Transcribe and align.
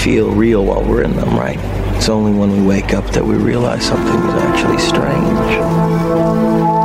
feel 0.00 0.30
real 0.30 0.64
while 0.64 0.82
we're 0.82 1.02
in 1.02 1.14
them, 1.14 1.36
right? 1.36 1.58
It's 1.94 2.08
only 2.08 2.32
when 2.32 2.50
we 2.50 2.66
wake 2.66 2.94
up 2.94 3.04
that 3.10 3.22
we 3.22 3.34
realize 3.34 3.84
something 3.84 4.06
is 4.06 4.34
actually 4.34 4.78
strange. 4.78 6.79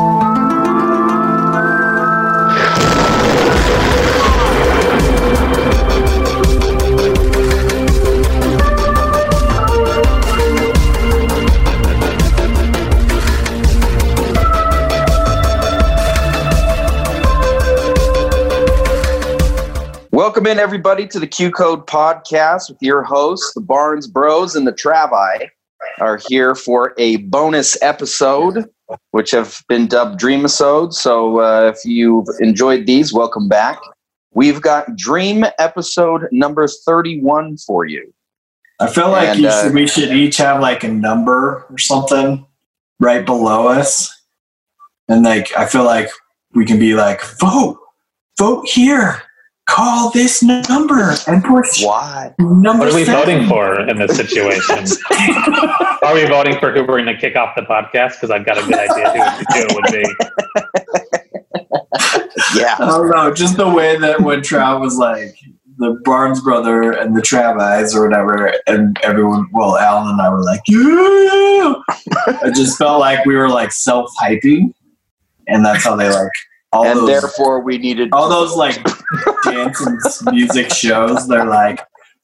Welcome 20.35 20.51
in, 20.51 20.59
everybody, 20.59 21.07
to 21.07 21.17
the 21.17 21.27
Q 21.27 21.49
Code 21.49 21.87
podcast 21.87 22.67
with 22.67 22.79
your 22.81 23.03
hosts, 23.03 23.53
the 23.53 23.61
Barnes 23.61 24.05
Bros 24.05 24.53
and 24.53 24.67
the 24.67 24.73
Travi, 24.73 25.47
are 26.01 26.19
here 26.27 26.55
for 26.55 26.93
a 26.97 27.15
bonus 27.15 27.81
episode, 27.81 28.69
which 29.11 29.31
have 29.31 29.63
been 29.69 29.87
dubbed 29.87 30.19
Dream 30.19 30.41
Episodes. 30.41 30.99
So, 30.99 31.39
uh, 31.39 31.71
if 31.73 31.85
you've 31.85 32.27
enjoyed 32.41 32.85
these, 32.85 33.13
welcome 33.13 33.47
back. 33.47 33.79
We've 34.33 34.59
got 34.59 34.97
Dream 34.97 35.45
episode 35.57 36.27
number 36.33 36.67
31 36.67 37.55
for 37.59 37.85
you. 37.85 38.13
I 38.81 38.89
feel 38.89 39.11
like 39.11 39.29
And, 39.29 39.39
you 39.39 39.47
uh, 39.47 39.71
we 39.73 39.87
should 39.87 40.11
each 40.11 40.35
have 40.35 40.59
like 40.59 40.83
a 40.83 40.89
number 40.89 41.65
or 41.69 41.77
something 41.77 42.45
right 42.99 43.25
below 43.25 43.69
us. 43.69 44.11
And 45.07 45.23
like, 45.23 45.57
I 45.57 45.65
feel 45.65 45.85
like 45.85 46.09
we 46.53 46.65
can 46.65 46.77
be 46.77 46.93
like, 46.93 47.23
vote, 47.39 47.77
vote 48.37 48.67
here, 48.67 49.21
call 49.67 50.11
this 50.11 50.43
number 50.43 51.13
and 51.27 51.43
push 51.43 51.83
Why? 51.83 52.33
number 52.39 52.85
What 52.85 52.93
are 52.93 52.95
we 52.95 53.05
seven. 53.05 53.25
voting 53.25 53.47
for 53.49 53.81
in 53.89 53.97
this 53.97 54.15
situation? 54.15 54.77
are 56.03 56.13
we 56.13 56.25
voting 56.25 56.59
for 56.59 56.71
who 56.71 56.81
we're 56.81 57.01
going 57.01 57.05
to 57.07 57.17
kick 57.17 57.35
off 57.35 57.55
the 57.55 57.63
podcast? 57.63 58.13
Because 58.13 58.31
I've 58.31 58.45
got 58.45 58.57
a 58.57 58.61
good 58.61 58.75
idea 58.77 59.11
who, 59.11 59.43
who 59.53 59.65
it 59.67 59.75
would 59.75 59.91
be. 59.91 60.05
Yeah. 62.55 62.75
I 62.79 62.85
don't 62.85 63.09
know, 63.09 63.33
just 63.33 63.57
the 63.57 63.67
way 63.67 63.97
that 63.97 64.21
when 64.21 64.39
Trav 64.39 64.79
was 64.79 64.97
like, 64.97 65.35
the 65.77 65.99
Barnes 66.05 66.41
brother 66.41 66.91
and 66.91 67.15
the 67.15 67.21
Travis 67.21 67.93
or 67.93 68.07
whatever, 68.07 68.53
and 68.65 68.97
everyone, 69.03 69.47
well, 69.51 69.77
Alan 69.77 70.09
and 70.09 70.21
I 70.21 70.29
were 70.29 70.41
like, 70.41 70.61
yeah. 70.67 71.73
I 72.41 72.51
just 72.55 72.77
felt 72.77 72.99
like 73.01 73.25
we 73.25 73.35
were 73.35 73.49
like 73.49 73.73
self 73.73 74.09
hyping, 74.21 74.73
and 75.47 75.65
that's 75.65 75.83
how 75.83 75.95
they 75.97 76.09
like 76.09 76.31
all 76.75 76.85
and 76.85 76.99
those 76.99 77.07
therefore, 77.07 77.59
we 77.61 77.77
needed. 77.77 78.09
all 78.11 78.29
those 78.29 78.55
like 78.55 78.83
dance 79.43 79.79
and 79.85 79.99
music 80.35 80.71
shows. 80.73 81.27
They're 81.27 81.45
like, 81.45 81.79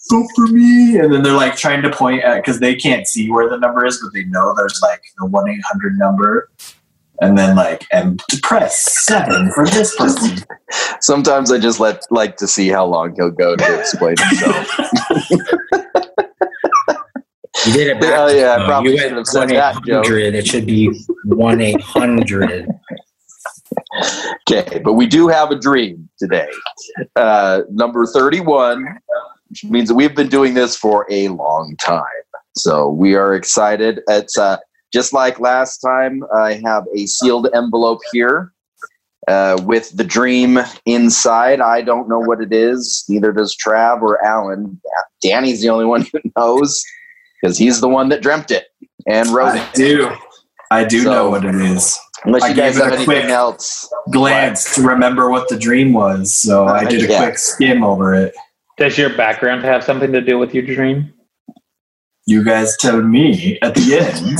vote 0.10 0.28
for 0.36 0.48
me, 0.48 0.98
and 1.00 1.14
then 1.14 1.24
they're 1.24 1.34
like 1.34 1.56
trying 1.56 1.82
to 1.84 1.90
point 1.90 2.24
at 2.24 2.38
because 2.38 2.60
they 2.60 2.76
can't 2.76 3.08
see 3.08 3.30
where 3.32 3.50
the 3.50 3.58
number 3.58 3.86
is, 3.86 4.00
but 4.04 4.14
they 4.14 4.26
know 4.26 4.54
there's 4.58 4.80
like 4.82 5.02
the 5.18 5.26
one 5.28 5.50
eight 5.50 5.62
hundred 5.64 5.98
number. 5.98 6.50
And 7.24 7.38
then 7.38 7.56
like 7.56 7.86
and 7.94 8.20
to 8.30 8.40
press 8.42 8.80
seven 9.06 9.52
for 9.52 9.68
this 9.68 9.96
person. 9.96 10.44
Sometimes 11.02 11.52
I 11.52 11.60
just 11.60 11.80
let 11.80 12.02
like 12.10 12.36
to 12.38 12.48
see 12.48 12.68
how 12.70 12.84
long 12.86 13.14
he'll 13.16 13.30
go 13.30 13.56
to 13.56 13.80
explain 13.80 14.16
himself. 14.18 14.68
You 17.68 17.74
did 17.74 17.88
it 17.90 17.98
Yeah, 18.02 18.26
back. 18.26 18.36
yeah, 18.36 18.56
I 18.58 18.66
probably 18.66 18.92
you 18.94 18.98
should 18.98 19.08
have 19.10 19.18
went 19.18 19.28
said 19.28 19.50
that, 19.50 19.84
Joe. 19.86 20.02
1-800. 20.02 20.34
It 20.34 20.48
should 20.48 20.66
be 20.66 20.90
one 21.26 21.62
eight 21.62 21.80
hundred. 21.82 22.68
Okay, 24.50 24.80
but 24.84 24.94
we 24.94 25.06
do 25.06 25.28
have 25.28 25.52
a 25.52 25.56
dream 25.56 26.10
today. 26.20 26.50
Uh, 27.16 27.62
number 27.70 28.06
31, 28.06 29.00
which 29.50 29.64
means 29.64 29.90
that 29.90 29.96
we've 29.96 30.16
been 30.16 30.30
doing 30.30 30.54
this 30.54 30.76
for 30.76 31.06
a 31.10 31.30
long 31.30 31.76
time. 31.78 32.04
So 32.56 32.90
we 32.90 33.16
are 33.16 33.34
excited. 33.34 34.02
It's 34.08 34.38
uh, 34.38 34.58
just 34.92 35.14
like 35.14 35.40
last 35.40 35.78
time, 35.78 36.24
I 36.36 36.60
have 36.66 36.86
a 36.96 37.06
sealed 37.06 37.48
envelope 37.54 38.00
here 38.12 38.52
uh, 39.28 39.62
with 39.64 39.96
the 39.96 40.04
dream 40.04 40.60
inside. 40.86 41.62
I 41.62 41.82
don't 41.82 42.10
know 42.10 42.20
what 42.20 42.42
it 42.42 42.52
is, 42.52 43.06
neither 43.08 43.32
does 43.32 43.56
Trav 43.56 44.02
or 44.02 44.24
Alan. 44.26 44.82
Danny's 45.24 45.62
the 45.62 45.70
only 45.70 45.86
one 45.86 46.06
who 46.12 46.20
knows 46.36 46.84
because 47.42 47.58
he's 47.58 47.82
the 47.82 47.90
one 47.90 48.10
that 48.10 48.22
dreamt 48.22 48.52
it 48.52 48.66
and 49.08 49.30
wrote 49.30 49.56
I 49.56 49.64
it. 49.64 49.74
do. 49.74 50.12
I 50.72 50.84
do 50.86 51.02
So- 51.04 51.12
know 51.14 51.30
what 51.30 51.46
it 51.46 51.54
is. 51.56 52.00
Unless 52.24 52.44
I 52.44 52.48
you 52.50 52.54
guys 52.56 52.74
gave 52.76 52.82
it 52.82 52.84
have 52.84 52.94
a 52.94 52.96
anything 52.98 53.06
quick- 53.22 53.30
else. 53.32 53.90
Glance 54.12 54.76
to 54.76 54.82
remember 54.84 55.30
what 55.32 55.50
the 55.50 55.58
dream 55.58 55.92
was, 55.94 56.34
so 56.40 56.68
uh, 56.68 56.74
I 56.74 56.86
did 56.86 57.04
a 57.04 57.08
Yeah. 57.08 57.24
quick 57.24 57.38
skim 57.40 57.84
over 57.84 58.14
it. 58.14 58.34
Does 58.78 58.96
your 58.98 59.10
background 59.16 59.64
have 59.64 59.84
something 59.84 60.12
to 60.12 60.22
do 60.22 60.38
with 60.40 60.54
your 60.54 60.64
dream? 60.64 61.12
You 62.28 62.44
guys 62.44 62.78
tell 62.78 63.02
me 63.02 63.58
at 63.64 63.74
the 63.76 63.98
end. 63.98 64.38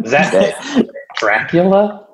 Is 0.04 0.10
that 0.12 0.54
Dracula? 1.18 2.06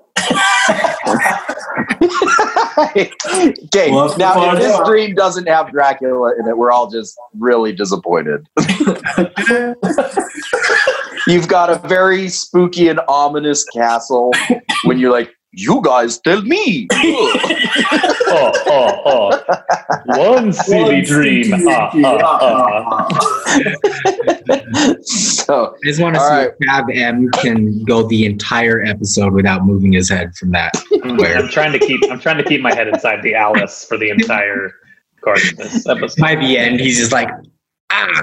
okay, 2.78 3.90
Well, 3.90 4.16
now 4.18 4.52
if 4.54 4.58
this 4.60 4.72
out- 4.72 4.86
dream 4.86 5.14
doesn't 5.14 5.46
have 5.48 5.70
Dracula 5.72 6.34
in 6.38 6.46
it, 6.48 6.56
we're 6.56 6.70
all 6.70 6.88
just 6.90 7.16
really 7.38 7.72
disappointed. 7.72 8.48
You've 11.26 11.48
got 11.48 11.70
a 11.70 11.86
very 11.88 12.28
spooky 12.28 12.88
and 12.88 13.00
ominous 13.08 13.64
castle 13.64 14.32
when 14.84 14.98
you're 14.98 15.10
like, 15.10 15.30
you 15.52 15.80
guys 15.82 16.18
tell 16.20 16.42
me. 16.42 16.88
Oh, 18.28 18.52
oh, 18.66 19.02
oh. 19.06 20.34
One 20.34 20.52
silly 20.52 21.00
dream. 21.02 21.44
So, 25.04 25.74
I 25.76 25.86
just 25.86 26.00
want 26.00 26.16
to 26.16 26.20
see 26.20 26.26
right. 26.26 26.48
if 26.48 26.54
Tab 26.66 26.84
M 26.92 27.30
can 27.30 27.84
go 27.84 28.02
the 28.08 28.26
entire 28.26 28.82
episode 28.82 29.32
without 29.32 29.64
moving 29.64 29.92
his 29.92 30.10
head 30.10 30.34
from 30.34 30.50
that. 30.50 30.72
Where 31.04 31.38
I'm 31.38 31.48
trying 31.48 31.72
to 31.72 31.78
keep 31.78 32.00
I'm 32.10 32.18
trying 32.18 32.38
to 32.38 32.44
keep 32.44 32.60
my 32.60 32.74
head 32.74 32.88
inside 32.88 33.22
the 33.22 33.36
Alice 33.36 33.84
for 33.84 33.96
the 33.96 34.10
entire 34.10 34.72
course 35.22 35.52
of 35.52 35.58
this 35.58 35.86
episode. 35.86 36.20
by 36.20 36.34
the 36.34 36.58
end, 36.58 36.80
he's 36.80 36.98
just 36.98 37.12
like, 37.12 37.30
ah. 37.90 38.22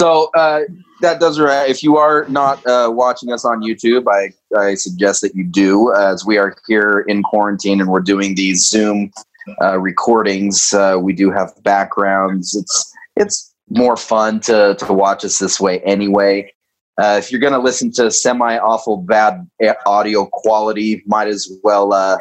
So 0.00 0.30
uh, 0.34 0.60
that 1.02 1.20
does 1.20 1.38
right. 1.38 1.68
If 1.68 1.82
you 1.82 1.98
are 1.98 2.24
not 2.30 2.66
uh, 2.66 2.90
watching 2.90 3.32
us 3.32 3.44
on 3.44 3.60
YouTube, 3.60 4.04
I, 4.08 4.32
I 4.58 4.74
suggest 4.74 5.20
that 5.20 5.34
you 5.34 5.44
do, 5.44 5.92
as 5.94 6.24
we 6.24 6.38
are 6.38 6.56
here 6.66 7.04
in 7.06 7.22
quarantine 7.22 7.82
and 7.82 7.90
we're 7.90 8.00
doing 8.00 8.34
these 8.34 8.66
Zoom 8.66 9.12
uh, 9.60 9.78
recordings. 9.78 10.72
Uh, 10.72 10.96
we 10.98 11.12
do 11.12 11.30
have 11.30 11.52
backgrounds. 11.62 12.56
It's 12.56 12.94
it's 13.16 13.54
more 13.68 13.94
fun 13.96 14.40
to 14.40 14.74
to 14.78 14.92
watch 14.94 15.22
us 15.22 15.38
this 15.38 15.60
way 15.60 15.80
anyway. 15.80 16.50
Uh, 16.98 17.16
if 17.18 17.30
you're 17.30 17.40
going 17.40 17.52
to 17.52 17.58
listen 17.58 17.92
to 17.92 18.10
semi 18.10 18.56
awful 18.56 18.96
bad 18.96 19.46
audio 19.84 20.24
quality, 20.32 21.02
might 21.06 21.28
as 21.28 21.46
well 21.62 21.92
uh, 21.92 22.16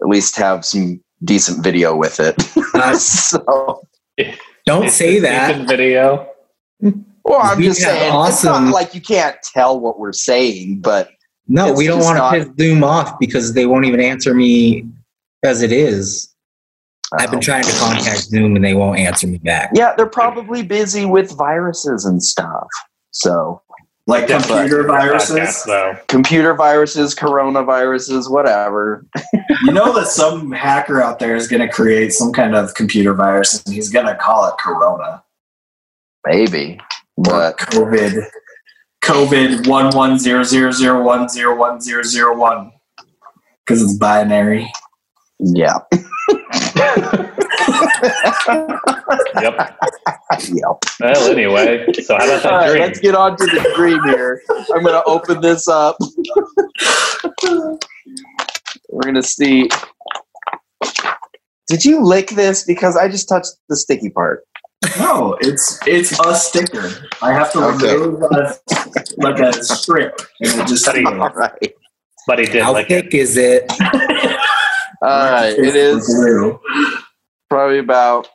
at 0.00 0.08
least 0.08 0.36
have 0.36 0.64
some 0.64 1.02
decent 1.22 1.62
video 1.62 1.94
with 1.94 2.18
it. 2.18 2.34
So, 2.98 3.86
don't 4.66 4.86
It's 4.86 4.96
say 4.96 5.20
that. 5.20 5.68
video. 5.68 6.33
Well, 6.80 7.40
I'm 7.42 7.58
We 7.58 7.64
just 7.64 7.82
have 7.82 7.92
saying, 7.98 8.26
it's 8.26 8.44
not 8.44 8.72
like 8.72 8.94
you 8.94 9.00
can't 9.00 9.36
tell 9.42 9.78
what 9.80 9.98
we're 9.98 10.12
saying, 10.12 10.80
but 10.80 11.10
No, 11.48 11.72
we 11.72 11.86
don't 11.86 11.98
just 11.98 12.06
want 12.06 12.18
not- 12.18 12.30
to 12.32 12.44
piss 12.54 12.66
Zoom 12.66 12.84
off 12.84 13.18
because 13.18 13.54
they 13.54 13.66
won't 13.66 13.84
even 13.86 14.00
answer 14.00 14.34
me 14.34 14.86
as 15.44 15.62
it 15.62 15.72
is. 15.72 16.30
I've 17.18 17.30
been 17.30 17.36
um, 17.38 17.42
trying 17.42 17.64
to 17.64 17.72
contact 17.72 18.22
Zoom 18.22 18.56
and 18.56 18.64
they 18.64 18.74
won't 18.74 18.98
answer 18.98 19.26
me 19.26 19.38
back. 19.38 19.70
Yeah, 19.74 19.94
they're 19.96 20.06
probably 20.06 20.62
busy 20.62 21.04
with 21.04 21.30
viruses 21.36 22.04
and 22.04 22.22
stuff. 22.22 22.66
So, 23.12 23.62
like 24.06 24.26
computer 24.26 24.84
podcast, 24.84 25.28
viruses. 25.30 25.64
though. 25.64 25.96
computer 26.08 26.54
viruses, 26.54 27.14
coronaviruses, 27.14 28.30
whatever. 28.30 29.06
You 29.64 29.72
know 29.72 29.94
that 29.94 30.08
some 30.08 30.50
hacker 30.52 31.00
out 31.00 31.20
there 31.20 31.36
is 31.36 31.46
going 31.48 31.62
to 31.66 31.68
create 31.72 32.12
some 32.12 32.32
kind 32.32 32.54
of 32.56 32.74
computer 32.74 33.14
virus, 33.14 33.62
and 33.64 33.74
he's 33.74 33.90
going 33.90 34.06
to 34.06 34.14
call 34.16 34.46
it 34.48 34.54
Corona 34.58 35.22
Maybe. 36.26 36.78
or 37.16 37.24
But 37.24 37.58
COVID. 37.58 38.24
COVID 39.02 39.66
one 39.66 39.94
one 39.94 40.18
zero 40.18 40.42
zero 40.42 40.70
zero 40.70 41.02
one 41.02 41.28
zero 41.28 41.54
one 41.56 41.80
zero 41.80 42.02
zero 42.02 42.36
one 42.36 42.72
because 43.64 43.82
it's 43.82 43.94
binary. 43.98 44.70
yeah. 45.38 45.78
Yep. 49.40 49.76
Yep. 50.48 50.78
Well, 51.00 51.30
anyway, 51.30 51.92
so 52.02 52.16
how 52.16 52.24
about 52.24 52.42
that 52.42 52.46
All 52.52 52.58
right, 52.58 52.70
dream? 52.70 52.82
let's 52.82 52.98
get 53.00 53.14
on 53.14 53.36
to 53.36 53.44
the 53.44 53.72
dream 53.76 54.02
here. 54.04 54.40
I'm 54.74 54.82
going 54.82 54.94
to 54.94 55.02
open 55.04 55.40
this 55.40 55.68
up. 55.68 55.96
We're 58.88 59.02
going 59.02 59.14
to 59.14 59.22
see. 59.22 59.68
Did 61.68 61.84
you 61.84 62.02
lick 62.04 62.30
this? 62.30 62.64
Because 62.64 62.96
I 62.96 63.08
just 63.08 63.28
touched 63.28 63.52
the 63.68 63.76
sticky 63.76 64.10
part. 64.10 64.44
No, 64.98 65.36
it's 65.40 65.78
it's 65.86 66.18
a 66.20 66.34
sticker. 66.34 66.90
I 67.22 67.32
have 67.32 67.52
to 67.52 67.64
Okay. 67.64 67.94
remove 67.96 68.22
a, 68.22 68.54
like 69.18 69.38
a 69.38 69.52
strip, 69.64 70.20
and 70.40 70.60
it 70.60 70.66
just 70.66 70.82
Study. 70.82 71.04
All 71.04 71.14
right. 71.30 71.72
But 72.26 72.38
he 72.38 72.46
did 72.46 72.62
How 72.62 72.72
like 72.72 72.88
thick 72.88 73.14
is 73.14 73.36
it? 73.36 73.64
All 75.02 75.30
right. 75.30 75.54
It 75.58 75.76
is 75.76 76.06
Blue. 76.06 76.58
probably 77.50 77.78
about 77.78 78.28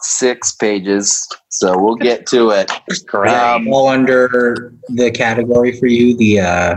six 0.00 0.54
pages, 0.56 1.26
so 1.48 1.76
we'll 1.80 1.96
get 1.96 2.26
to 2.28 2.50
it. 2.50 2.70
Great. 3.06 3.32
Um, 3.32 3.68
All 3.68 3.88
under 3.88 4.74
the 4.88 5.10
category 5.10 5.72
for 5.78 5.86
you. 5.86 6.16
The 6.16 6.40
uh, 6.40 6.76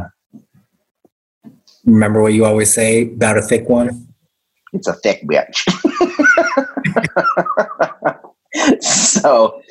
remember 1.85 2.21
what 2.21 2.33
you 2.33 2.45
always 2.45 2.73
say 2.73 3.03
about 3.03 3.37
a 3.37 3.41
thick 3.41 3.67
one. 3.69 4.07
It's 4.73 4.87
a 4.87 4.93
thick 4.93 5.21
bitch. 5.23 5.65
so, 8.81 9.61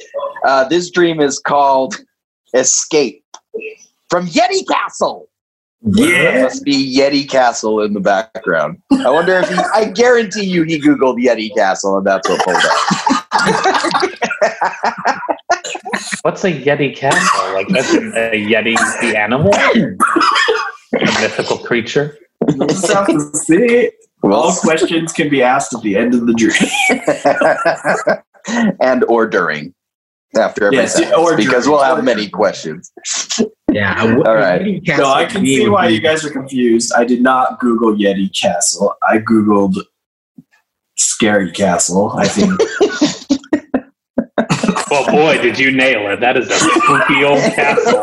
uh, 0.46 0.68
this 0.68 0.90
dream 0.90 1.20
is 1.20 1.38
called 1.38 1.96
Escape 2.54 3.24
from 4.08 4.26
Yeti 4.26 4.66
Castle. 4.68 5.28
There 5.82 6.42
must 6.42 6.62
be 6.64 6.96
Yeti 6.98 7.28
Castle 7.28 7.80
in 7.80 7.94
the 7.94 8.00
background. 8.00 8.82
I 8.92 9.08
wonder 9.10 9.38
if 9.38 9.48
he, 9.48 9.54
I 9.54 9.86
guarantee 9.86 10.44
you 10.44 10.64
he 10.64 10.78
Googled 10.78 11.16
Yeti 11.16 11.54
Castle 11.54 11.96
and 11.96 12.06
that's 12.06 12.28
what 12.28 12.44
pulled 12.44 12.56
up. 12.56 12.72
What's 16.22 16.44
a 16.44 16.52
Yeti 16.52 16.94
castle? 16.94 17.54
Like 17.54 17.68
that's 17.68 17.94
a 17.94 18.32
Yeti 18.32 18.74
the 19.00 19.18
animal? 19.18 19.54
A 19.54 21.20
mythical 21.20 21.58
creature? 21.58 22.18
You 22.48 22.66
just 22.66 22.92
have 22.92 23.06
to 23.06 23.20
see. 23.34 23.90
All 24.22 24.30
Well, 24.30 24.56
questions 24.56 25.12
can 25.12 25.30
be 25.30 25.42
asked 25.42 25.74
at 25.74 25.80
the 25.82 25.96
end 25.96 26.14
of 26.14 26.26
the 26.26 26.34
dream. 26.34 26.52
and 28.80 29.04
or 29.04 29.26
during. 29.26 29.74
After 30.36 30.66
every 30.66 30.76
Yes, 30.76 30.94
sentence, 30.94 31.16
or 31.16 31.36
because 31.36 31.64
during, 31.64 31.76
we'll 31.76 31.84
have 31.84 32.04
many 32.04 32.28
questions. 32.28 32.92
Yeah. 33.72 34.00
All 34.24 34.36
right. 34.36 34.80
So 34.86 35.08
I 35.08 35.24
can 35.24 35.44
see 35.44 35.68
why 35.68 35.88
you 35.88 36.00
guys 36.00 36.24
are 36.24 36.30
confused. 36.30 36.92
I 36.96 37.04
did 37.04 37.20
not 37.20 37.58
Google 37.58 37.96
Yeti 37.96 38.30
Castle. 38.40 38.94
I 39.02 39.18
Googled 39.18 39.74
Scary 40.96 41.50
Castle, 41.50 42.12
I 42.12 42.28
think. 42.28 42.52
Well, 44.90 45.06
boy, 45.06 45.40
did 45.40 45.56
you 45.56 45.70
nail 45.70 46.10
it! 46.10 46.18
That 46.18 46.36
is 46.36 46.50
a 46.50 46.58
spooky 46.58 47.22
old 47.22 47.40
castle. 47.54 47.98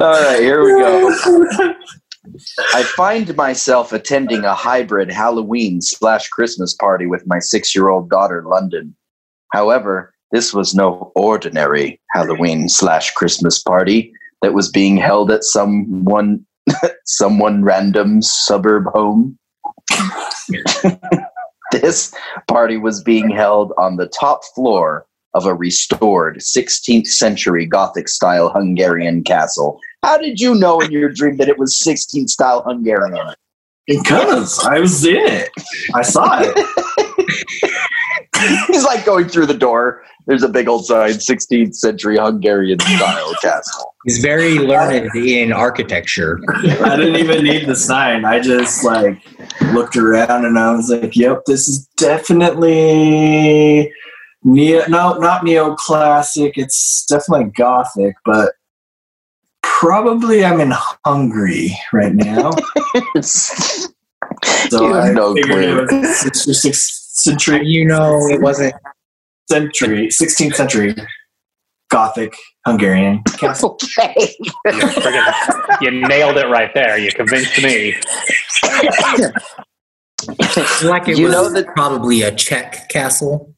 All 0.00 0.22
right, 0.22 0.40
here 0.40 0.62
we 0.62 0.72
go. 0.78 1.74
I 2.74 2.82
find 2.82 3.34
myself 3.36 3.92
attending 3.92 4.44
a 4.44 4.54
hybrid 4.54 5.10
Halloween 5.10 5.80
slash 5.80 6.28
Christmas 6.28 6.74
party 6.74 7.06
with 7.06 7.26
my 7.26 7.38
six 7.38 7.74
year 7.74 7.88
old 7.88 8.10
daughter, 8.10 8.42
London. 8.46 8.94
However, 9.52 10.12
this 10.32 10.54
was 10.54 10.74
no 10.74 11.12
ordinary 11.14 12.00
Halloween 12.10 12.68
slash 12.68 13.12
Christmas 13.12 13.62
party 13.62 14.12
that 14.42 14.54
was 14.54 14.70
being 14.70 14.96
held 14.96 15.30
at 15.30 15.44
someone 15.44 16.46
someone 17.04 17.64
random 17.64 18.22
suburb 18.22 18.84
home. 18.92 19.38
this 21.72 22.14
party 22.48 22.76
was 22.76 23.02
being 23.02 23.30
held 23.30 23.72
on 23.78 23.96
the 23.96 24.06
top 24.06 24.44
floor 24.54 25.06
of 25.34 25.46
a 25.46 25.54
restored 25.54 26.38
16th 26.38 27.06
century 27.06 27.66
Gothic 27.66 28.08
style 28.08 28.50
Hungarian 28.50 29.22
castle. 29.22 29.78
How 30.02 30.18
did 30.18 30.40
you 30.40 30.54
know 30.54 30.80
in 30.80 30.90
your 30.90 31.10
dream 31.10 31.36
that 31.36 31.48
it 31.48 31.58
was 31.58 31.80
16th 31.80 32.30
style 32.30 32.62
Hungarian? 32.66 33.34
because 33.90 34.64
I 34.64 34.80
was 34.80 35.04
in 35.04 35.16
it. 35.16 35.50
I 35.94 36.02
saw 36.02 36.40
it. 36.42 36.56
He's 38.68 38.84
like 38.84 39.04
going 39.04 39.28
through 39.28 39.46
the 39.46 39.54
door. 39.54 40.04
There's 40.26 40.42
a 40.42 40.48
big 40.48 40.68
old 40.68 40.86
sign 40.86 41.10
16th 41.10 41.74
century 41.74 42.16
Hungarian 42.18 42.78
style 42.78 43.34
castle. 43.42 43.94
He's 44.06 44.18
very 44.18 44.58
learned 44.58 45.14
in 45.14 45.52
architecture. 45.52 46.38
I 46.54 46.96
didn't 46.96 47.16
even 47.16 47.44
need 47.44 47.66
the 47.66 47.76
sign. 47.76 48.24
I 48.24 48.40
just 48.40 48.84
like 48.84 49.20
looked 49.72 49.96
around 49.96 50.46
and 50.46 50.58
I 50.58 50.72
was 50.72 50.88
like, 50.88 51.16
"Yep, 51.16 51.42
this 51.46 51.68
is 51.68 51.86
definitely 51.96 53.92
neo. 54.44 54.86
No, 54.88 55.14
not 55.18 55.42
neoclassic. 55.44 56.52
It's 56.56 57.04
definitely 57.06 57.46
Gothic, 57.56 58.14
but 58.24 58.52
probably 59.62 60.44
I'm 60.44 60.60
in 60.60 60.72
Hungary 61.04 61.76
right 61.92 62.14
now." 62.14 62.50
So 64.70 64.86
You 64.86 64.94
have 64.94 65.04
I 65.04 65.12
no 65.12 65.34
figured 65.34 65.88
clue. 65.88 65.98
it 65.98 66.00
was 66.02 66.16
sixth 66.18 66.48
or 66.48 66.54
sixth 66.54 66.92
century, 67.14 67.66
You 67.66 67.84
know, 67.84 68.28
it 68.28 68.40
wasn't. 68.40 68.74
century, 69.50 70.06
16th 70.08 70.54
century 70.54 70.94
Gothic 71.90 72.34
Hungarian 72.64 73.22
castle. 73.38 73.76
Okay. 73.98 74.14
You, 74.66 74.80
you 75.80 75.90
nailed 76.06 76.36
it 76.36 76.46
right 76.46 76.72
there. 76.74 76.96
You 76.98 77.10
convinced 77.10 77.60
me. 77.62 77.96
Like 80.84 81.08
it 81.08 81.18
You 81.18 81.24
was 81.26 81.32
know 81.32 81.50
that- 81.50 81.66
probably 81.74 82.22
a 82.22 82.30
Czech 82.30 82.88
castle. 82.88 83.52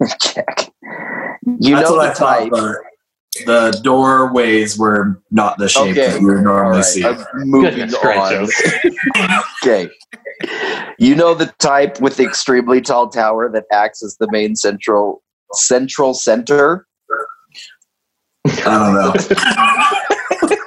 Check. 0.22 0.72
You 1.60 1.76
That's 1.76 1.90
know 1.90 1.96
what 1.96 2.16
the 2.16 2.26
I 2.26 2.38
type. 2.40 2.50
but 2.50 2.76
the 3.46 3.80
doorways 3.82 4.78
were 4.78 5.20
not 5.30 5.58
the 5.58 5.68
shape 5.68 5.92
Okay. 5.96 6.08
that 6.12 6.20
you 6.20 6.26
would 6.28 6.42
normally 6.42 6.76
right. 6.76 6.84
see. 6.84 7.04
I'm 7.04 7.24
moving 7.36 7.92
on. 7.94 8.48
Okay. 9.64 9.88
You 10.98 11.14
know 11.14 11.32
the 11.34 11.46
type 11.58 12.00
with 12.00 12.16
the 12.18 12.24
extremely 12.24 12.80
tall 12.82 13.08
tower 13.08 13.50
that 13.52 13.64
acts 13.72 14.02
as 14.02 14.16
the 14.18 14.28
main 14.30 14.54
central 14.54 15.22
central 15.54 16.12
center? 16.14 16.86
I 18.44 18.54
don't 18.64 18.94
know. 18.94 19.14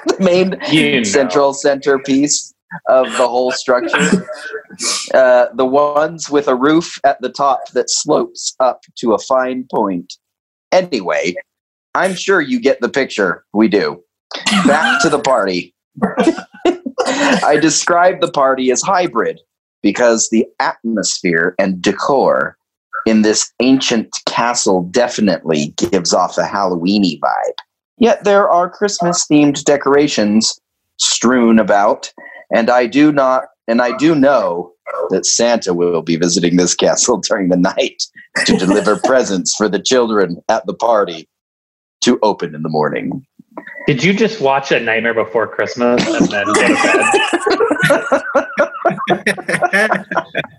The 0.06 0.16
main 0.24 0.56
You 0.70 0.96
know. 0.98 1.02
central 1.04 1.54
centerpiece 1.54 2.52
of 2.88 3.06
the 3.12 3.28
whole 3.28 3.52
structure. 3.52 4.26
Uh, 5.12 5.46
the 5.54 5.64
ones 5.64 6.30
with 6.30 6.46
a 6.46 6.54
roof 6.54 6.98
at 7.04 7.20
the 7.20 7.28
top 7.28 7.68
that 7.72 7.90
slopes 7.90 8.54
up 8.60 8.82
to 8.96 9.12
a 9.12 9.18
fine 9.18 9.66
point. 9.70 10.14
Anyway, 10.72 11.34
I'm 11.94 12.14
sure 12.14 12.40
you 12.40 12.60
get 12.60 12.80
the 12.80 12.88
picture. 12.88 13.44
We 13.52 13.68
do. 13.68 14.02
Back 14.66 15.02
to 15.02 15.08
the 15.08 15.18
party. 15.18 15.74
I 17.06 17.58
describe 17.60 18.20
the 18.20 18.30
party 18.30 18.70
as 18.70 18.82
hybrid 18.82 19.40
because 19.82 20.28
the 20.30 20.46
atmosphere 20.60 21.54
and 21.58 21.82
decor 21.82 22.56
in 23.06 23.22
this 23.22 23.52
ancient 23.60 24.14
castle 24.26 24.82
definitely 24.90 25.74
gives 25.76 26.12
off 26.12 26.38
a 26.38 26.42
Halloweeny 26.42 27.18
vibe. 27.18 27.54
Yet 27.98 28.24
there 28.24 28.48
are 28.48 28.70
Christmas 28.70 29.26
themed 29.30 29.62
decorations 29.64 30.58
strewn 30.98 31.58
about, 31.58 32.12
and 32.54 32.70
I 32.70 32.86
do 32.86 33.12
not 33.12 33.44
and 33.68 33.80
I 33.80 33.96
do 33.96 34.14
know 34.14 34.72
that 35.10 35.24
Santa 35.24 35.72
will 35.72 36.02
be 36.02 36.16
visiting 36.16 36.56
this 36.56 36.74
castle 36.74 37.18
during 37.28 37.48
the 37.48 37.56
night 37.56 38.02
to 38.46 38.56
deliver 38.56 38.96
presents 39.04 39.54
for 39.56 39.68
the 39.68 39.80
children 39.80 40.42
at 40.48 40.66
the 40.66 40.74
party 40.74 41.28
to 42.02 42.18
open 42.22 42.54
in 42.54 42.62
the 42.62 42.68
morning. 42.68 43.24
Did 43.86 44.02
you 44.02 44.14
just 44.14 44.40
watch 44.40 44.72
A 44.72 44.80
Nightmare 44.80 45.14
Before 45.14 45.46
Christmas 45.46 46.04
and 46.06 46.26
then 46.28 46.46
go 46.46 46.54
to 46.54 46.74
bed? 49.72 50.04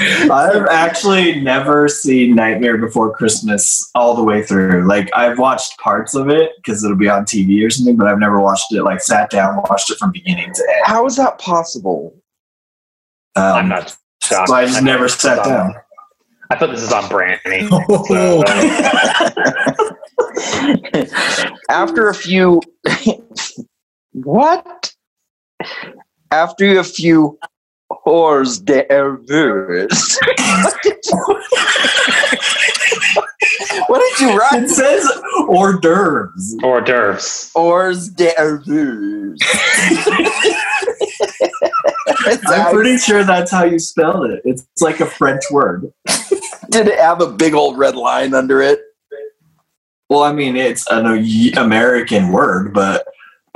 I've 0.00 0.66
actually 0.66 1.40
never 1.40 1.88
seen 1.88 2.34
Nightmare 2.34 2.78
Before 2.78 3.12
Christmas 3.12 3.90
all 3.94 4.14
the 4.14 4.22
way 4.22 4.42
through. 4.42 4.86
Like 4.86 5.08
I've 5.14 5.38
watched 5.38 5.78
parts 5.78 6.14
of 6.14 6.28
it 6.28 6.52
because 6.56 6.84
it'll 6.84 6.96
be 6.96 7.08
on 7.08 7.24
TV 7.24 7.64
or 7.66 7.70
something, 7.70 7.96
but 7.96 8.06
I've 8.06 8.18
never 8.18 8.40
watched 8.40 8.72
it. 8.72 8.82
Like 8.82 9.00
sat 9.00 9.30
down, 9.30 9.56
watched 9.70 9.90
it 9.90 9.98
from 9.98 10.12
beginning 10.12 10.52
to 10.52 10.62
end. 10.62 10.82
How 10.84 11.06
is 11.06 11.16
that 11.16 11.38
possible? 11.38 12.14
Um, 13.36 13.42
I'm 13.44 13.68
not 13.68 13.96
shocked. 14.22 14.48
So 14.48 14.54
I 14.54 14.64
just 14.64 14.74
thought 14.76 14.84
never 14.84 15.08
sat 15.08 15.38
on- 15.40 15.48
down. 15.48 15.74
I 16.48 16.56
thought 16.56 16.70
this 16.70 16.82
is 16.82 16.92
on 16.92 17.08
Brandy. 17.08 17.68
Oh, 17.88 18.44
After 21.68 22.08
a 22.08 22.14
few 22.14 22.62
what? 24.12 24.94
After 26.30 26.78
a 26.78 26.84
few 26.84 27.38
hors 28.06 28.58
d'oeuvres. 28.60 30.18
what 33.88 34.00
did 34.00 34.20
you 34.20 34.38
write? 34.38 34.62
It 34.62 34.70
says 34.70 35.04
hors 35.48 35.78
d'oeuvres. 35.80 36.56
Hors 36.62 36.80
d'oeuvres. 36.82 37.50
Hors 37.54 38.08
d'oeuvres. 38.08 39.38
I'm 42.48 42.74
pretty 42.74 42.98
sure 42.98 43.24
that's 43.24 43.50
how 43.50 43.64
you 43.64 43.78
spell 43.78 44.24
it. 44.24 44.40
It's 44.44 44.66
like 44.80 45.00
a 45.00 45.06
French 45.06 45.42
word. 45.50 45.92
Did 46.70 46.88
it 46.88 46.98
have 46.98 47.20
a 47.20 47.30
big 47.30 47.54
old 47.54 47.78
red 47.78 47.96
line 47.96 48.34
under 48.34 48.60
it? 48.62 48.80
Well, 50.08 50.22
I 50.22 50.32
mean, 50.32 50.56
it's 50.56 50.86
an 50.90 51.06
American 51.56 52.30
word, 52.30 52.72
but 52.72 53.04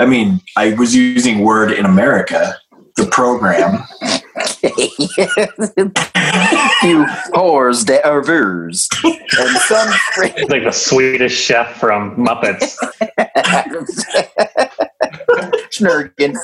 I 0.01 0.07
mean, 0.07 0.41
I 0.57 0.73
was 0.73 0.95
using 0.95 1.41
Word 1.41 1.73
in 1.73 1.85
America, 1.85 2.57
the 2.97 3.07
program. 3.07 3.85
few 6.81 7.07
hors 7.35 7.85
d'oeuvres. 7.85 8.89
And 9.05 9.57
some 9.59 9.89
It's 10.19 10.51
like 10.51 10.65
the 10.65 10.73
Swedish 10.73 11.39
chef 11.39 11.79
from 11.79 12.17
Muppets. 12.17 12.77
Schnurgen. 15.71 16.37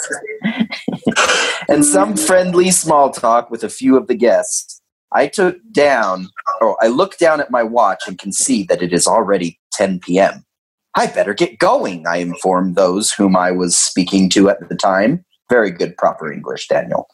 and 1.68 1.84
some 1.84 2.16
friendly 2.16 2.70
small 2.70 3.10
talk 3.10 3.50
with 3.50 3.64
a 3.64 3.68
few 3.68 3.96
of 3.96 4.06
the 4.06 4.14
guests. 4.14 4.80
I 5.12 5.28
took 5.28 5.56
down, 5.72 6.28
oh, 6.60 6.76
I 6.80 6.88
look 6.88 7.16
down 7.18 7.40
at 7.40 7.50
my 7.50 7.62
watch 7.62 8.04
and 8.06 8.18
can 8.18 8.32
see 8.32 8.64
that 8.64 8.82
it 8.82 8.92
is 8.92 9.06
already 9.06 9.58
10 9.72 10.00
p.m. 10.00 10.44
I 10.96 11.06
better 11.06 11.34
get 11.34 11.58
going, 11.58 12.06
I 12.06 12.16
informed 12.16 12.74
those 12.74 13.12
whom 13.12 13.36
I 13.36 13.50
was 13.50 13.76
speaking 13.76 14.30
to 14.30 14.48
at 14.48 14.66
the 14.68 14.74
time. 14.74 15.25
Very 15.48 15.70
good, 15.70 15.96
proper 15.96 16.32
English, 16.32 16.68
Daniel. 16.68 17.08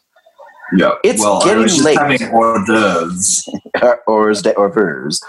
Yeah. 0.75 0.93
It's 1.03 1.21
well, 1.21 1.43
getting 1.43 1.83
late. 1.83 1.97
having 1.97 2.29
hors 2.29 2.65
d'oeuvres. 2.65 3.47
or 4.07 4.33
or 4.57 4.69
vers. 4.69 5.21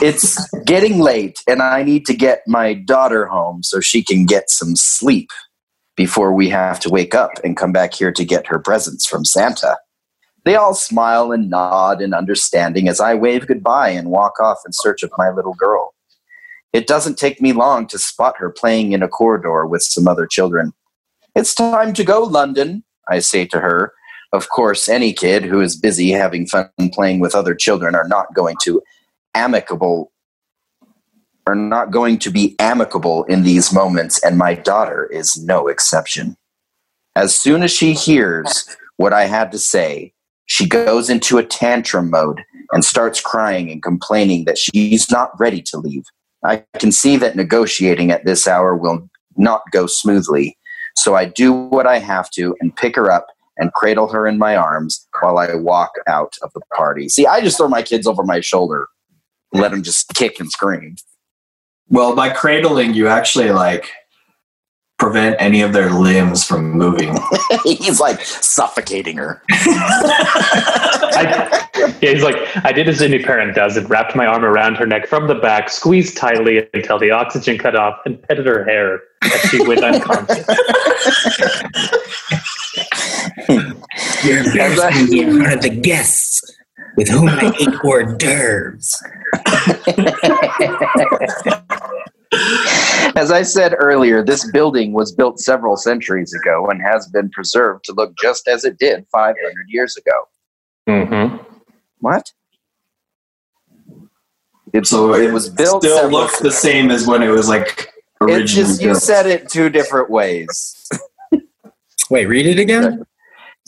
It's 0.00 0.50
getting 0.64 1.00
late, 1.00 1.38
and 1.46 1.60
I 1.60 1.82
need 1.82 2.06
to 2.06 2.14
get 2.14 2.42
my 2.46 2.74
daughter 2.74 3.26
home 3.26 3.62
so 3.62 3.80
she 3.80 4.02
can 4.02 4.24
get 4.24 4.50
some 4.50 4.76
sleep 4.76 5.30
before 5.96 6.32
we 6.32 6.48
have 6.48 6.78
to 6.80 6.90
wake 6.90 7.14
up 7.14 7.32
and 7.42 7.56
come 7.56 7.72
back 7.72 7.92
here 7.92 8.12
to 8.12 8.24
get 8.24 8.46
her 8.46 8.58
presents 8.58 9.06
from 9.06 9.24
Santa. 9.24 9.76
They 10.44 10.54
all 10.54 10.74
smile 10.74 11.32
and 11.32 11.50
nod 11.50 12.00
in 12.00 12.14
understanding 12.14 12.88
as 12.88 13.00
I 13.00 13.14
wave 13.14 13.46
goodbye 13.46 13.90
and 13.90 14.08
walk 14.08 14.40
off 14.40 14.58
in 14.64 14.72
search 14.72 15.02
of 15.02 15.10
my 15.18 15.30
little 15.30 15.54
girl. 15.54 15.92
It 16.72 16.86
doesn't 16.86 17.18
take 17.18 17.40
me 17.40 17.52
long 17.52 17.86
to 17.88 17.98
spot 17.98 18.36
her 18.38 18.50
playing 18.50 18.92
in 18.92 19.02
a 19.02 19.08
corridor 19.08 19.66
with 19.66 19.82
some 19.82 20.06
other 20.06 20.26
children. 20.26 20.72
It's 21.38 21.54
time 21.54 21.92
to 21.92 22.02
go, 22.02 22.24
London, 22.24 22.82
I 23.08 23.20
say 23.20 23.46
to 23.46 23.60
her. 23.60 23.92
Of 24.32 24.48
course, 24.48 24.88
any 24.88 25.12
kid 25.12 25.44
who 25.44 25.60
is 25.60 25.76
busy 25.76 26.10
having 26.10 26.48
fun 26.48 26.68
playing 26.92 27.20
with 27.20 27.32
other 27.32 27.54
children 27.54 27.94
are 27.94 28.08
not 28.08 28.34
going 28.34 28.56
to 28.64 28.82
amicable 29.36 30.10
are 31.46 31.54
not 31.54 31.92
going 31.92 32.18
to 32.18 32.30
be 32.30 32.56
amicable 32.58 33.22
in 33.24 33.44
these 33.44 33.72
moments, 33.72 34.20
and 34.24 34.36
my 34.36 34.52
daughter 34.52 35.06
is 35.12 35.40
no 35.44 35.68
exception. 35.68 36.36
As 37.14 37.36
soon 37.36 37.62
as 37.62 37.70
she 37.70 37.92
hears 37.92 38.76
what 38.96 39.12
I 39.12 39.26
had 39.26 39.52
to 39.52 39.58
say, 39.60 40.12
she 40.46 40.66
goes 40.66 41.08
into 41.08 41.38
a 41.38 41.44
tantrum 41.44 42.10
mode 42.10 42.42
and 42.72 42.84
starts 42.84 43.20
crying 43.20 43.70
and 43.70 43.80
complaining 43.80 44.44
that 44.46 44.58
she's 44.58 45.08
not 45.08 45.30
ready 45.38 45.62
to 45.62 45.78
leave. 45.78 46.02
I 46.44 46.64
can 46.80 46.90
see 46.90 47.16
that 47.18 47.36
negotiating 47.36 48.10
at 48.10 48.24
this 48.24 48.48
hour 48.48 48.76
will 48.76 49.08
not 49.36 49.62
go 49.70 49.86
smoothly, 49.86 50.57
so 50.98 51.14
I 51.14 51.24
do 51.24 51.52
what 51.52 51.86
I 51.86 51.98
have 51.98 52.30
to 52.32 52.56
and 52.60 52.74
pick 52.74 52.96
her 52.96 53.10
up 53.10 53.28
and 53.56 53.72
cradle 53.72 54.08
her 54.08 54.26
in 54.26 54.38
my 54.38 54.56
arms 54.56 55.06
while 55.20 55.38
I 55.38 55.54
walk 55.54 55.92
out 56.06 56.34
of 56.42 56.52
the 56.52 56.60
party. 56.76 57.08
See, 57.08 57.26
I 57.26 57.40
just 57.40 57.56
throw 57.56 57.68
my 57.68 57.82
kids 57.82 58.06
over 58.06 58.22
my 58.22 58.40
shoulder, 58.40 58.88
let 59.52 59.70
them 59.72 59.82
just 59.82 60.08
kick 60.14 60.38
and 60.40 60.50
scream. 60.50 60.96
Well, 61.88 62.14
by 62.14 62.30
cradling, 62.30 62.94
you 62.94 63.08
actually 63.08 63.50
like 63.50 63.90
prevent 64.98 65.36
any 65.38 65.62
of 65.62 65.72
their 65.72 65.90
limbs 65.90 66.44
from 66.44 66.72
moving. 66.72 67.16
He's 67.64 68.00
like 68.00 68.20
suffocating 68.20 69.16
her. 69.16 69.40
I, 69.50 71.68
yeah, 72.02 72.10
he's 72.10 72.22
like, 72.22 72.36
I 72.64 72.72
did 72.72 72.88
as 72.88 73.00
any 73.00 73.22
parent 73.22 73.54
does 73.54 73.76
and 73.76 73.88
wrapped 73.88 74.16
my 74.16 74.26
arm 74.26 74.44
around 74.44 74.74
her 74.76 74.86
neck 74.86 75.06
from 75.06 75.28
the 75.28 75.36
back, 75.36 75.70
squeezed 75.70 76.16
tightly 76.16 76.66
until 76.74 76.98
the 76.98 77.10
oxygen 77.10 77.58
cut 77.58 77.76
off, 77.76 77.98
and 78.04 78.20
petted 78.22 78.46
her 78.46 78.64
hair 78.64 79.00
as 79.22 79.40
she 79.50 79.66
went 79.66 79.84
unconscious. 79.84 80.46
You're 84.24 84.44
embarrassing 84.44 85.16
in 85.16 85.38
front 85.38 85.54
of 85.54 85.62
the 85.62 85.70
guests 85.70 86.42
with 86.96 87.08
whom 87.08 87.28
I 87.28 87.52
ate 87.60 87.74
hors 87.84 88.16
d'oeuvres. 88.16 88.92
As 93.16 93.30
I 93.32 93.42
said 93.42 93.74
earlier, 93.78 94.22
this 94.24 94.50
building 94.50 94.92
was 94.92 95.12
built 95.12 95.40
several 95.40 95.76
centuries 95.76 96.34
ago 96.34 96.66
and 96.68 96.80
has 96.82 97.08
been 97.08 97.30
preserved 97.30 97.84
to 97.84 97.92
look 97.92 98.12
just 98.20 98.46
as 98.48 98.64
it 98.64 98.78
did 98.78 99.06
500 99.10 99.36
years 99.68 99.96
ago. 99.96 100.28
hmm 100.86 101.36
What? 102.00 102.30
It's, 104.74 104.90
So 104.90 105.14
it 105.14 105.32
was 105.32 105.48
built 105.48 105.82
Still 105.82 105.96
several- 105.96 106.20
looks 106.20 106.38
the 106.40 106.50
same 106.52 106.90
as 106.90 107.06
when 107.06 107.22
it 107.22 107.28
was 107.30 107.48
like 107.48 107.90
originally 108.20 108.42
It 108.44 108.46
just 108.46 108.82
you 108.82 108.94
said 108.94 109.26
it 109.26 109.48
two 109.48 109.70
different 109.70 110.10
ways. 110.10 110.74
Wait, 112.10 112.26
read 112.26 112.46
it 112.46 112.58
again? 112.58 113.04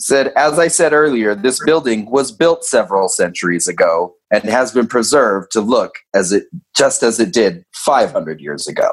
Said, 0.01 0.33
as 0.35 0.57
I 0.57 0.67
said 0.67 0.93
earlier, 0.93 1.35
this 1.35 1.63
building 1.63 2.09
was 2.09 2.31
built 2.31 2.63
several 2.63 3.07
centuries 3.07 3.67
ago 3.67 4.15
and 4.31 4.43
has 4.45 4.71
been 4.71 4.87
preserved 4.87 5.51
to 5.51 5.61
look 5.61 5.95
as 6.13 6.31
it 6.31 6.45
just 6.75 7.03
as 7.03 7.19
it 7.19 7.31
did 7.31 7.63
500 7.73 8.41
years 8.41 8.67
ago. 8.67 8.91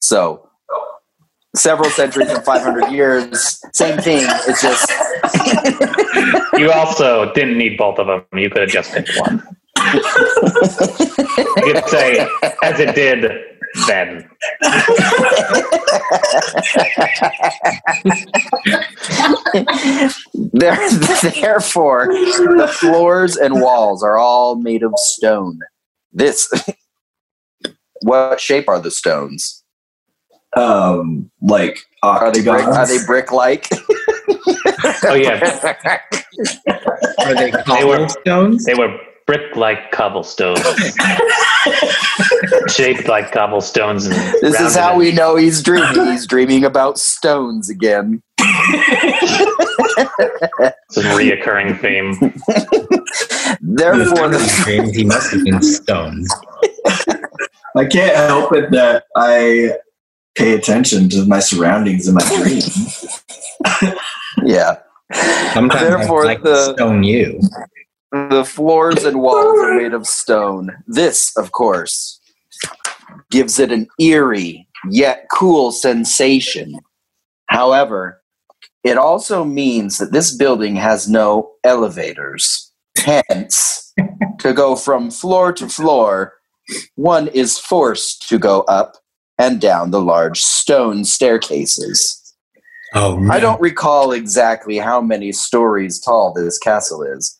So, 0.00 0.48
several 1.54 1.90
centuries 1.90 2.28
and 2.28 2.44
500 2.44 2.90
years, 2.90 3.60
same 3.72 3.98
thing. 4.00 4.26
It's 4.46 4.62
just 4.62 4.90
You 6.58 6.72
also 6.72 7.32
didn't 7.32 7.58
need 7.58 7.76
both 7.76 7.98
of 7.98 8.06
them. 8.06 8.24
You 8.38 8.50
could 8.50 8.62
have 8.62 8.70
just 8.70 8.92
picked 8.92 9.12
one. 9.18 9.42
You 11.64 11.72
could 11.74 11.88
say, 11.88 12.26
as 12.62 12.80
it 12.80 12.94
did 12.94 13.30
then. 13.86 14.28
there, 20.52 20.76
therefore, 21.40 22.06
the 22.08 22.68
floors 22.78 23.36
and 23.36 23.60
walls 23.60 24.02
are 24.02 24.18
all 24.18 24.56
made 24.56 24.82
of 24.82 24.92
stone. 24.96 25.60
This, 26.12 26.50
what 28.02 28.40
shape 28.40 28.68
are 28.68 28.80
the 28.80 28.90
stones? 28.90 29.62
um 30.56 31.30
like 31.42 31.78
Are 32.02 32.32
they 32.32 32.42
brick, 32.42 32.64
are 32.64 32.86
they 32.86 33.04
brick 33.04 33.30
like? 33.30 33.68
Oh, 35.04 35.14
yeah. 35.14 35.38
Are 37.18 37.34
they 37.34 37.50
cobblestones? 37.50 38.64
They 38.64 38.74
were 38.74 38.96
brick 39.26 39.56
like 39.56 39.90
cobblestones, 39.90 40.60
shaped 42.68 43.08
like 43.08 43.32
cobblestones. 43.32 44.06
And 44.06 44.14
This 44.40 44.60
is 44.60 44.76
how 44.76 44.96
we 44.96 45.12
know 45.12 45.36
he's 45.36 45.62
dreaming. 45.62 46.06
He's 46.06 46.26
dreaming 46.26 46.64
about 46.64 46.98
stones 46.98 47.68
again. 47.68 48.22
It's 50.88 50.98
a 50.98 51.02
reoccurring 51.02 51.80
theme. 51.80 52.12
Therefore, 53.60 54.28
the, 54.28 54.62
Dreams, 54.64 54.94
he 54.94 55.04
must 55.04 55.32
have 55.32 55.44
been 55.44 55.60
stoned. 55.62 56.26
I 57.76 57.84
can't 57.86 58.16
help 58.16 58.52
it 58.54 58.70
that 58.70 59.04
I 59.16 59.72
pay 60.36 60.54
attention 60.54 61.08
to 61.10 61.24
my 61.26 61.40
surroundings 61.40 62.06
in 62.08 62.14
my 62.14 62.24
dream. 62.36 62.62
yeah, 64.44 64.76
Sometimes 65.52 65.88
Therefore, 65.88 66.22
I 66.22 66.26
like 66.26 66.42
the- 66.42 66.54
to 66.68 66.74
stone 66.74 67.02
you. 67.02 67.40
The 68.12 68.44
floors 68.44 69.04
and 69.04 69.20
walls 69.20 69.58
are 69.60 69.76
made 69.76 69.92
of 69.92 70.06
stone. 70.06 70.70
This, 70.86 71.36
of 71.36 71.52
course, 71.52 72.20
gives 73.30 73.58
it 73.58 73.72
an 73.72 73.88
eerie 73.98 74.68
yet 74.90 75.26
cool 75.32 75.72
sensation. 75.72 76.78
However, 77.46 78.22
it 78.84 78.96
also 78.96 79.44
means 79.44 79.98
that 79.98 80.12
this 80.12 80.36
building 80.36 80.76
has 80.76 81.08
no 81.08 81.52
elevators. 81.64 82.72
Hence, 82.96 83.92
to 84.38 84.52
go 84.52 84.76
from 84.76 85.10
floor 85.10 85.52
to 85.54 85.68
floor, 85.68 86.34
one 86.94 87.28
is 87.28 87.58
forced 87.58 88.28
to 88.28 88.38
go 88.38 88.60
up 88.62 88.96
and 89.38 89.60
down 89.60 89.90
the 89.90 90.00
large 90.00 90.40
stone 90.40 91.04
staircases. 91.04 92.22
Oh, 92.94 93.18
no. 93.18 93.32
I 93.32 93.40
don't 93.40 93.60
recall 93.60 94.12
exactly 94.12 94.78
how 94.78 95.00
many 95.00 95.32
stories 95.32 96.00
tall 96.00 96.32
this 96.32 96.58
castle 96.58 97.02
is, 97.02 97.38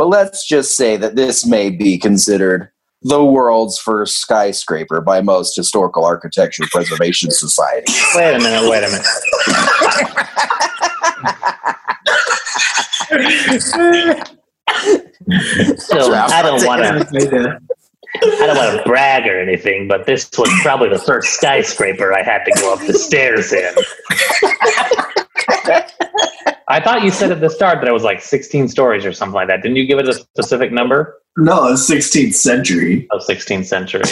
but 0.00 0.08
let's 0.08 0.48
just 0.48 0.78
say 0.78 0.96
that 0.96 1.14
this 1.14 1.44
may 1.44 1.68
be 1.68 1.98
considered 1.98 2.70
the 3.02 3.22
world's 3.22 3.78
first 3.78 4.14
skyscraper 4.14 5.02
by 5.02 5.20
most 5.20 5.54
historical 5.54 6.06
architecture 6.06 6.64
preservation 6.70 7.30
societies. 7.30 8.02
Wait 8.14 8.34
a 8.34 8.38
minute, 8.38 8.70
wait 8.70 8.82
a 8.82 8.88
minute. 8.88 9.04
So 15.80 16.14
I 16.14 16.40
don't 16.40 16.64
want 16.64 16.80
to. 16.80 17.60
I 18.22 18.46
don't 18.46 18.56
want 18.56 18.78
to 18.78 18.82
brag 18.86 19.26
or 19.26 19.38
anything, 19.38 19.86
but 19.86 20.06
this 20.06 20.30
was 20.38 20.48
probably 20.62 20.88
the 20.88 20.98
first 20.98 21.34
skyscraper 21.34 22.14
I 22.14 22.22
had 22.22 22.44
to 22.44 22.52
go 22.52 22.72
up 22.72 22.80
the 22.86 22.94
stairs 22.94 23.52
in. 23.52 23.74
I 26.70 26.80
thought 26.80 27.02
you 27.02 27.10
said 27.10 27.32
at 27.32 27.40
the 27.40 27.50
start 27.50 27.80
that 27.80 27.88
it 27.88 27.92
was 27.92 28.04
like 28.04 28.22
16 28.22 28.68
stories 28.68 29.04
or 29.04 29.12
something 29.12 29.34
like 29.34 29.48
that. 29.48 29.60
Didn't 29.60 29.76
you 29.76 29.86
give 29.86 29.98
it 29.98 30.08
a 30.08 30.14
specific 30.14 30.70
number? 30.70 31.20
No, 31.36 31.66
it's 31.72 31.90
16th 31.90 32.34
century 32.34 33.08
Oh, 33.10 33.18
16th 33.18 33.66
century. 33.66 34.02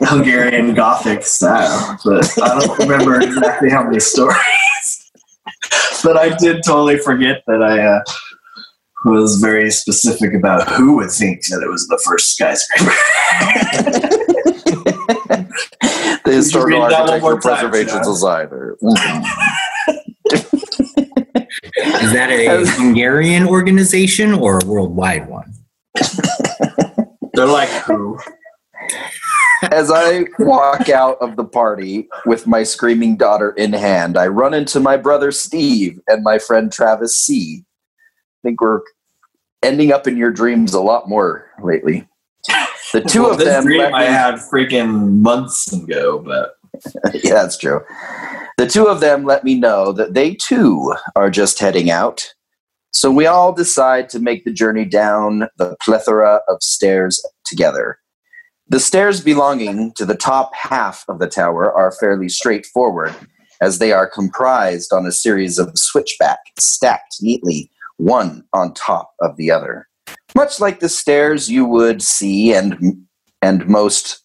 Hungarian 0.08 0.72
Gothic 0.74 1.22
style, 1.22 1.98
but 2.04 2.26
I 2.42 2.60
don't 2.60 2.78
remember 2.78 3.20
exactly 3.20 3.68
how 3.68 3.84
many 3.84 4.00
stories. 4.00 4.38
but 6.02 6.16
I 6.16 6.34
did 6.36 6.62
totally 6.64 6.98
forget 6.98 7.42
that 7.46 7.62
I 7.62 7.78
uh, 7.78 8.00
was 9.04 9.38
very 9.38 9.70
specific 9.70 10.32
about 10.32 10.66
who 10.70 10.96
would 10.96 11.10
think 11.10 11.42
that 11.48 11.62
it 11.62 11.68
was 11.68 11.86
the 11.88 12.00
first 12.04 12.34
skyscraper. 12.34 12.92
The 16.28 16.34
Historical 16.34 16.82
read 16.82 16.90
that 16.90 17.00
one 17.00 17.10
Architecture 17.10 17.22
more 17.22 17.40
time, 17.40 17.70
Preservation 17.70 17.96
Chad? 17.96 18.04
Society. 18.04 18.56
Is 21.62 22.12
that 22.12 22.30
a 22.30 22.64
Hungarian 22.72 23.46
organization 23.46 24.34
or 24.34 24.58
a 24.58 24.66
worldwide 24.66 25.28
one? 25.28 25.52
They're 27.34 27.46
like 27.46 27.68
who? 27.68 28.18
As 29.72 29.90
I 29.90 30.26
walk 30.38 30.88
out 30.88 31.18
of 31.20 31.36
the 31.36 31.44
party 31.44 32.08
with 32.26 32.46
my 32.46 32.62
screaming 32.62 33.16
daughter 33.16 33.50
in 33.50 33.72
hand, 33.72 34.16
I 34.16 34.28
run 34.28 34.54
into 34.54 34.78
my 34.78 34.96
brother 34.96 35.32
Steve 35.32 36.00
and 36.06 36.22
my 36.22 36.38
friend 36.38 36.70
Travis 36.72 37.18
C. 37.18 37.64
I 37.64 38.48
think 38.48 38.60
we're 38.60 38.80
ending 39.62 39.92
up 39.92 40.06
in 40.06 40.16
your 40.16 40.30
dreams 40.30 40.74
a 40.74 40.80
lot 40.80 41.08
more 41.08 41.50
lately. 41.62 42.08
The 42.92 43.02
two 43.02 43.22
Well, 43.22 43.32
of 43.32 43.38
this 43.38 43.48
them 43.48 43.64
dream 43.64 43.94
I 43.94 44.04
had 44.04 44.36
freaking 44.36 45.18
months 45.18 45.72
ago, 45.72 46.20
but 46.20 46.57
yeah, 47.14 47.34
that's 47.34 47.58
true. 47.58 47.80
The 48.56 48.66
two 48.66 48.86
of 48.86 49.00
them 49.00 49.24
let 49.24 49.44
me 49.44 49.54
know 49.54 49.92
that 49.92 50.14
they 50.14 50.34
too 50.34 50.94
are 51.14 51.30
just 51.30 51.58
heading 51.58 51.90
out. 51.90 52.34
So 52.92 53.10
we 53.10 53.26
all 53.26 53.52
decide 53.52 54.08
to 54.10 54.18
make 54.18 54.44
the 54.44 54.52
journey 54.52 54.84
down 54.84 55.48
the 55.58 55.76
plethora 55.82 56.40
of 56.48 56.62
stairs 56.62 57.24
together. 57.44 57.98
The 58.68 58.80
stairs 58.80 59.20
belonging 59.20 59.92
to 59.94 60.04
the 60.04 60.16
top 60.16 60.54
half 60.54 61.04
of 61.08 61.20
the 61.20 61.28
tower 61.28 61.72
are 61.72 61.92
fairly 61.92 62.28
straightforward, 62.28 63.14
as 63.60 63.78
they 63.78 63.92
are 63.92 64.08
comprised 64.08 64.92
on 64.92 65.06
a 65.06 65.12
series 65.12 65.58
of 65.58 65.78
switchbacks 65.78 66.50
stacked 66.58 67.16
neatly, 67.20 67.70
one 67.96 68.44
on 68.52 68.74
top 68.74 69.12
of 69.20 69.36
the 69.36 69.50
other. 69.50 69.88
Much 70.34 70.60
like 70.60 70.80
the 70.80 70.88
stairs 70.88 71.48
you 71.48 71.64
would 71.64 72.02
see 72.02 72.52
and 72.52 73.06
and 73.40 73.66
most 73.68 74.24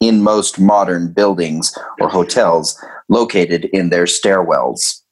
in 0.00 0.22
most 0.22 0.60
modern 0.60 1.12
buildings 1.12 1.76
or 2.00 2.08
hotels 2.08 2.80
located 3.08 3.66
in 3.66 3.90
their 3.90 4.04
stairwells. 4.04 5.02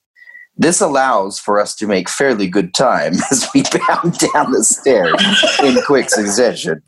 This 0.57 0.81
allows 0.81 1.39
for 1.39 1.61
us 1.61 1.75
to 1.77 1.87
make 1.87 2.09
fairly 2.09 2.49
good 2.49 2.75
time 2.75 3.13
as 3.31 3.47
we 3.55 3.63
bound 3.63 4.19
down 4.19 4.51
the 4.53 4.65
stairs 4.65 5.15
in 5.63 5.77
quick 5.85 6.09
succession. 6.09 6.83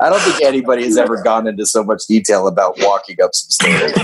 I 0.00 0.10
don't 0.10 0.20
think 0.20 0.42
anybody 0.42 0.82
has 0.84 0.96
ever 0.96 1.22
gone 1.22 1.46
into 1.46 1.64
so 1.66 1.84
much 1.84 2.02
detail 2.08 2.48
about 2.48 2.74
walking 2.80 3.16
up 3.22 3.30
some 3.32 3.50
stairs. 3.50 3.92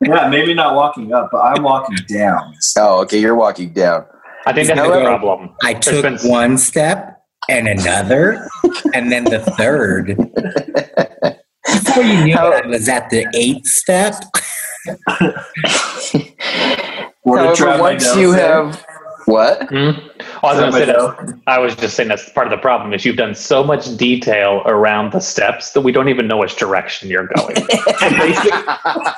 yeah, 0.00 0.30
maybe 0.30 0.54
not 0.54 0.74
walking 0.74 1.12
up, 1.12 1.28
but 1.30 1.40
I'm 1.40 1.62
walking 1.62 1.98
down. 2.08 2.54
Oh, 2.78 3.02
okay, 3.02 3.20
you're 3.20 3.34
walking 3.34 3.74
down. 3.74 4.06
I 4.46 4.54
think 4.54 4.68
that's 4.68 4.80
the 4.80 5.02
problem. 5.02 5.50
I 5.62 5.74
took 5.74 6.24
one 6.24 6.56
step 6.56 7.09
and 7.50 7.68
another, 7.68 8.48
and 8.94 9.10
then 9.10 9.24
the 9.24 9.40
third. 9.58 10.16
Before 11.64 12.02
you 12.02 12.24
knew 12.24 12.36
How- 12.36 12.52
it, 12.52 12.64
I 12.64 12.68
was 12.68 12.88
at 12.88 13.10
the 13.10 13.26
eighth 13.34 13.66
step. 13.66 14.14
Were 17.24 17.38
However, 17.38 17.78
once 17.82 18.04
nose 18.04 18.16
you 18.16 18.32
there. 18.32 18.64
have 18.64 18.84
what? 19.26 19.68
Hmm? 19.68 19.90
I 20.42 20.54
was 20.54 20.58
going 20.58 20.72
to 20.72 20.78
say 20.78 20.84
that. 20.86 21.40
I 21.46 21.58
was 21.58 21.76
just 21.76 21.94
saying 21.94 22.08
that's 22.08 22.28
part 22.30 22.46
of 22.46 22.50
the 22.50 22.56
problem 22.56 22.94
is 22.94 23.04
you've 23.04 23.16
done 23.16 23.34
so 23.34 23.62
much 23.62 23.94
detail 23.96 24.62
around 24.64 25.12
the 25.12 25.20
steps 25.20 25.72
that 25.72 25.82
we 25.82 25.92
don't 25.92 26.08
even 26.08 26.26
know 26.26 26.38
which 26.38 26.56
direction 26.56 27.10
you're 27.10 27.28
going. 27.36 27.54
the, 27.54 28.16
basic, 28.18 28.52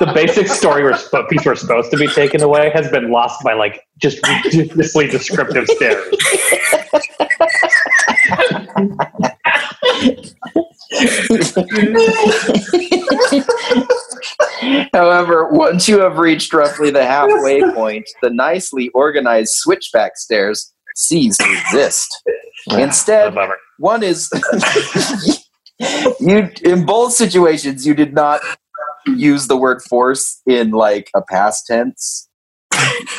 the 0.01 0.13
basic 0.13 0.49
story 0.49 0.83
we're 0.83 0.93
spo- 0.93 1.27
piece 1.29 1.47
we're 1.47 1.55
supposed 1.55 1.91
to 1.93 1.97
be 1.97 2.09
taken 2.09 2.43
away 2.43 2.71
has 2.75 2.91
been 2.91 3.11
lost 3.11 3.43
by 3.45 3.53
like 3.55 3.87
just 3.99 4.19
ridiculously 4.27 5.07
descriptive 5.07 5.67
stairs. 5.69 6.13
However, 14.93 15.49
once 15.49 15.89
you 15.89 16.01
have 16.01 16.19
reached 16.19 16.53
roughly 16.53 16.91
the 16.91 17.05
halfway 17.05 17.63
point, 17.73 18.09
the 18.23 18.31
nicely 18.31 18.91
organized 18.95 19.53
switchback 19.55 20.17
stairs 20.17 20.73
cease 20.95 21.37
to 21.39 21.53
exist. 21.53 22.23
Instead, 22.73 23.35
one 23.79 24.03
is 24.03 24.31
you 26.21 26.51
in 26.65 26.87
both 26.87 27.13
situations 27.13 27.87
you 27.87 27.95
did 27.95 28.15
not 28.15 28.41
use 29.07 29.49
the 29.49 29.57
word 29.57 29.83
force 29.83 30.41
in 30.47 30.71
like 30.71 31.11
a 31.15 31.23
past 31.23 31.67
tense. 31.67 32.29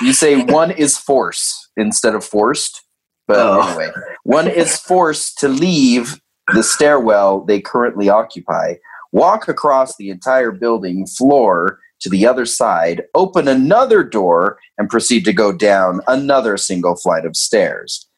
You 0.02 0.14
say 0.14 0.44
one 0.44 0.72
is 0.72 0.98
force 0.98 1.70
instead 1.78 2.16
of 2.16 2.24
forced. 2.24 2.83
But 3.28 3.40
Oh. 3.40 3.62
anyway, 3.62 3.92
one 4.24 4.48
is 4.48 4.78
forced 4.78 5.38
to 5.40 5.48
leave 5.48 6.20
the 6.54 6.64
stairwell 6.64 7.42
they 7.46 7.62
currently 7.62 8.10
occupy, 8.10 8.76
walk 9.12 9.48
across 9.48 9.96
the 9.96 10.10
entire 10.10 10.52
building 10.52 11.06
floor 11.08 11.80
to 12.02 12.10
the 12.10 12.28
other 12.28 12.46
side, 12.46 13.04
open 13.16 13.48
another 13.48 14.04
door, 14.04 14.58
and 14.78 14.90
proceed 14.90 15.24
to 15.26 15.32
go 15.34 15.54
down 15.54 16.02
another 16.08 16.58
single 16.58 16.96
flight 16.98 17.26
of 17.26 17.36
stairs. 17.38 18.10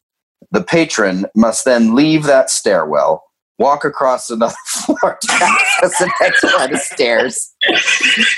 The 0.50 0.62
patron 0.64 1.26
must 1.36 1.64
then 1.64 1.94
leave 1.94 2.24
that 2.24 2.50
stairwell, 2.50 3.22
walk 3.58 3.84
across 3.84 4.30
another 4.30 4.54
floor 4.66 5.18
to 5.20 5.32
access 5.32 5.98
the 5.98 6.10
next 6.20 6.40
flight 6.40 6.72
of 6.72 6.80
stairs. 6.80 7.54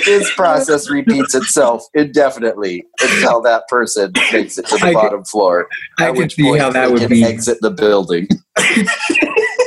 This 0.05 0.33
process 0.35 0.89
repeats 0.91 1.35
itself 1.35 1.85
indefinitely 1.95 2.87
until 3.01 3.41
that 3.43 3.67
person 3.69 4.13
makes 4.33 4.59
it 4.59 4.67
to 4.67 4.77
the 4.77 4.85
I 4.87 4.89
could- 4.89 4.95
bottom 4.95 5.25
floor. 5.25 5.69
I 5.99 6.05
at 6.05 6.13
can 6.13 6.19
which 6.23 6.35
see 6.37 6.57
how 6.57 6.71
that 6.71 6.91
would 6.91 7.09
be. 7.09 7.25
exit 7.25 7.59
the 7.61 7.71
building. 7.71 8.29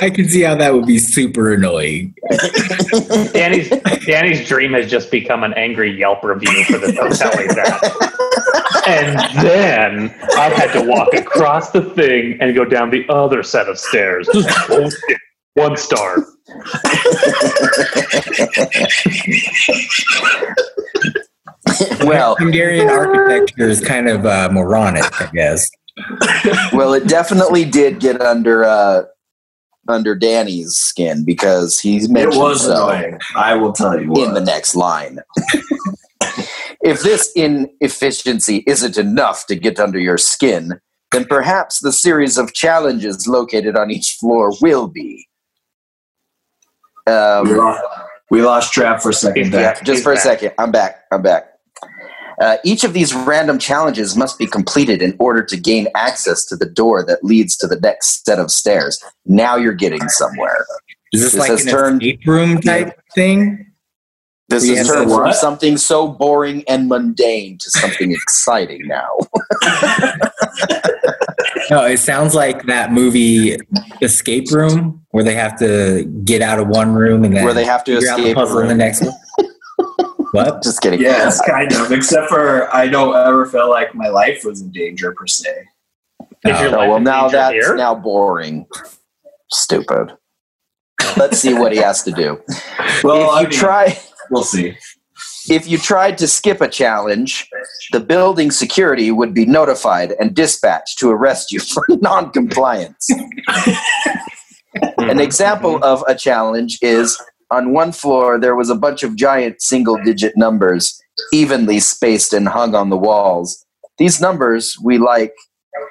I 0.02 0.10
can 0.10 0.28
see 0.28 0.42
how 0.42 0.56
that 0.56 0.74
would 0.74 0.86
be 0.88 0.98
super 1.00 1.54
annoying. 1.54 2.16
Danny's 3.34 3.70
Danny's 4.06 4.48
dream 4.48 4.74
has 4.74 4.90
just 4.90 5.12
become 5.12 5.44
an 5.44 5.54
angry 5.54 5.98
Yelp 5.98 6.24
review 6.24 6.64
for 6.66 6.78
the 6.80 6.92
hotel 6.94 7.32
he's 7.38 7.56
at. 7.58 8.88
And 8.88 9.46
then 9.46 10.10
I 10.38 10.50
had 10.50 10.74
to 10.74 10.82
walk 10.88 11.14
across 11.14 11.70
the 11.72 11.82
thing 11.84 12.38
and 12.42 12.56
go 12.56 12.66
down 12.66 12.90
the 12.90 13.06
other 13.10 13.44
set 13.44 13.70
of 13.70 13.78
stairs. 13.78 14.28
Just 14.34 14.68
bullshit. 14.68 15.18
One 15.56 15.76
star. 15.76 16.26
well, 22.06 22.36
Hungarian 22.38 22.90
architecture 22.90 23.68
is 23.68 23.82
kind 23.82 24.08
of 24.08 24.26
uh, 24.26 24.50
moronic, 24.52 25.04
I 25.22 25.30
guess. 25.34 25.70
well, 26.74 26.94
it 26.94 27.08
definitely 27.08 27.66
did 27.66 28.00
get 28.00 28.22
under 28.22 28.64
uh, 28.64 29.04
under 29.88 30.16
Danny's 30.16 30.76
skin 30.76 31.26
because 31.26 31.80
he's 31.80 32.10
mentioned 32.10 32.36
It 32.36 32.40
was 32.40 32.66
so 32.66 32.90
annoying. 32.90 33.20
I 33.36 33.56
will 33.56 33.74
tell 33.74 34.00
you 34.00 34.14
in 34.24 34.34
the 34.34 34.42
next 34.42 34.76
line. 34.76 35.20
if 36.82 37.02
this 37.02 37.32
inefficiency 37.36 38.64
isn't 38.68 38.98
enough 38.98 39.46
to 39.48 39.56
get 39.56 39.80
under 39.80 40.00
your 40.00 40.18
skin, 40.18 40.80
then 41.12 41.26
perhaps 41.26 41.80
the 41.80 41.92
series 41.92 42.38
of 42.38 42.54
challenges 42.54 43.28
located 43.28 43.76
on 43.76 43.92
each 43.92 44.18
floor 44.20 44.52
will 44.62 44.88
be. 44.88 45.28
We 47.08 47.14
Um, 47.14 47.58
lost, 47.58 47.82
we 48.30 48.42
lost 48.42 48.74
Trav 48.74 49.02
for 49.02 49.10
a 49.10 49.14
second 49.14 49.46
yeah, 49.52 49.74
there. 49.74 49.78
just 49.84 50.04
for 50.04 50.12
a 50.14 50.18
second. 50.18 50.52
I'm 50.58 50.72
back. 50.72 51.02
I'm 51.12 51.22
back. 51.22 51.46
Uh, 52.40 52.58
each 52.64 52.84
of 52.84 52.94
these 52.94 53.14
random 53.14 53.60
challenges 53.60 54.16
must 54.16 54.40
be 54.40 54.48
completed 54.48 55.02
in 55.02 55.16
order 55.20 55.44
to 55.44 55.58
gain 55.58 55.88
access 55.96 56.44
to 56.46 56.56
the 56.56 56.66
door 56.66 57.06
that 57.06 57.24
leads 57.24 57.56
to 57.58 57.68
the 57.68 57.80
next 57.80 58.26
set 58.26 58.40
of 58.40 58.50
stairs. 58.50 59.04
Now 59.26 59.58
you're 59.58 59.74
getting 59.74 60.08
somewhere. 60.10 60.66
Is 61.14 61.22
this, 61.22 61.32
This 61.34 61.40
like 61.40 61.50
has 61.52 61.66
an 61.66 61.72
turned- 61.72 62.02
escape 62.02 62.26
room 62.26 62.62
type 62.62 63.00
thing? 63.14 63.70
This 64.52 64.64
We 64.64 64.76
has 64.76 64.88
have 64.88 64.96
turned 64.98 65.12
from 65.12 65.34
something 65.34 65.78
so 65.78 66.08
boring 66.08 66.64
and 66.68 66.88
mundane 66.88 67.58
to 67.60 67.70
something 67.72 68.12
exciting 68.12 68.88
now. 68.88 69.08
No, 71.70 71.86
it 71.86 72.00
sounds 72.00 72.36
like 72.36 72.64
that 72.64 72.92
movie 72.92 73.56
Escape 74.02 74.52
Room, 74.52 75.06
where 75.12 75.24
they 75.24 75.36
have 75.36 75.58
to 75.60 76.04
get 76.26 76.42
out 76.42 76.60
of 76.60 76.68
one 76.68 76.94
room 76.94 77.24
and 77.24 77.34
then 77.36 77.46
Where 77.46 77.54
they 77.54 77.64
have 77.64 77.84
to 77.86 77.96
figure 77.96 78.10
out 78.12 78.18
the 78.18 78.24
escape. 78.24 78.38
a 78.38 78.40
puzzle 78.42 78.60
in 78.60 78.68
the 78.68 78.76
next 78.76 79.02
one. 79.04 79.16
what? 80.32 80.62
Just 80.64 80.82
kidding. 80.82 81.00
Yes, 81.00 81.40
kind 81.48 81.72
of. 81.74 81.92
Except 81.94 82.28
for 82.28 82.74
I 82.76 82.88
don't 82.88 83.16
ever 83.16 83.46
feel 83.46 83.70
like 83.70 83.96
my 83.96 84.10
life 84.10 84.44
was 84.44 84.62
in 84.62 84.72
danger 84.72 85.14
per 85.14 85.28
se. 85.28 85.50
Is 86.46 86.60
your 86.60 86.78
Oh, 86.78 86.90
well, 86.90 87.00
now 87.00 87.30
that's 87.30 87.54
here? 87.54 87.76
now 87.76 87.96
boring. 87.96 88.66
Stupid. 89.50 90.12
Let's 91.16 91.40
see 91.40 91.54
what 91.54 91.72
he 91.72 91.78
has 91.80 92.04
to 92.04 92.12
do. 92.12 92.42
Well, 93.04 93.34
if 93.38 93.44
you 93.44 93.48
mean, 93.50 93.60
try, 93.60 94.00
we'll 94.32 94.44
see. 94.44 94.76
if 95.50 95.67
you 95.67 95.78
tried 95.78 96.17
to 96.17 96.28
skip 96.28 96.62
a 96.62 96.67
challenge, 96.67 97.48
the 97.91 98.00
building 98.00 98.52
security 98.52 99.12
would 99.12 99.34
be 99.34 99.46
notified 99.46 100.13
and 100.20 100.36
dispatched 100.36 100.98
to 101.00 101.10
arrest 101.10 101.52
you 101.52 101.60
for 101.74 101.86
non-compliance. 101.89 103.10
An 103.10 103.20
mm-hmm. 104.74 105.20
example 105.20 105.84
of 105.84 106.04
a 106.08 106.15
challenge 106.15 106.80
is 106.82 107.22
on 107.52 107.74
one 107.74 107.91
floor 107.91 108.39
there 108.39 108.56
was 108.56 108.70
a 108.70 108.76
bunch 108.76 109.04
of 109.04 109.17
giant 109.17 109.62
single-digit 109.62 110.38
numbers 110.38 111.02
evenly 111.34 111.80
spaced 111.80 112.34
and 112.34 112.48
hung 112.48 112.74
on 112.74 112.89
the 112.89 112.98
walls. 112.98 113.65
These 113.98 114.22
numbers 114.22 114.78
we 114.82 114.98
like 114.98 115.34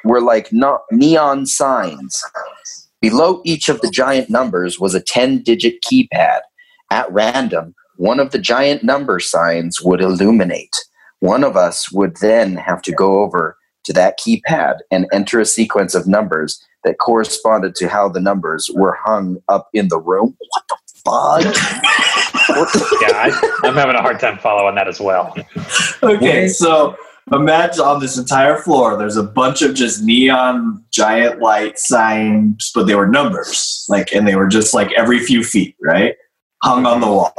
were 0.04 0.22
like 0.22 0.52
no- 0.52 0.80
neon 0.90 1.46
signs. 1.46 2.22
Below 3.00 3.42
each 3.44 3.68
of 3.68 3.80
the 3.80 3.90
giant 3.90 4.30
numbers 4.30 4.78
was 4.78 4.94
a 4.94 5.00
10-digit 5.00 5.82
keypad. 5.82 6.40
At 6.90 7.10
random, 7.12 7.74
one 8.00 8.18
of 8.18 8.30
the 8.30 8.38
giant 8.38 8.82
number 8.82 9.20
signs 9.20 9.82
would 9.82 10.00
illuminate. 10.00 10.74
One 11.18 11.44
of 11.44 11.54
us 11.54 11.92
would 11.92 12.16
then 12.22 12.56
have 12.56 12.80
to 12.82 12.92
go 12.92 13.20
over 13.20 13.58
to 13.84 13.92
that 13.92 14.18
keypad 14.18 14.76
and 14.90 15.06
enter 15.12 15.38
a 15.38 15.44
sequence 15.44 15.94
of 15.94 16.06
numbers 16.06 16.64
that 16.82 16.96
corresponded 16.96 17.74
to 17.74 17.88
how 17.90 18.08
the 18.08 18.18
numbers 18.20 18.70
were 18.72 18.96
hung 19.04 19.36
up 19.50 19.68
in 19.74 19.88
the 19.88 19.98
room. 20.00 20.34
What 20.48 20.64
the 20.70 20.76
fuck? 21.04 22.56
what 22.56 22.72
the- 22.72 22.98
Yeah, 23.02 23.16
I, 23.18 23.68
I'm 23.68 23.74
having 23.74 23.96
a 23.96 24.00
hard 24.00 24.18
time 24.18 24.38
following 24.38 24.76
that 24.76 24.88
as 24.88 24.98
well. 24.98 25.36
Okay, 26.02 26.48
so 26.48 26.96
imagine 27.30 27.82
on 27.84 28.00
this 28.00 28.16
entire 28.16 28.56
floor, 28.56 28.96
there's 28.96 29.18
a 29.18 29.22
bunch 29.22 29.60
of 29.60 29.74
just 29.74 30.02
neon 30.02 30.82
giant 30.90 31.40
light 31.40 31.78
signs, 31.78 32.72
but 32.74 32.86
they 32.86 32.94
were 32.94 33.06
numbers, 33.08 33.84
like, 33.90 34.10
and 34.14 34.26
they 34.26 34.36
were 34.36 34.48
just 34.48 34.72
like 34.72 34.90
every 34.96 35.18
few 35.18 35.44
feet, 35.44 35.76
right, 35.82 36.14
hung 36.62 36.86
on 36.86 37.02
the 37.02 37.06
wall. 37.06 37.34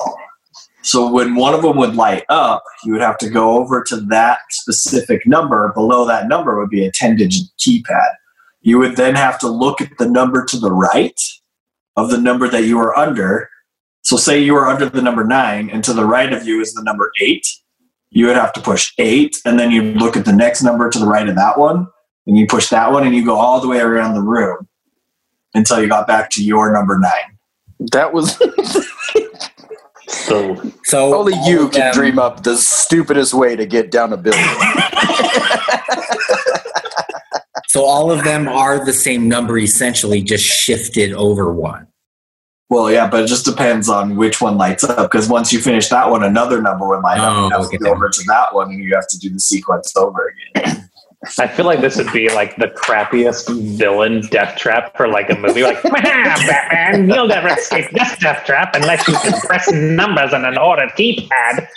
So 0.84 1.12
when 1.12 1.36
one 1.36 1.54
of 1.54 1.62
them 1.62 1.78
would 1.78 1.96
light 1.96 2.24
up, 2.30 2.64
you 2.84 2.94
would 2.94 3.02
have 3.02 3.18
to 3.20 3.30
go 3.30 3.58
over 3.58 3.84
to 3.84 3.98
that 3.98 4.40
specific 4.50 5.28
number. 5.28 5.72
Below 5.74 6.06
that 6.08 6.28
number 6.28 6.60
would 6.60 6.70
be 6.70 6.86
a 6.86 6.92
10-digit 6.92 7.48
keypad. 7.60 8.14
You 8.62 8.80
would 8.80 8.96
then 8.96 9.16
have 9.16 9.40
to 9.40 9.48
look 9.48 9.82
at 9.82 9.98
the 10.00 10.10
number 10.10 10.44
to 10.46 10.58
the 10.58 10.72
right 10.72 11.20
of 11.98 12.10
the 12.10 12.18
number 12.18 12.48
that 12.48 12.64
you 12.64 12.78
were 12.78 12.98
under. 12.98 13.50
So 14.02 14.18
say 14.18 14.42
you 14.42 14.54
were 14.54 14.68
under 14.68 14.90
the 14.90 15.02
number 15.02 15.24
nine, 15.24 15.70
and 15.70 15.84
to 15.84 15.94
the 15.94 16.06
right 16.06 16.34
of 16.34 16.48
you 16.48 16.62
is 16.62 16.74
the 16.74 16.84
number 16.84 17.12
eight 17.22 17.46
you 18.12 18.28
would 18.28 18.36
have 18.36 18.54
to 18.54 18.62
push 18.62 18.92
eight, 18.98 19.38
and 19.46 19.58
then 19.58 19.72
you'd 19.72 19.96
look 19.98 20.16
at 20.18 20.26
the 20.26 20.34
next 20.34 20.62
number 20.62 20.90
to 20.90 21.00
the 21.00 21.08
right 21.08 21.28
of 21.28 21.36
that 21.36 21.58
one, 21.58 21.88
and 22.28 22.38
you 22.38 22.46
push 22.46 22.68
that 22.68 22.92
one, 22.92 23.06
and 23.06 23.16
you 23.16 23.26
go 23.26 23.36
all 23.36 23.62
the 23.62 23.68
way 23.68 23.80
around 23.80 24.14
the 24.14 24.22
room 24.22 24.68
until 25.54 25.82
you 25.82 25.88
got 25.88 26.08
back 26.08 26.30
to 26.32 26.44
your 26.44 26.72
number 26.72 27.00
nine. 27.00 27.38
that 27.94 28.14
was 28.14 28.38
So 30.32 30.72
So 30.86 31.16
only 31.20 31.34
you 31.46 31.70
can 31.70 31.80
them- 31.82 31.94
dream 31.94 32.20
up 32.20 32.44
the 32.44 32.58
stupidest 32.58 33.34
way 33.34 33.56
to 33.56 33.66
get 33.66 33.92
down 33.92 34.14
a 34.14 34.18
building. 34.18 34.42
So 37.68 37.86
all 37.86 38.12
of 38.12 38.26
them 38.26 38.50
are 38.50 38.84
the 38.84 38.92
same 38.92 39.30
number, 39.30 39.58
essentially, 39.58 40.22
just 40.22 40.44
shifted 40.44 41.14
over 41.14 41.54
one. 41.54 41.88
Well, 42.70 42.92
yeah, 42.92 43.08
but 43.10 43.24
it 43.24 43.28
just 43.28 43.46
depends 43.46 43.88
on 43.88 44.18
which 44.18 44.42
one 44.42 44.58
lights 44.58 44.84
up. 44.84 45.10
Because 45.10 45.30
once 45.30 45.54
you 45.54 45.60
finish 45.62 45.88
that 45.88 46.10
one, 46.10 46.22
another 46.22 46.62
number 46.62 46.86
would 46.90 47.00
light 47.02 47.20
up. 47.20 47.32
Oh, 47.34 47.46
You 47.46 47.50
have 47.52 47.62
okay. 47.68 47.78
to 47.78 47.84
go 47.86 47.92
over 47.92 48.10
to 48.10 48.24
that 48.28 48.54
one, 48.54 48.72
and 48.72 48.84
you 48.84 48.94
have 48.94 49.08
to 49.08 49.18
do 49.20 49.30
the 49.30 49.40
sequence 49.40 49.96
over 49.96 50.34
again. 50.56 50.90
I 51.38 51.48
feel 51.48 51.66
like 51.66 51.82
this 51.82 51.98
would 51.98 52.12
be 52.12 52.30
like 52.30 52.56
the 52.56 52.68
crappiest 52.68 53.78
villain 53.78 54.22
death 54.32 54.58
trap 54.58 54.98
for 54.98 55.08
like 55.08 55.30
a 55.30 55.36
movie. 55.36 55.62
Like, 55.62 55.82
Batman, 55.84 57.10
you'll 57.10 57.28
never 57.28 57.50
escape 57.50 57.92
this 57.92 58.18
death 58.18 58.44
trap 58.44 58.76
unless 58.76 59.08
you 59.08 59.14
can 59.14 59.40
press 59.42 59.72
numbers 59.72 60.34
on 60.34 60.46
an 60.46 60.58
ordered 60.58 60.90
keypad. 60.98 61.68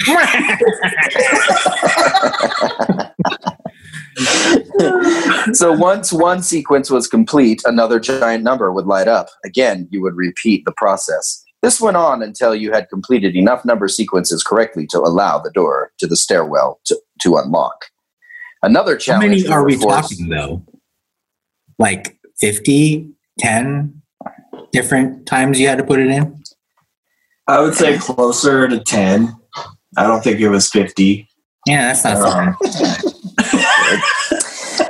so 5.55 5.73
once 5.73 6.11
one 6.11 6.43
sequence 6.43 6.91
was 6.91 7.07
complete, 7.07 7.61
another 7.67 8.01
giant 8.01 8.45
number 8.45 8.73
would 8.73 8.87
light 8.87 9.09
up. 9.09 9.29
Again, 9.45 9.87
you 9.91 10.01
would 10.01 10.17
repeat 10.17 10.65
the 10.65 10.73
process. 10.73 11.45
This 11.61 11.83
went 11.83 11.99
on 11.99 12.23
until 12.23 12.55
you 12.55 12.73
had 12.73 12.89
completed 12.89 13.37
enough 13.37 13.63
number 13.67 13.89
sequences 13.89 14.43
correctly 14.43 14.87
to 14.87 14.99
allow 15.01 15.39
the 15.39 15.51
door 15.51 15.93
to 15.99 16.07
the 16.07 16.17
stairwell 16.17 16.81
to, 16.87 16.99
to 17.21 17.37
unlock. 17.37 17.87
Another 18.65 18.97
challenge. 18.97 19.25
How 19.25 19.29
many 19.29 19.47
are 19.49 19.65
we 19.65 19.77
forced- 19.77 20.11
talking, 20.11 20.29
though? 20.29 20.63
Like 21.79 22.19
50, 22.39 23.11
10 23.39 24.03
different 24.73 25.27
times 25.27 25.61
you 25.61 25.69
had 25.69 25.79
to 25.79 25.85
put 25.85 26.01
it 26.01 26.09
in? 26.09 26.43
I 27.47 27.61
would 27.61 27.75
say 27.75 27.99
closer 27.99 28.67
to 28.67 28.81
10. 28.81 29.37
I 29.97 30.07
don't 30.07 30.23
think 30.25 30.41
it 30.41 30.49
was 30.49 30.71
50. 30.71 31.29
Yeah, 31.67 31.93
that's 31.93 32.05
not 32.05 32.17
uh, 32.17 32.31
fun. 32.31 32.55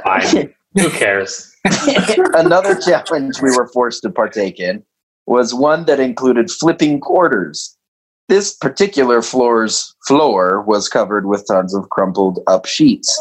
Fine. 0.04 0.54
Who 0.74 0.90
cares? 0.90 1.54
Another 2.34 2.78
challenge 2.80 3.40
we 3.40 3.50
were 3.56 3.68
forced 3.68 4.02
to 4.02 4.10
partake 4.10 4.60
in 4.60 4.84
was 5.26 5.54
one 5.54 5.87
that 5.87 6.00
included 6.00 6.50
flipping 6.50 7.00
quarters. 7.00 7.76
This 8.28 8.54
particular 8.54 9.22
floor's 9.22 9.94
floor 10.06 10.62
was 10.62 10.88
covered 10.88 11.26
with 11.26 11.46
tons 11.46 11.74
of 11.74 11.88
crumpled 11.90 12.40
up 12.46 12.66
sheets. 12.66 13.20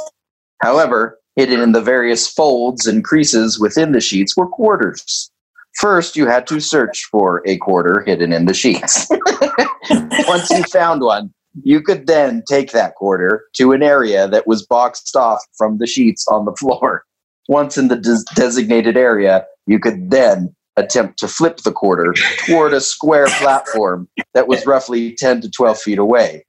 However, 0.63 1.19
hidden 1.35 1.59
in 1.59 1.73
the 1.73 1.81
various 1.81 2.25
folds 2.25 2.87
and 2.87 3.03
creases 3.03 3.59
within 3.59 3.91
the 3.91 3.99
sheets 3.99 4.37
were 4.37 4.47
quarters. 4.47 5.29
First, 5.75 6.15
you 6.15 6.25
had 6.25 6.47
to 6.47 6.61
search 6.61 7.05
for 7.11 7.43
a 7.45 7.57
quarter 7.57 8.01
hidden 8.05 8.31
in 8.31 8.45
the 8.45 8.53
sheets. 8.53 9.09
Once 10.25 10.49
you 10.49 10.63
found 10.63 11.01
one, 11.01 11.33
you 11.63 11.81
could 11.81 12.07
then 12.07 12.43
take 12.47 12.71
that 12.71 12.95
quarter 12.95 13.43
to 13.55 13.73
an 13.73 13.83
area 13.83 14.25
that 14.29 14.47
was 14.47 14.65
boxed 14.65 15.17
off 15.17 15.41
from 15.57 15.79
the 15.79 15.87
sheets 15.87 16.25
on 16.29 16.45
the 16.45 16.55
floor. 16.55 17.03
Once 17.49 17.77
in 17.77 17.89
the 17.89 17.97
des- 17.97 18.23
designated 18.33 18.95
area, 18.95 19.45
you 19.67 19.79
could 19.79 20.11
then 20.11 20.55
attempt 20.77 21.19
to 21.19 21.27
flip 21.27 21.57
the 21.57 21.73
quarter 21.73 22.13
toward 22.47 22.73
a 22.73 22.79
square 22.79 23.27
platform 23.39 24.07
that 24.33 24.47
was 24.47 24.65
roughly 24.65 25.13
10 25.15 25.41
to 25.41 25.51
12 25.51 25.77
feet 25.77 25.99
away. 25.99 26.45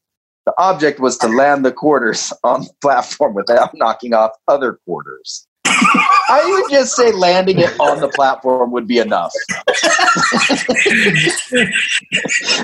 The 0.46 0.52
object 0.58 1.00
was 1.00 1.16
to 1.18 1.28
land 1.28 1.64
the 1.64 1.72
quarters 1.72 2.32
on 2.42 2.62
the 2.62 2.70
platform 2.82 3.34
without 3.34 3.70
knocking 3.74 4.12
off 4.12 4.32
other 4.46 4.78
quarters. 4.84 5.46
I 5.66 6.44
would 6.46 6.70
just 6.70 6.94
say 6.94 7.12
landing 7.12 7.58
it 7.58 7.78
on 7.80 8.00
the 8.00 8.08
platform 8.08 8.70
would 8.72 8.86
be 8.86 8.98
enough. 8.98 9.32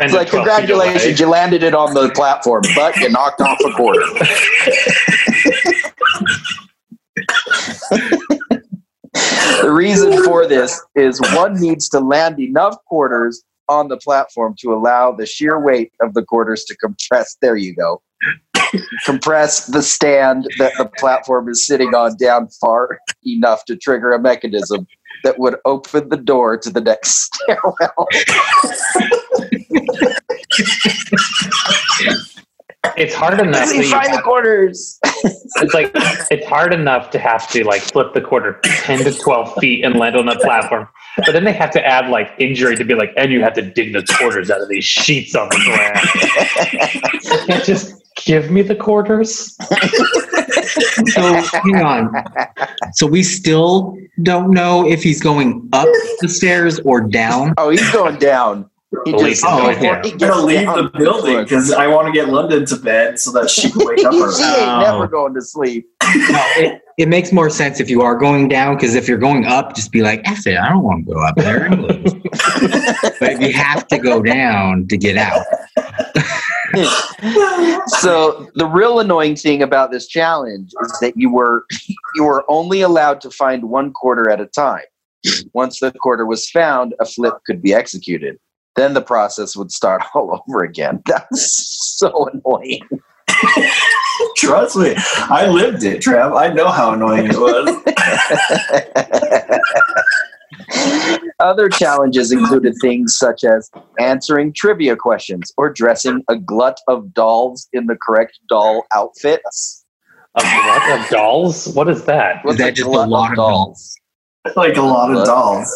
It's 0.03 0.15
like, 0.15 0.31
congratulations, 0.31 1.21
you 1.21 1.27
landed 1.27 1.63
it 1.63 1.75
on 1.75 1.95
the 1.95 2.11
platform, 2.11 2.63
but 2.75 2.97
you 2.97 3.09
knocked 3.11 3.41
off 3.41 3.59
a 3.65 3.73
quarter. 3.73 4.01
the 9.63 9.71
reason 9.71 10.25
for 10.25 10.47
this 10.47 10.81
is 10.95 11.21
one 11.35 11.61
needs 11.61 11.89
to 11.91 12.01
land 12.01 12.41
enough 12.41 12.77
quarters 12.87 13.45
on 13.71 13.89
the 13.89 13.97
platform 13.97 14.55
to 14.59 14.75
allow 14.75 15.13
the 15.13 15.25
sheer 15.25 15.59
weight 15.61 15.93
of 16.03 16.13
the 16.15 16.23
quarters 16.23 16.65
to 16.65 16.77
compress. 16.77 17.37
There 17.41 17.57
you 17.57 17.75
go. 17.75 18.03
compress 19.07 19.67
the 19.67 19.83
stand 19.83 20.47
that 20.59 20.73
the 20.77 20.87
platform 20.99 21.49
is 21.49 21.67
sitting 21.67 21.95
on 21.95 22.17
down 22.17 22.49
far 22.61 22.99
enough 23.25 23.65
to 23.67 23.77
trigger 23.77 24.13
a 24.13 24.21
mechanism 24.21 24.87
that 25.23 25.39
would 25.39 25.57
open 25.65 26.09
the 26.09 26.17
door 26.17 26.59
to 26.59 26.71
the 26.71 26.81
next 26.81 27.33
stairwell. 27.35 28.09
It's 32.97 33.15
hard 33.15 33.41
enough. 33.41 33.67
Let 33.67 33.77
that 33.77 33.85
find 33.87 34.07
the 34.07 34.11
have- 34.17 34.25
quarters. 34.25 34.99
it's 35.25 35.75
like 35.75 35.91
it's 35.95 36.47
hard 36.47 36.73
enough 36.73 37.11
to 37.11 37.19
have 37.19 37.49
to 37.51 37.65
like 37.65 37.83
flip 37.83 38.15
the 38.15 38.21
quarter 38.21 38.59
10 38.65 39.05
to 39.05 39.13
12 39.13 39.55
feet 39.61 39.85
and 39.85 39.97
land 39.97 40.17
on 40.17 40.29
a 40.29 40.39
platform 40.39 40.89
but 41.17 41.33
then 41.33 41.45
they 41.45 41.53
have 41.53 41.71
to 41.71 41.85
add 41.85 42.09
like 42.09 42.33
injury 42.39 42.75
to 42.77 42.85
be 42.85 42.95
like 42.95 43.13
and 43.19 43.31
you 43.33 43.43
have 43.43 43.53
to 43.53 43.61
dig 43.61 43.93
the 43.93 44.03
quarters 44.17 44.51
out 44.51 44.63
of 44.63 44.69
these 44.69 44.85
sheets 44.85 45.35
on 45.35 45.49
the 45.51 45.57
ground 45.67 47.47
can't 47.47 47.65
just 47.65 47.95
give 48.25 48.51
me 48.51 48.63
the 48.63 48.75
quarters 48.75 49.59
So 51.07 51.23
hang 51.33 51.83
on. 51.83 52.13
So 52.93 53.07
we 53.07 53.23
still 53.23 53.97
don't 54.23 54.51
know 54.51 54.87
if 54.87 55.03
he's 55.03 55.21
going 55.21 55.69
up 55.73 55.89
the 56.21 56.29
stairs 56.29 56.79
or 56.81 57.01
down. 57.01 57.55
Oh, 57.57 57.71
he's 57.71 57.91
going 57.93 58.19
down. 58.19 58.71
He 59.05 59.13
just 59.13 59.45
oh, 59.47 59.69
before 59.69 59.99
okay. 59.99 60.09
he 60.09 60.13
I'm 60.15 60.19
going 60.19 60.33
to 60.33 60.43
leave 60.45 60.67
the 60.67 60.91
building 60.99 61.43
because 61.45 61.71
I 61.73 61.87
want 61.87 62.07
to 62.09 62.13
get 62.13 62.29
London 62.29 62.67
to 62.67 62.77
bed 62.77 63.21
so 63.21 63.31
that 63.33 63.49
she 63.49 63.71
can 63.71 63.87
wake 63.87 64.05
up 64.05 64.13
she 64.13 64.19
early. 64.21 64.35
ain't 64.35 64.69
Oh. 64.69 64.81
never 64.81 65.07
going 65.07 65.33
to 65.35 65.41
sleep. 65.43 65.89
No, 66.03 66.45
it, 66.57 66.83
it 66.99 67.09
makes 67.09 67.31
more 67.31 67.49
sense 67.51 67.79
if 67.79 67.89
you 67.89 68.03
are 68.03 68.17
going 68.17 68.49
down 68.49 68.75
because 68.75 68.97
if 68.97 69.07
you're 69.07 69.17
going 69.19 69.47
up, 69.47 69.77
just 69.77 69.93
be 69.93 70.03
like, 70.03 70.23
F 70.25 70.45
it, 70.45 70.59
I 70.59 70.69
don't 70.71 70.83
want 70.83 71.07
to 71.07 71.13
go 71.15 71.25
up 71.25 71.37
there. 71.37 71.69
but 73.21 73.31
if 73.33 73.41
you 73.41 73.53
have 73.53 73.87
to 73.89 73.99
go 73.99 74.21
down 74.23 74.89
to 74.89 74.97
get 74.97 75.17
out, 75.17 75.45
so 77.87 78.51
the 78.55 78.67
real 78.67 79.01
annoying 79.01 79.37
thing 79.37 79.63
about 79.63 79.91
this 79.93 80.09
challenge 80.09 80.73
is 80.83 80.99
that 81.01 81.13
you 81.17 81.31
were 81.31 81.65
you 82.17 82.25
were 82.25 82.45
only 82.49 82.81
allowed 82.81 83.21
to 83.21 83.31
find 83.31 83.65
one 83.69 83.93
quarter 83.93 84.29
at 84.31 84.41
a 84.41 84.47
time. 84.47 84.83
Once 85.53 85.81
the 85.81 85.93
quarter 85.93 86.27
was 86.27 86.49
found, 86.51 86.95
a 86.99 87.05
flip 87.05 87.35
could 87.47 87.61
be 87.63 87.73
executed. 87.75 88.39
Then 88.77 88.95
the 88.95 89.03
process 89.03 89.57
would 89.57 89.73
start 89.73 90.03
all 90.15 90.43
over 90.49 90.65
again. 90.65 91.03
That's 91.07 91.97
so 91.99 92.29
annoying. 92.33 92.81
Trust 94.37 94.77
me, 94.77 94.95
I 94.97 95.47
lived 95.49 95.83
it, 95.83 96.03
Trev. 96.03 96.33
I 96.35 96.49
know 96.49 96.69
how 96.69 96.93
annoying 96.93 97.27
it 97.31 97.39
was. 97.39 97.71
Other 101.41 101.69
challenges 101.69 102.33
included 102.33 102.75
things 102.81 103.17
such 103.17 103.45
as 103.45 103.71
answering 103.99 104.53
trivia 104.53 104.95
questions 104.95 105.53
or 105.57 105.73
dressing 105.73 106.23
a 106.29 106.37
glut 106.37 106.79
of 106.87 107.15
dolls 107.15 107.67
in 107.73 107.87
the 107.87 107.97
correct 107.97 108.39
doll 108.49 108.85
outfits. 108.95 109.85
a 110.37 110.43
glut 110.43 111.01
of 111.01 111.09
dolls 111.09 111.69
what 111.75 111.89
is 111.89 112.05
that 112.05 112.45
What's 112.45 112.59
that 112.59 112.75
just 112.75 112.87
a 112.87 112.91
lot 112.91 113.31
of 113.31 113.37
dolls? 113.37 113.97
like 114.55 114.77
a 114.77 114.83
lot 114.83 115.15
of 115.15 115.25
dolls. 115.25 115.75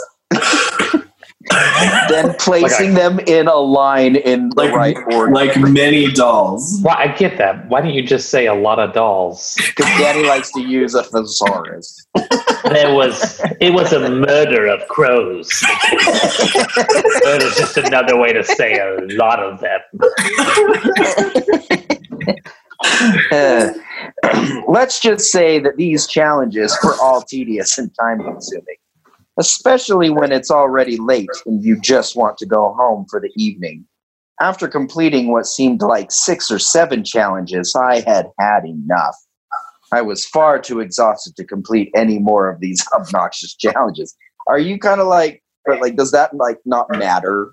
Then 2.09 2.35
placing 2.39 2.95
them 2.95 3.21
in 3.21 3.47
a 3.49 3.55
line 3.57 4.17
in 4.17 4.49
the 4.51 4.65
Like- 4.65 4.75
right 4.75 4.97
order. 5.13 5.33
Like 5.33 5.57
many 5.59 6.11
dolls. 6.13 6.81
Well, 6.83 6.97
I 6.97 7.09
get 7.09 7.39
that. 7.39 7.69
Why 7.69 7.81
don't 7.81 7.95
you 7.95 8.03
just 8.03 8.31
say 8.31 8.47
a 8.47 8.55
lot 8.55 8.79
of 8.79 8.93
dolls? 8.93 9.55
Because 9.57 9.87
Danny 9.99 10.27
likes 10.27 10.51
to 10.53 10.61
use 10.61 10.95
a 10.95 11.03
thesaurus. 11.03 12.07
There 12.65 12.95
was 12.95 13.41
it 13.61 13.73
was 13.75 13.93
a 13.93 14.09
murder 14.09 14.67
of 14.69 14.87
crows. 14.89 15.51
It 15.63 17.43
was 17.43 17.57
just 17.57 17.77
another 17.77 18.17
way 18.19 18.33
to 18.33 18.43
say 18.43 18.79
a 18.79 19.01
lot 19.17 19.41
of 19.41 19.61
them. 19.61 19.81
Uh, 23.33 23.73
let's 24.69 25.01
just 25.01 25.31
say 25.31 25.59
that 25.59 25.77
these 25.77 26.07
challenges 26.07 26.77
were 26.83 26.95
all 27.03 27.23
tedious 27.23 27.79
and 27.79 27.95
time 27.95 28.23
consuming, 28.23 28.77
especially 29.39 30.11
when 30.11 30.33
it's 30.33 30.51
already 30.51 30.97
late 30.97 31.29
and 31.47 31.65
you 31.65 31.81
just 31.81 32.17
want 32.17 32.39
to 32.39 32.47
go 32.47 32.75
home 32.75 33.07
for 33.11 33.21
the 33.21 33.31
evening. 33.37 33.85
After 34.41 34.69
completing 34.69 35.31
what 35.31 35.47
seemed 35.47 35.83
like 35.83 36.11
six 36.11 36.51
or 36.51 36.59
seven 36.59 37.05
challenges, 37.05 37.75
I 37.75 38.01
had 38.01 38.31
had 38.39 38.65
enough. 38.65 39.17
I 39.93 40.03
was 40.03 40.27
far 40.27 40.59
too 40.59 40.81
exhausted 40.81 41.37
to 41.37 41.45
complete 41.45 41.91
any 41.95 42.19
more 42.19 42.49
of 42.51 42.61
these 42.61 42.85
obnoxious 42.95 43.55
challenges. 43.55 44.17
Are 44.47 44.59
you 44.59 44.79
kind 44.79 45.01
of 45.01 45.07
like, 45.07 45.43
but 45.65 45.81
like, 45.81 45.97
does 45.97 46.11
that 46.11 46.35
like 46.35 46.59
not 46.65 46.87
matter 46.91 47.53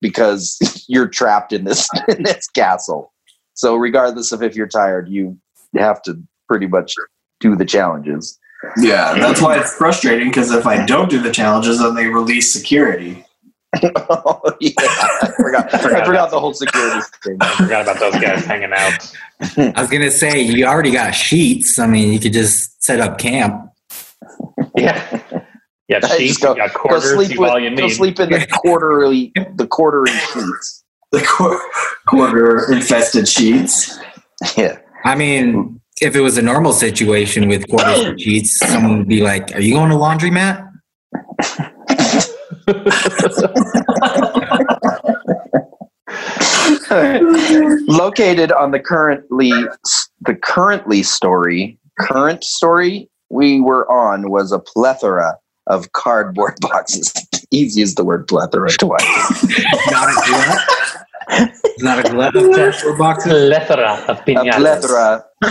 because 0.00 0.84
you're 0.88 1.08
trapped 1.08 1.52
in 1.52 1.64
this 1.64 1.88
in 2.08 2.22
this 2.22 2.48
castle? 2.48 3.12
So 3.54 3.74
regardless 3.74 4.32
of 4.32 4.42
if 4.42 4.54
you're 4.54 4.68
tired, 4.68 5.08
you 5.08 5.36
have 5.76 6.00
to 6.02 6.14
pretty 6.48 6.66
much 6.66 6.94
do 7.40 7.56
the 7.56 7.64
challenges. 7.64 8.38
Yeah, 8.78 9.14
that's 9.14 9.40
why 9.40 9.58
it's 9.58 9.74
frustrating 9.74 10.28
because 10.28 10.50
if 10.52 10.66
I 10.66 10.84
don't 10.84 11.08
do 11.08 11.20
the 11.20 11.30
challenges, 11.32 11.78
then 11.80 11.94
they 11.94 12.06
release 12.06 12.52
security. 12.52 13.24
oh 13.84 14.40
yeah, 14.60 14.72
I 14.78 15.32
forgot. 15.36 15.72
I 15.74 16.04
forgot 16.04 16.30
the 16.30 16.40
whole 16.40 16.52
security 16.54 17.00
thing. 17.22 17.36
I 17.40 17.54
forgot 17.56 17.82
about 17.82 17.98
those 18.00 18.20
guys 18.20 18.44
hanging 18.44 18.72
out. 18.72 19.14
I 19.76 19.80
was 19.80 19.88
gonna 19.90 20.10
say 20.10 20.42
you 20.42 20.66
already 20.66 20.90
got 20.90 21.12
sheets. 21.12 21.78
I 21.78 21.86
mean, 21.86 22.12
you 22.12 22.18
could 22.18 22.32
just 22.32 22.82
set 22.82 23.00
up 23.00 23.18
camp. 23.18 23.70
Yeah. 24.76 25.20
Yeah, 25.88 25.98
sheets, 26.06 26.34
just 26.38 26.42
go- 26.42 26.54
you 26.54 26.68
got 26.68 26.72
Go 26.88 27.00
sleep 27.00 27.30
you 27.30 27.34
you 27.34 27.70
with, 27.70 27.78
go 27.78 27.88
sleep 27.88 28.20
in 28.20 28.30
the 28.30 28.46
quarterly 28.52 29.32
the 29.56 29.66
quarterly 29.66 30.12
sheets. 30.12 30.84
The 31.12 31.20
qu- 31.20 31.60
quarter 32.06 32.72
infested 32.72 33.26
sheets. 33.26 33.98
Yeah. 34.56 34.78
I 35.04 35.16
mean, 35.16 35.80
if 36.00 36.16
it 36.16 36.20
was 36.20 36.38
a 36.38 36.42
normal 36.42 36.72
situation 36.72 37.48
with 37.48 37.68
quarters 37.68 38.00
and 38.00 38.20
sheets, 38.20 38.58
someone 38.58 38.98
would 38.98 39.08
be 39.08 39.22
like, 39.22 39.54
"Are 39.54 39.60
you 39.60 39.74
going 39.74 39.90
to 39.90 39.96
laundromat?" 39.96 40.66
Located 47.88 48.52
on 48.52 48.70
the 48.70 48.80
currently 48.80 49.50
the 50.22 50.34
currently 50.34 51.02
story 51.02 51.78
current 51.98 52.44
story 52.44 53.08
we 53.30 53.60
were 53.60 53.90
on 53.90 54.30
was 54.30 54.52
a 54.52 54.58
plethora 54.58 55.36
of 55.66 55.92
cardboard 55.92 56.54
boxes. 56.60 57.12
Easy 57.50 57.82
as 57.82 57.94
the 57.94 58.04
word 58.04 58.26
plethora 58.26 58.70
twice. 58.70 59.02
Not 59.90 60.08
a 60.08 60.14
glut. 60.26 60.79
Not 61.78 62.04
a 62.04 62.10
glut 62.10 62.36
of 62.36 62.54
cardboard 62.54 62.98
boxes. 62.98 63.48
Plethora 63.48 64.04
of 64.08 64.18
a 64.18 64.22
plethora. 64.24 65.24
do 65.42 65.48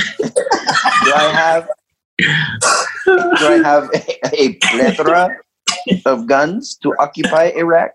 I 1.14 1.32
have? 1.34 1.70
Do 2.18 3.48
I 3.48 3.62
have 3.64 3.90
a, 3.94 4.42
a 4.42 4.54
plethora 4.56 5.38
of 6.06 6.28
guns 6.28 6.78
to 6.84 6.94
occupy 7.00 7.52
Iraq? 7.56 7.92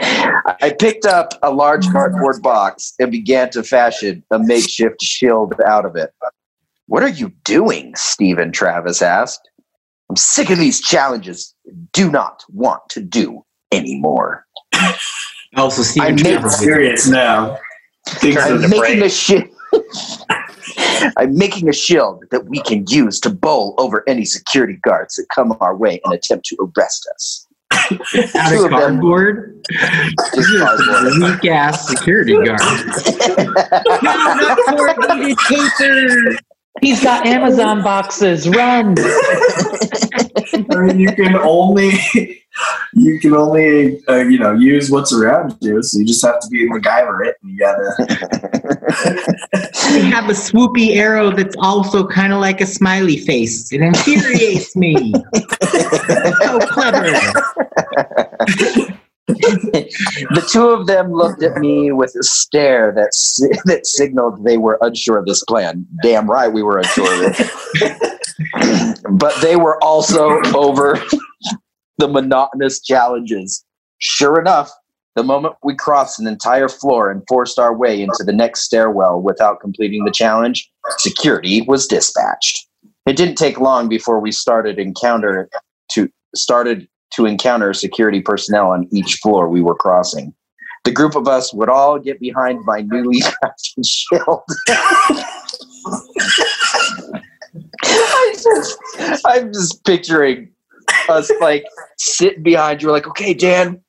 I 0.00 0.74
picked 0.78 1.06
up 1.06 1.34
a 1.42 1.50
large 1.50 1.88
cardboard 1.90 2.42
box 2.42 2.94
and 2.98 3.10
began 3.10 3.50
to 3.50 3.62
fashion 3.62 4.24
a 4.30 4.38
makeshift 4.38 5.00
shield 5.02 5.54
out 5.66 5.84
of 5.84 5.96
it. 5.96 6.10
What 6.86 7.02
are 7.02 7.08
you 7.08 7.32
doing? 7.44 7.94
Stephen 7.96 8.52
Travis 8.52 9.00
asked. 9.00 9.48
I'm 10.10 10.16
sick 10.16 10.50
of 10.50 10.58
these 10.58 10.80
challenges. 10.80 11.54
Do 11.92 12.10
not 12.10 12.44
want 12.50 12.82
to 12.90 13.00
do 13.00 13.44
anymore. 13.72 14.44
Also, 15.56 15.82
I 15.82 15.84
Steven 15.84 16.14
made 16.16 16.22
Trevor. 16.24 16.50
Serious 16.50 17.08
now. 17.08 17.58
Things 18.08 18.34
Turn 18.34 18.52
are 18.60 18.64
I'm 18.64 18.70
making 18.70 18.78
break. 18.78 19.04
a 19.04 19.08
shield. 19.08 19.48
I'm 21.16 21.36
making 21.36 21.68
a 21.68 21.72
shield 21.72 22.24
that 22.30 22.46
we 22.46 22.60
can 22.60 22.84
use 22.88 23.20
to 23.20 23.30
bowl 23.30 23.74
over 23.78 24.02
any 24.08 24.24
security 24.24 24.78
guards 24.82 25.14
that 25.16 25.26
come 25.34 25.56
our 25.60 25.76
way 25.76 26.00
and 26.04 26.12
attempt 26.14 26.46
to 26.46 26.56
arrest 26.76 27.08
us. 27.14 27.46
out 27.72 27.88
Two 28.10 28.20
of 28.20 28.64
of 28.64 28.70
them- 28.70 28.70
cardboard. 28.70 29.64
Weak 31.18 31.44
ass 31.50 31.88
security 31.88 32.34
guard. 32.34 32.60
no, 34.02 34.02
not 34.02 34.58
corrugated 34.66 35.36
paper. 35.48 36.38
He's 36.80 37.02
got 37.02 37.26
Amazon 37.34 37.82
boxes. 37.82 38.48
Run. 38.48 38.94
I 40.70 40.76
mean, 40.80 41.00
you 41.00 41.12
can 41.12 41.34
only 41.36 41.92
you 42.92 43.18
can 43.18 43.34
only 43.34 44.00
uh, 44.08 44.16
you 44.16 44.38
know 44.38 44.52
use 44.52 44.90
what's 44.90 45.12
around 45.12 45.56
you, 45.60 45.82
so 45.82 45.98
you 45.98 46.06
just 46.06 46.24
have 46.24 46.40
to 46.40 46.48
be 46.48 46.68
MacGyver 46.68 47.26
it, 47.26 47.36
and 47.42 47.52
you 47.52 47.58
gotta. 47.58 47.94
They 49.92 50.02
have 50.02 50.28
a 50.28 50.32
swoopy 50.32 50.94
arrow 50.96 51.30
that's 51.30 51.56
also 51.58 52.06
kind 52.06 52.32
of 52.32 52.40
like 52.40 52.60
a 52.60 52.66
smiley 52.66 53.16
face. 53.18 53.72
It 53.72 53.80
infuriates 53.80 54.76
me. 54.76 55.12
so 56.42 56.58
clever. 56.60 57.12
The 59.26 60.46
two 60.50 60.68
of 60.68 60.86
them 60.86 61.12
looked 61.12 61.42
at 61.42 61.56
me 61.56 61.92
with 61.92 62.14
a 62.14 62.22
stare 62.22 62.92
that 62.94 63.14
si- 63.14 63.58
that 63.64 63.86
signaled 63.86 64.44
they 64.44 64.58
were 64.58 64.78
unsure 64.82 65.18
of 65.18 65.26
this 65.26 65.42
plan. 65.44 65.86
Damn 66.02 66.30
right, 66.30 66.52
we 66.52 66.62
were 66.62 66.78
unsure 66.78 67.26
of 67.26 67.34
it. 67.38 68.98
but 69.10 69.34
they 69.40 69.56
were 69.56 69.82
also 69.82 70.40
over 70.54 71.02
the 71.98 72.08
monotonous 72.08 72.82
challenges. 72.82 73.64
Sure 73.98 74.38
enough, 74.38 74.70
the 75.16 75.22
moment 75.22 75.54
we 75.62 75.74
crossed 75.74 76.20
an 76.20 76.26
entire 76.26 76.68
floor 76.68 77.10
and 77.10 77.22
forced 77.28 77.58
our 77.58 77.74
way 77.74 78.02
into 78.02 78.24
the 78.24 78.32
next 78.32 78.62
stairwell 78.62 79.20
without 79.20 79.60
completing 79.60 80.04
the 80.04 80.10
challenge, 80.10 80.70
security 80.98 81.62
was 81.62 81.86
dispatched. 81.86 82.68
It 83.06 83.16
didn't 83.16 83.36
take 83.36 83.60
long 83.60 83.88
before 83.88 84.20
we 84.20 84.32
started 84.32 84.78
encounter 84.78 85.48
to 85.92 86.10
started 86.34 86.88
to 87.16 87.26
encounter 87.26 87.72
security 87.72 88.20
personnel 88.20 88.70
on 88.70 88.88
each 88.92 89.16
floor 89.16 89.48
we 89.48 89.60
were 89.60 89.74
crossing. 89.74 90.34
The 90.84 90.90
group 90.90 91.16
of 91.16 91.28
us 91.28 91.52
would 91.54 91.68
all 91.68 91.98
get 91.98 92.20
behind 92.20 92.64
my 92.64 92.82
newly 92.82 93.20
crafted 93.20 93.86
shield. 93.86 94.42
I'm 99.26 99.52
just 99.52 99.84
picturing 99.84 100.50
us 101.08 101.30
like 101.40 101.64
sitting 101.98 102.42
behind 102.42 102.82
you, 102.82 102.90
like, 102.90 103.06
okay, 103.06 103.34
Dan, 103.34 103.82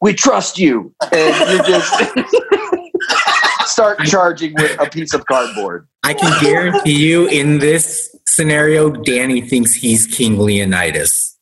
we 0.00 0.14
trust 0.14 0.58
you. 0.58 0.94
And 1.12 1.50
you 1.50 1.58
just 1.64 1.92
start 3.66 3.98
charging 4.00 4.54
with 4.54 4.80
a 4.80 4.88
piece 4.88 5.14
of 5.14 5.26
cardboard. 5.26 5.88
I 6.04 6.14
can 6.14 6.42
guarantee 6.42 7.06
you 7.06 7.26
in 7.26 7.58
this 7.58 8.14
scenario, 8.26 8.90
Danny 8.90 9.40
thinks 9.40 9.74
he's 9.74 10.06
King 10.06 10.38
Leonidas. 10.38 11.37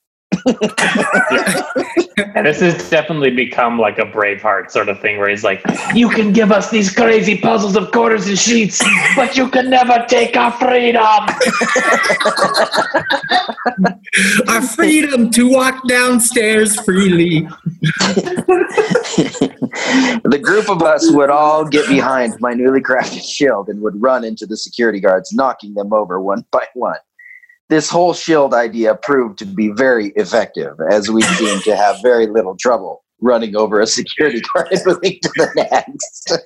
And 2.34 2.46
this 2.46 2.60
has 2.60 2.88
definitely 2.88 3.30
become 3.30 3.78
like 3.78 3.98
a 3.98 4.04
Braveheart 4.04 4.70
sort 4.70 4.88
of 4.88 5.00
thing 5.00 5.18
where 5.18 5.28
he's 5.28 5.44
like, 5.44 5.62
You 5.94 6.08
can 6.08 6.32
give 6.32 6.52
us 6.52 6.70
these 6.70 6.94
crazy 6.94 7.36
puzzles 7.36 7.76
of 7.76 7.90
quarters 7.92 8.26
and 8.28 8.38
sheets, 8.38 8.82
but 9.14 9.36
you 9.36 9.48
can 9.48 9.68
never 9.70 10.04
take 10.08 10.36
our 10.36 10.52
freedom. 10.52 11.02
Our 14.48 14.62
freedom 14.62 15.30
to 15.32 15.50
walk 15.50 15.86
downstairs 15.88 16.80
freely. 16.80 17.40
the 20.22 20.40
group 20.42 20.70
of 20.70 20.82
us 20.82 21.10
would 21.10 21.28
all 21.30 21.64
get 21.66 21.86
behind 21.88 22.34
my 22.40 22.54
newly 22.54 22.80
crafted 22.80 23.22
shield 23.22 23.68
and 23.68 23.80
would 23.82 24.00
run 24.00 24.24
into 24.24 24.46
the 24.46 24.56
security 24.56 25.00
guards, 25.00 25.32
knocking 25.34 25.74
them 25.74 25.92
over 25.92 26.20
one 26.20 26.44
by 26.50 26.66
one. 26.74 26.96
This 27.68 27.90
whole 27.90 28.14
shield 28.14 28.54
idea 28.54 28.94
proved 28.94 29.38
to 29.40 29.44
be 29.46 29.70
very 29.70 30.08
effective, 30.16 30.74
as 30.90 31.10
we 31.10 31.22
seemed 31.22 31.62
to 31.64 31.74
have 31.76 31.96
very 32.02 32.26
little 32.26 32.56
trouble 32.56 33.02
running 33.20 33.56
over 33.56 33.80
a 33.80 33.86
security 33.86 34.40
guard 34.54 34.68
and 34.70 34.80
moving 34.86 35.18
to 35.22 35.30
the 35.36 35.68
next. 35.70 36.38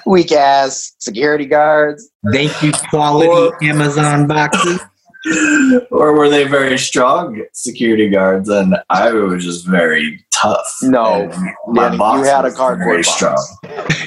Weak 0.06 0.32
ass 0.32 0.92
security 0.98 1.46
guards. 1.46 2.08
Thank 2.32 2.62
you, 2.62 2.72
quality 2.90 3.66
Amazon 3.66 4.26
boxes. 4.26 4.80
or 5.90 6.12
were 6.16 6.28
they 6.28 6.44
very 6.44 6.78
strong 6.78 7.44
security 7.52 8.08
guards? 8.08 8.48
And 8.48 8.76
I 8.90 9.12
was 9.12 9.44
just 9.44 9.66
very 9.66 10.24
tough. 10.32 10.66
No, 10.82 11.22
And 11.30 11.32
my 11.68 11.82
Danny, 11.84 11.94
you 11.94 11.98
box 11.98 12.28
had 12.28 12.44
a 12.44 12.52
cardboard 12.52 12.86
very 12.86 13.02
box. 13.02 13.16
strong. 13.16 13.46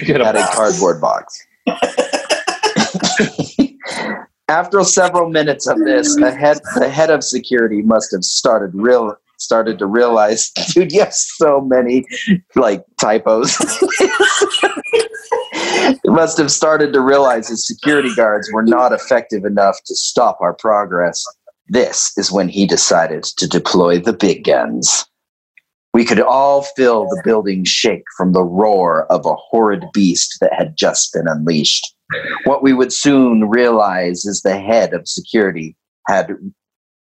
You 0.01 0.13
had 0.13 0.35
a 0.35 0.39
box. 0.39 0.55
cardboard 0.55 1.01
box. 1.01 1.45
After 4.49 4.83
several 4.83 5.29
minutes 5.29 5.67
of 5.67 5.77
this, 5.77 6.15
the 6.15 6.31
head 6.31 6.59
the 6.75 6.89
head 6.89 7.11
of 7.11 7.23
security 7.23 7.83
must 7.83 8.11
have 8.11 8.23
started 8.23 8.71
real 8.73 9.15
started 9.37 9.77
to 9.77 9.85
realize, 9.85 10.51
dude, 10.73 10.91
you 10.91 11.01
have 11.01 11.13
so 11.13 11.61
many 11.61 12.03
like 12.55 12.83
typos. 12.99 13.55
he 15.55 15.99
must 16.09 16.39
have 16.39 16.51
started 16.51 16.93
to 16.93 17.01
realize 17.01 17.47
his 17.49 17.67
security 17.67 18.13
guards 18.15 18.49
were 18.51 18.63
not 18.63 18.91
effective 18.91 19.45
enough 19.45 19.77
to 19.85 19.95
stop 19.95 20.39
our 20.41 20.55
progress. 20.55 21.23
This 21.67 22.11
is 22.17 22.31
when 22.31 22.49
he 22.49 22.65
decided 22.65 23.23
to 23.23 23.47
deploy 23.47 23.99
the 23.99 24.13
big 24.13 24.45
guns. 24.45 25.05
We 25.93 26.05
could 26.05 26.21
all 26.21 26.63
feel 26.63 27.05
the 27.05 27.21
building 27.23 27.65
shake 27.65 28.03
from 28.17 28.33
the 28.33 28.43
roar 28.43 29.05
of 29.11 29.27
a 29.27 29.35
horrid 29.35 29.85
beast 29.93 30.37
that 30.41 30.53
had 30.53 30.75
just 30.75 31.13
been 31.13 31.27
unleashed. 31.27 31.85
What 32.45 32.63
we 32.63 32.73
would 32.73 32.91
soon 32.91 33.49
realize 33.49 34.25
is 34.25 34.41
the 34.41 34.59
head 34.59 34.93
of 34.93 35.07
security 35.07 35.75
had 36.07 36.35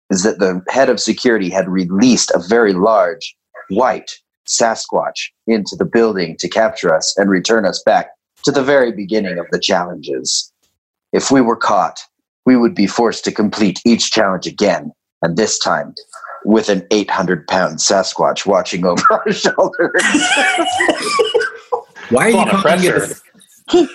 is 0.10 0.24
that 0.24 0.40
the 0.40 0.62
head 0.70 0.90
of 0.90 1.00
security 1.00 1.50
had 1.50 1.68
released 1.68 2.32
a 2.32 2.40
very 2.48 2.74
large 2.74 3.36
white 3.70 4.12
Sasquatch 4.48 5.30
into 5.46 5.76
the 5.78 5.86
building 5.86 6.38
to 6.40 6.48
capture 6.48 6.94
us 6.94 7.14
and 7.18 7.30
return 7.30 7.66
us 7.66 7.84
back 7.84 8.12
to 8.46 8.52
the 8.52 8.64
very 8.64 8.94
beginning 8.94 9.38
of 9.38 9.46
the 9.52 9.60
challenges. 9.60 10.52
If 11.12 11.32
we 11.32 11.42
were 11.42 11.58
caught, 11.58 12.00
we 12.46 12.56
would 12.56 12.74
be 12.74 12.88
forced 12.88 13.26
to 13.26 13.32
complete 13.32 13.82
each 13.86 14.12
challenge 14.12 14.48
again, 14.48 14.94
and 15.22 15.36
this 15.36 15.60
time 15.60 15.94
with 16.46 16.70
an 16.70 16.88
800 16.92 17.46
pound 17.48 17.80
Sasquatch 17.80 18.46
watching 18.46 18.86
over 18.86 19.04
our 19.12 19.32
shoulders. 19.34 20.02
Why 22.10 22.28
are 22.28 22.30
you 22.30 22.36
calling 22.36 22.48
it 22.50 22.62
pressure. 22.62 23.16
a, 23.74 23.88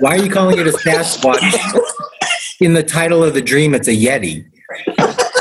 Why 0.00 0.16
are 0.16 0.22
you 0.22 0.30
calling 0.30 0.58
it 0.58 0.66
a 0.66 0.70
Sasquatch? 0.72 1.40
In 2.60 2.74
the 2.74 2.82
title 2.82 3.24
of 3.24 3.32
the 3.34 3.40
dream, 3.40 3.74
it's 3.74 3.88
a 3.88 3.92
Yeti. 3.96 4.44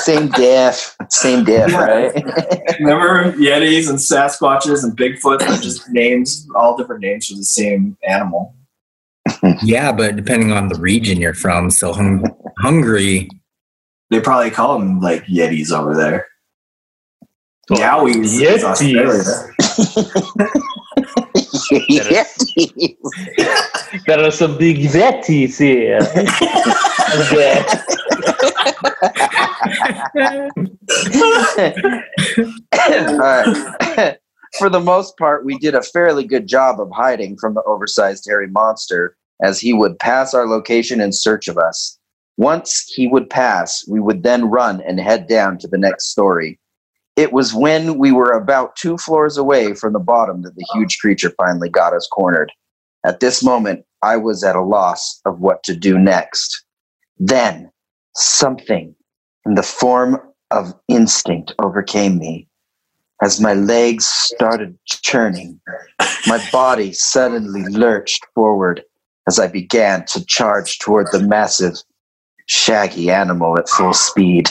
same 0.02 0.30
diff, 0.30 0.96
same 1.10 1.44
diff, 1.44 1.74
right? 1.74 2.14
Remember 2.80 3.34
Yetis 3.34 3.90
and 3.90 3.98
Sasquatches 4.00 4.84
and 4.84 4.98
Bigfoot? 4.98 5.40
They're 5.40 5.58
just 5.58 5.90
names, 5.90 6.48
all 6.56 6.78
different 6.78 7.02
names 7.02 7.28
for 7.28 7.36
the 7.36 7.44
same 7.44 7.98
animal. 8.08 8.56
Yeah, 9.62 9.92
but 9.92 10.16
depending 10.16 10.54
on 10.54 10.70
the 10.70 10.80
region 10.80 11.20
you're 11.20 11.34
from, 11.34 11.70
so 11.70 11.92
hung- 11.94 12.24
Hungary, 12.60 13.28
They 14.10 14.22
probably 14.22 14.50
call 14.50 14.80
them 14.80 15.02
like 15.02 15.26
Yetis 15.26 15.72
over 15.72 15.94
there. 15.96 16.26
Well, 17.70 17.80
Yowies 17.80 18.24
is 18.24 18.42
Yetis. 18.42 18.64
Australia. 18.64 19.24
Yetis. 21.90 23.69
There 24.10 24.26
are 24.26 24.32
some 24.32 24.58
big 24.58 24.78
Yetis 24.78 25.60
here. 25.60 26.00
Right. 33.20 34.18
For 34.58 34.68
the 34.68 34.80
most 34.80 35.16
part, 35.20 35.46
we 35.46 35.60
did 35.60 35.76
a 35.76 35.84
fairly 35.84 36.26
good 36.26 36.48
job 36.48 36.82
of 36.82 36.90
hiding 36.92 37.38
from 37.38 37.54
the 37.54 37.62
oversized 37.68 38.26
hairy 38.28 38.48
monster 38.48 39.16
as 39.44 39.60
he 39.60 39.74
would 39.74 40.00
pass 40.00 40.34
our 40.34 40.48
location 40.48 41.00
in 41.00 41.14
search 41.14 41.48
of 41.48 41.60
us. 41.60 42.00
Once 42.36 42.92
he 42.96 43.08
would 43.08 43.30
pass, 43.30 43.88
we 43.88 44.00
would 44.00 44.24
then 44.24 44.50
run 44.50 44.82
and 44.82 45.00
head 45.00 45.28
down 45.28 45.60
to 45.60 45.68
the 45.68 45.78
next 45.78 46.08
story. 46.08 46.60
It 47.16 47.32
was 47.32 47.54
when 47.54 48.00
we 48.00 48.12
were 48.12 48.32
about 48.32 48.76
two 48.76 48.98
floors 48.98 49.38
away 49.38 49.76
from 49.76 49.94
the 49.94 50.00
bottom 50.00 50.42
that 50.42 50.56
the 50.56 50.66
huge 50.74 50.98
creature 50.98 51.32
finally 51.38 51.70
got 51.70 51.94
us 51.94 52.08
cornered. 52.08 52.52
At 53.06 53.20
this 53.20 53.44
moment, 53.44 53.86
I 54.02 54.18
was 54.18 54.44
at 54.44 54.56
a 54.56 54.64
loss 54.64 55.20
of 55.26 55.40
what 55.40 55.64
to 55.64 55.76
do 55.76 55.98
next. 55.98 56.64
Then, 57.18 57.72
something 58.16 58.96
in 59.46 59.56
the 59.56 59.64
form 59.64 60.20
of 60.52 60.74
instinct 60.88 61.54
overcame 61.62 62.18
me. 62.18 62.48
As 63.22 63.42
my 63.42 63.54
legs 63.54 64.06
started 64.06 64.78
churning, 64.86 65.60
my 66.28 66.44
body 66.52 66.94
suddenly 66.94 67.64
lurched 67.70 68.26
forward 68.34 68.84
as 69.28 69.40
I 69.40 69.48
began 69.48 70.06
to 70.06 70.26
charge 70.26 70.80
toward 70.80 71.08
the 71.12 71.20
massive, 71.20 71.76
shaggy 72.46 73.12
animal 73.12 73.60
at 73.60 73.68
full 73.68 73.94
speed. 73.94 74.50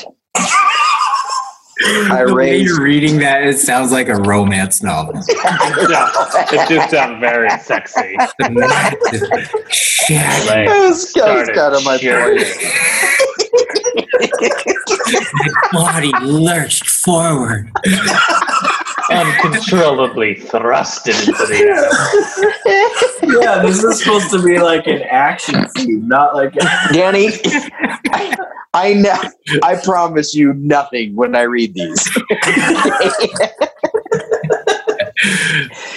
I 1.81 2.25
the 2.27 2.35
way 2.35 2.59
you're 2.59 2.83
reading 2.83 3.19
that, 3.19 3.43
it 3.43 3.59
sounds 3.59 3.93
like 3.93 4.09
a 4.09 4.17
romance 4.17 4.83
novel. 4.83 5.15
yeah. 5.89 6.11
It 6.51 6.69
just 6.69 6.91
sounds 6.91 7.21
very 7.21 7.49
sexy. 7.61 8.17
The 8.39 8.51
massive, 8.51 9.73
shaggy, 9.73 10.47
Like, 10.49 10.69
I 10.69 10.89
was, 10.89 10.89
I 10.89 10.89
was 10.89 11.11
started 11.11 11.55
kind 11.55 11.75
of 11.75 11.85
my 11.85 11.99
cheering. 11.99 12.39
point. 12.39 12.55
body 15.73 16.13
lurched 16.23 16.89
forward. 16.89 17.71
Uncontrollably 19.11 20.35
thrusted 20.35 21.19
into 21.27 21.47
the 21.47 21.57
air. 21.65 23.43
yeah, 23.43 23.63
this 23.63 23.83
is 23.83 24.01
supposed 24.03 24.31
to 24.31 24.43
be 24.43 24.59
like 24.59 24.87
an 24.87 25.03
action 25.03 25.67
scene, 25.71 26.07
not 26.07 26.35
like 26.35 26.55
a, 26.57 26.61
Danny, 26.93 27.29
I, 28.11 28.37
I 28.75 28.93
know. 28.95 29.17
I 29.63 29.77
promise 29.83 30.35
you 30.35 30.53
nothing 30.55 31.17
when 31.17 31.35
I 31.35 31.43
read 31.43 31.73
these. 31.73 32.07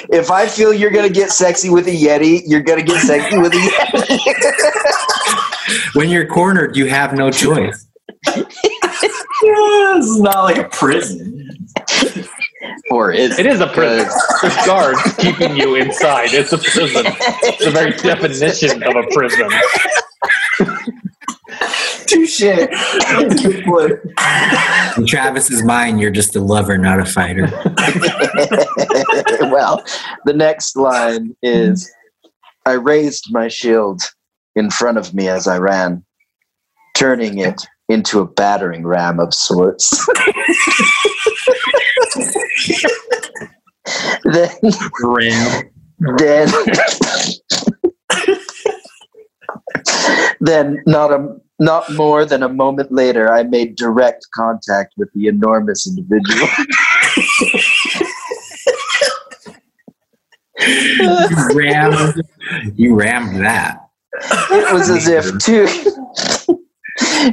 if 0.09 0.31
I 0.31 0.47
feel 0.47 0.73
you're 0.73 0.91
gonna 0.91 1.09
get 1.09 1.31
sexy 1.31 1.69
with 1.69 1.87
a 1.87 1.91
Yeti, 1.91 2.43
you're 2.45 2.61
gonna 2.61 2.81
get 2.81 3.01
sexy 3.01 3.37
with 3.37 3.53
a 3.53 3.57
Yeti. 3.57 4.19
When 5.95 6.09
you're 6.09 6.27
cornered, 6.27 6.77
you 6.77 6.85
have 6.87 7.13
no 7.13 7.29
choice. 7.29 7.87
Yeah, 8.25 8.43
this 9.01 10.05
is 10.05 10.21
not 10.21 10.43
like 10.43 10.57
a 10.57 10.69
prison. 10.69 11.67
Or 12.91 13.11
is 13.11 13.39
It 13.39 13.45
is 13.45 13.61
a 13.61 13.67
prison. 13.67 14.09
There's 14.41 14.65
guards 14.65 15.01
keeping 15.17 15.55
you 15.55 15.75
inside. 15.75 16.33
It's 16.33 16.51
a 16.51 16.57
prison. 16.57 17.05
It's 17.05 17.63
the 17.63 17.71
very 17.71 17.91
definition 17.91 18.83
of 18.83 18.95
a 18.95 19.03
prison. 19.11 19.49
Touche. 22.05 22.39
That's 22.39 23.45
a 23.45 23.61
good. 23.61 24.01
In 24.97 25.05
Travis's 25.05 25.63
mind, 25.63 26.01
you're 26.01 26.11
just 26.11 26.35
a 26.35 26.41
lover, 26.41 26.77
not 26.77 26.99
a 26.99 27.05
fighter. 27.05 27.43
well, 29.49 29.83
the 30.25 30.33
next 30.35 30.75
line 30.75 31.35
is 31.41 31.89
I 32.65 32.73
raised 32.73 33.27
my 33.31 33.47
shield 33.47 34.01
in 34.55 34.69
front 34.69 34.97
of 34.97 35.13
me 35.13 35.29
as 35.29 35.47
I 35.47 35.57
ran, 35.57 36.03
turning 36.95 37.37
it 37.37 37.65
into 37.87 38.19
a 38.19 38.27
battering 38.27 38.85
ram 38.85 39.19
of 39.19 39.33
sorts. 39.33 40.05
then, 44.25 44.49
then, 46.17 46.49
then, 50.39 50.83
not 50.85 51.11
a 51.11 51.37
not 51.59 51.91
more 51.93 52.25
than 52.25 52.41
a 52.41 52.49
moment 52.49 52.91
later, 52.91 53.31
I 53.31 53.43
made 53.43 53.75
direct 53.75 54.25
contact 54.33 54.93
with 54.97 55.09
the 55.13 55.27
enormous 55.27 55.87
individual. 55.87 56.47
You 60.57 61.49
rammed, 61.53 62.23
you 62.75 62.95
rammed 62.95 63.45
that. 63.45 63.77
it 64.13 64.73
was 64.73 64.89
as 64.89 65.07
if 65.07 65.37
two 65.39 65.65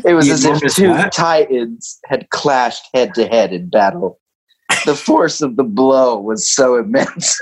it 0.06 0.14
was 0.14 0.26
The 0.26 0.32
as 0.32 0.44
if 0.44 0.74
two 0.74 0.90
what? 0.90 1.12
titans 1.12 1.98
had 2.06 2.28
clashed 2.30 2.84
head 2.94 3.14
to 3.14 3.26
head 3.26 3.52
in 3.52 3.68
battle 3.68 4.20
the 4.84 4.94
force 4.94 5.40
of 5.40 5.56
the 5.56 5.64
blow 5.64 6.18
was 6.18 6.50
so 6.50 6.76
immense 6.76 7.40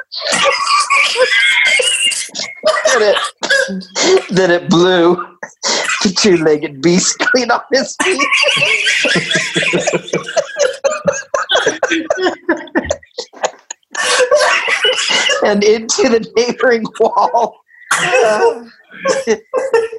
that 2.85 3.03
it 3.03 3.17
that 4.31 4.51
it 4.51 4.69
blew 4.69 5.17
the 6.03 6.11
two-legged 6.17 6.83
beast 6.83 7.19
clean 7.19 7.51
off 7.51 7.65
his 7.73 7.97
feet. 8.03 8.21
And 15.45 15.63
into 15.65 16.09
the 16.09 16.31
neighboring 16.37 16.85
wall 17.01 17.61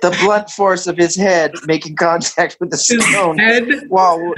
the 0.01 0.17
blunt 0.23 0.49
force 0.49 0.87
of 0.87 0.97
his 0.97 1.15
head 1.15 1.51
making 1.65 1.95
contact 1.95 2.57
with 2.59 2.69
the 2.71 2.77
stone 2.77 3.37
Head. 3.37 3.67
wall 3.89 4.33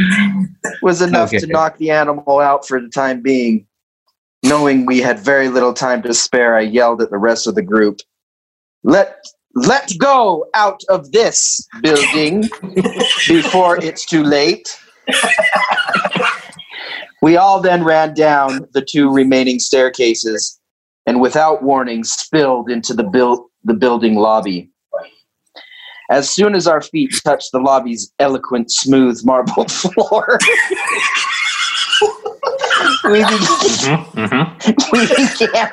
was 0.81 1.01
enough 1.01 1.29
Okay. 1.29 1.39
to 1.39 1.47
knock 1.47 1.77
the 1.77 1.91
animal 1.91 2.39
out 2.39 2.67
for 2.67 2.79
the 2.81 2.89
time 2.89 3.21
being. 3.21 3.65
Knowing 4.41 4.85
we 4.85 4.99
had 5.01 5.19
very 5.19 5.49
little 5.49 5.73
time 5.73 6.01
to 6.01 6.13
spare, 6.13 6.55
I 6.55 6.61
yelled 6.61 7.01
at 7.01 7.09
the 7.09 7.17
rest 7.17 7.45
of 7.45 7.55
the 7.55 7.61
group, 7.61 7.99
"Let 8.85 9.17
let 9.53 9.91
go 9.97 10.45
out 10.53 10.81
of 10.87 11.11
this 11.11 11.67
building 11.81 12.49
before 13.27 13.83
it's 13.83 14.05
too 14.05 14.23
late." 14.23 14.79
we 17.21 17.35
all 17.35 17.59
then 17.59 17.83
ran 17.83 18.13
down 18.13 18.65
the 18.73 18.81
two 18.81 19.11
remaining 19.11 19.59
staircases 19.59 20.57
and 21.05 21.19
without 21.19 21.61
warning 21.63 22.05
spilled 22.05 22.69
into 22.69 22.93
the 22.93 23.03
build 23.03 23.48
the 23.63 23.73
building 23.73 24.15
lobby. 24.15 24.69
As 26.11 26.27
soon 26.29 26.55
as 26.55 26.65
our 26.67 26.81
feet 26.81 27.13
touched 27.23 27.49
the 27.51 27.59
lobby's 27.59 28.11
eloquent, 28.17 28.71
smooth 28.71 29.23
marble 29.23 29.65
floor, 29.69 30.39
we, 33.03 33.19
began, 33.19 33.39
Mhm, 33.39 34.05
mhm. 34.27 34.91
we 35.41 35.45
began 35.47 35.71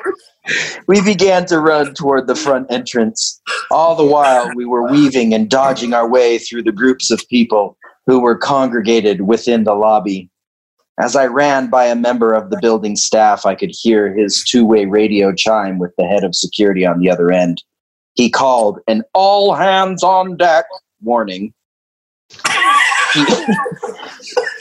we 0.86 1.00
began 1.02 1.44
to 1.46 1.58
run 1.58 1.92
toward 1.94 2.26
the 2.28 2.36
front 2.36 2.70
entrance. 2.70 3.40
All 3.70 3.96
the 3.96 4.04
while, 4.04 4.50
we 4.54 4.64
were 4.64 4.88
weaving 4.90 5.34
and 5.34 5.50
dodging 5.50 5.92
our 5.92 6.08
way 6.08 6.38
through 6.38 6.62
the 6.62 6.72
groups 6.72 7.10
of 7.10 7.20
people 7.28 7.76
who 8.06 8.20
were 8.20 8.38
congregated 8.38 9.22
within 9.22 9.64
the 9.64 9.74
lobby. 9.74 10.30
As 11.00 11.16
I 11.16 11.26
ran 11.26 11.68
by 11.68 11.86
a 11.86 11.96
member 11.96 12.32
of 12.32 12.50
the 12.50 12.58
building 12.62 12.94
staff, 12.94 13.44
I 13.44 13.54
could 13.56 13.72
hear 13.72 14.14
his 14.14 14.44
two 14.44 14.64
way 14.64 14.84
radio 14.86 15.32
chime 15.32 15.78
with 15.78 15.92
the 15.98 16.06
head 16.06 16.22
of 16.22 16.34
security 16.34 16.86
on 16.86 17.00
the 17.00 17.10
other 17.10 17.32
end. 17.32 17.62
He 18.16 18.30
called 18.30 18.80
an 18.88 19.02
all 19.12 19.54
hands 19.54 20.02
on 20.02 20.36
deck 20.36 20.64
warning. 21.02 21.52
He, 23.14 23.24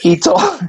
he 0.00 0.16
told 0.16 0.60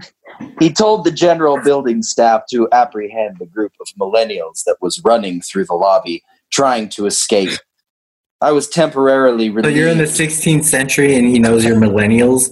he 0.60 0.72
told 0.72 1.04
the 1.04 1.12
general 1.12 1.62
building 1.62 2.04
staff 2.04 2.44
to 2.52 2.68
apprehend 2.72 3.38
the 3.40 3.46
group 3.46 3.74
of 3.80 3.88
millennials 4.00 4.64
that 4.66 4.78
was 4.82 5.02
running 5.04 5.42
through 5.42 5.66
the 5.66 5.74
lobby 5.74 6.24
trying 6.52 6.90
to 6.90 7.06
escape. 7.06 7.58
I 8.40 8.52
was 8.52 8.68
temporarily 8.70 9.48
So 9.50 9.54
relieved. 9.56 9.76
you're 9.78 9.88
in 9.88 9.98
the 9.98 10.04
16th 10.04 10.64
century 10.64 11.16
and 11.16 11.28
he 11.28 11.40
knows 11.40 11.66
you're 11.66 11.76
millennials. 11.76 12.50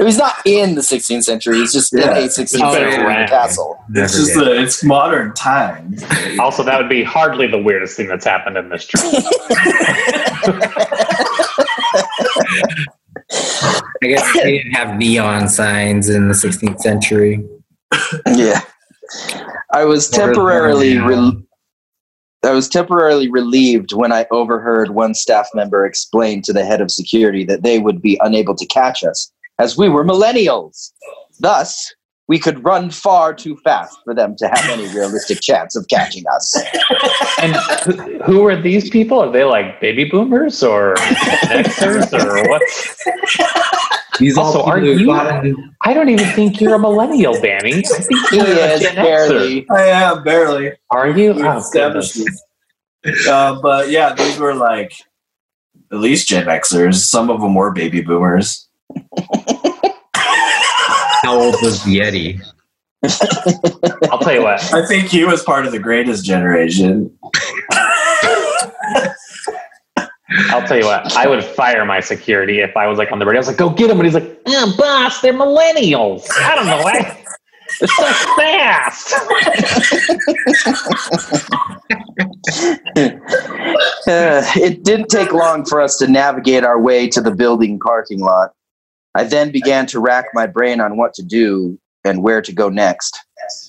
he's 0.04 0.18
not 0.18 0.34
in 0.44 0.74
the 0.74 0.82
16th 0.82 1.24
century. 1.24 1.56
He's 1.56 1.72
just 1.72 1.90
Yeah. 1.96 2.10
in 2.18 2.24
a 2.24 2.28
16th 2.28 2.60
Oh, 2.62 2.74
century 2.74 3.02
yeah. 3.14 3.26
castle. 3.26 3.78
It's 3.94 4.12
just 4.14 4.34
the, 4.34 4.60
it's 4.62 4.84
modern 4.84 5.32
times. 5.32 6.04
Also, 6.38 6.62
that 6.64 6.78
would 6.78 6.90
be 6.90 7.02
hardly 7.02 7.46
the 7.46 7.56
weirdest 7.56 7.96
thing 7.96 8.08
that's 8.08 8.26
happened 8.26 8.58
in 8.58 8.68
this 8.68 8.84
trip. 8.86 9.04
I 14.02 14.06
guess 14.06 14.32
they 14.34 14.58
didn't 14.58 14.72
have 14.72 14.96
neon 14.98 15.48
signs 15.48 16.08
in 16.08 16.28
the 16.28 16.34
16th 16.34 16.80
century. 16.80 17.44
Yeah, 18.26 18.60
I 19.72 19.84
was 19.84 20.08
temporarily. 20.10 20.98
Re- 20.98 21.42
I 22.46 22.52
was 22.52 22.68
temporarily 22.68 23.28
relieved 23.28 23.92
when 23.92 24.12
I 24.12 24.26
overheard 24.30 24.90
one 24.90 25.14
staff 25.14 25.48
member 25.54 25.84
explain 25.84 26.42
to 26.42 26.52
the 26.52 26.64
head 26.64 26.80
of 26.80 26.90
security 26.90 27.44
that 27.44 27.62
they 27.62 27.78
would 27.78 28.00
be 28.00 28.18
unable 28.22 28.54
to 28.54 28.66
catch 28.66 29.02
us 29.04 29.30
as 29.58 29.76
we 29.76 29.88
were 29.88 30.04
millennials. 30.04 30.92
Thus, 31.40 31.92
we 32.28 32.38
could 32.38 32.64
run 32.64 32.90
far 32.90 33.34
too 33.34 33.56
fast 33.58 33.96
for 34.04 34.12
them 34.14 34.34
to 34.38 34.48
have 34.48 34.68
any 34.70 34.86
realistic 34.94 35.40
chance 35.40 35.76
of 35.76 35.86
catching 35.88 36.24
us. 36.34 36.54
And 37.38 37.54
who- 37.84 38.18
who 38.24 38.46
are 38.46 38.56
these 38.60 38.88
people? 38.88 39.20
Are 39.20 39.30
they 39.30 39.44
like 39.44 39.78
baby 39.80 40.04
boomers 40.04 40.62
or 40.62 40.94
Xers 40.96 42.10
or 42.18 42.48
what? 42.48 42.62
These 44.18 44.38
Also, 44.38 44.60
all 44.60 44.70
are 44.72 44.78
you- 44.78 45.06
got 45.06 45.44
I 45.82 45.92
don't 45.94 46.08
even 46.08 46.26
think 46.28 46.60
you're 46.60 46.74
a 46.74 46.78
millennial, 46.78 47.34
Danny. 47.40 47.74
I 47.78 47.82
think 47.82 48.28
He 48.30 48.38
is 48.38 48.80
Gen 48.80 48.94
Xer. 48.94 49.02
barely. 49.02 49.66
I 49.70 49.82
am 49.82 50.22
barely. 50.24 50.72
Are 50.90 51.08
you? 51.10 51.34
We 51.34 51.42
Oh, 51.42 51.58
established 51.58 52.18
Uh, 53.28 53.60
but 53.62 53.88
yeah, 53.90 54.14
these 54.14 54.36
were 54.38 54.54
like 54.54 54.92
at 55.92 55.98
least 55.98 56.28
Gen 56.28 56.46
Xers. 56.46 56.94
Some 56.96 57.30
of 57.30 57.40
them 57.40 57.54
were 57.54 57.70
baby 57.72 58.00
boomers. 58.00 58.66
how 60.14 61.38
old 61.40 61.56
was 61.62 61.82
the 61.84 61.98
Yeti? 62.00 62.40
I'll 64.10 64.18
tell 64.18 64.32
you 64.34 64.42
what. 64.42 64.72
I 64.74 64.84
think 64.86 65.08
he 65.08 65.24
was 65.24 65.42
part 65.44 65.66
of 65.66 65.72
the 65.72 65.78
greatest 65.78 66.24
generation. 66.24 67.16
I'll 70.50 70.66
tell 70.66 70.78
you 70.78 70.84
what. 70.86 71.16
I 71.16 71.26
would 71.26 71.42
fire 71.44 71.84
my 71.84 72.00
security 72.00 72.60
if 72.60 72.76
I 72.76 72.86
was 72.86 72.98
like 72.98 73.12
on 73.12 73.18
the 73.18 73.26
radio. 73.26 73.38
I 73.38 73.40
was 73.40 73.48
like, 73.48 73.56
"Go 73.56 73.70
get 73.70 73.90
him!" 73.90 73.98
And 73.98 74.06
he's 74.06 74.14
like, 74.14 74.40
"Yeah, 74.46 74.66
boss, 74.76 75.20
they're 75.20 75.32
millennials. 75.32 76.26
I 76.40 76.54
don't 76.54 76.66
know 76.66 76.82
why. 76.82 77.22
They're 77.80 77.88
so 77.88 78.12
fast." 78.36 79.14
Uh, 84.08 84.42
it 84.56 84.84
didn't 84.84 85.08
take 85.08 85.32
long 85.32 85.64
for 85.64 85.80
us 85.80 85.96
to 85.98 86.06
navigate 86.06 86.64
our 86.64 86.80
way 86.80 87.08
to 87.08 87.20
the 87.20 87.30
building 87.32 87.78
parking 87.78 88.20
lot. 88.20 88.52
I 89.14 89.24
then 89.24 89.50
began 89.50 89.86
to 89.86 90.00
rack 90.00 90.26
my 90.34 90.46
brain 90.46 90.80
on 90.80 90.96
what 90.96 91.12
to 91.14 91.22
do 91.22 91.78
and 92.04 92.22
where 92.22 92.40
to 92.42 92.52
go 92.52 92.68
next. 92.68 93.18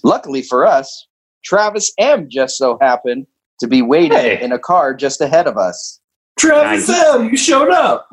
Luckily 0.03 0.41
for 0.43 0.65
us, 0.65 1.07
Travis 1.43 1.91
M 1.97 2.29
just 2.29 2.57
so 2.57 2.77
happened 2.81 3.25
to 3.59 3.67
be 3.67 3.81
waiting 3.81 4.17
Hey. 4.17 4.41
in 4.41 4.51
a 4.51 4.59
car 4.59 4.93
just 4.93 5.21
ahead 5.21 5.47
of 5.47 5.57
us. 5.57 5.99
Travis 6.37 6.87
Nice. 6.87 7.15
M, 7.15 7.29
you 7.29 7.37
showed 7.37 7.69
up. 7.69 8.09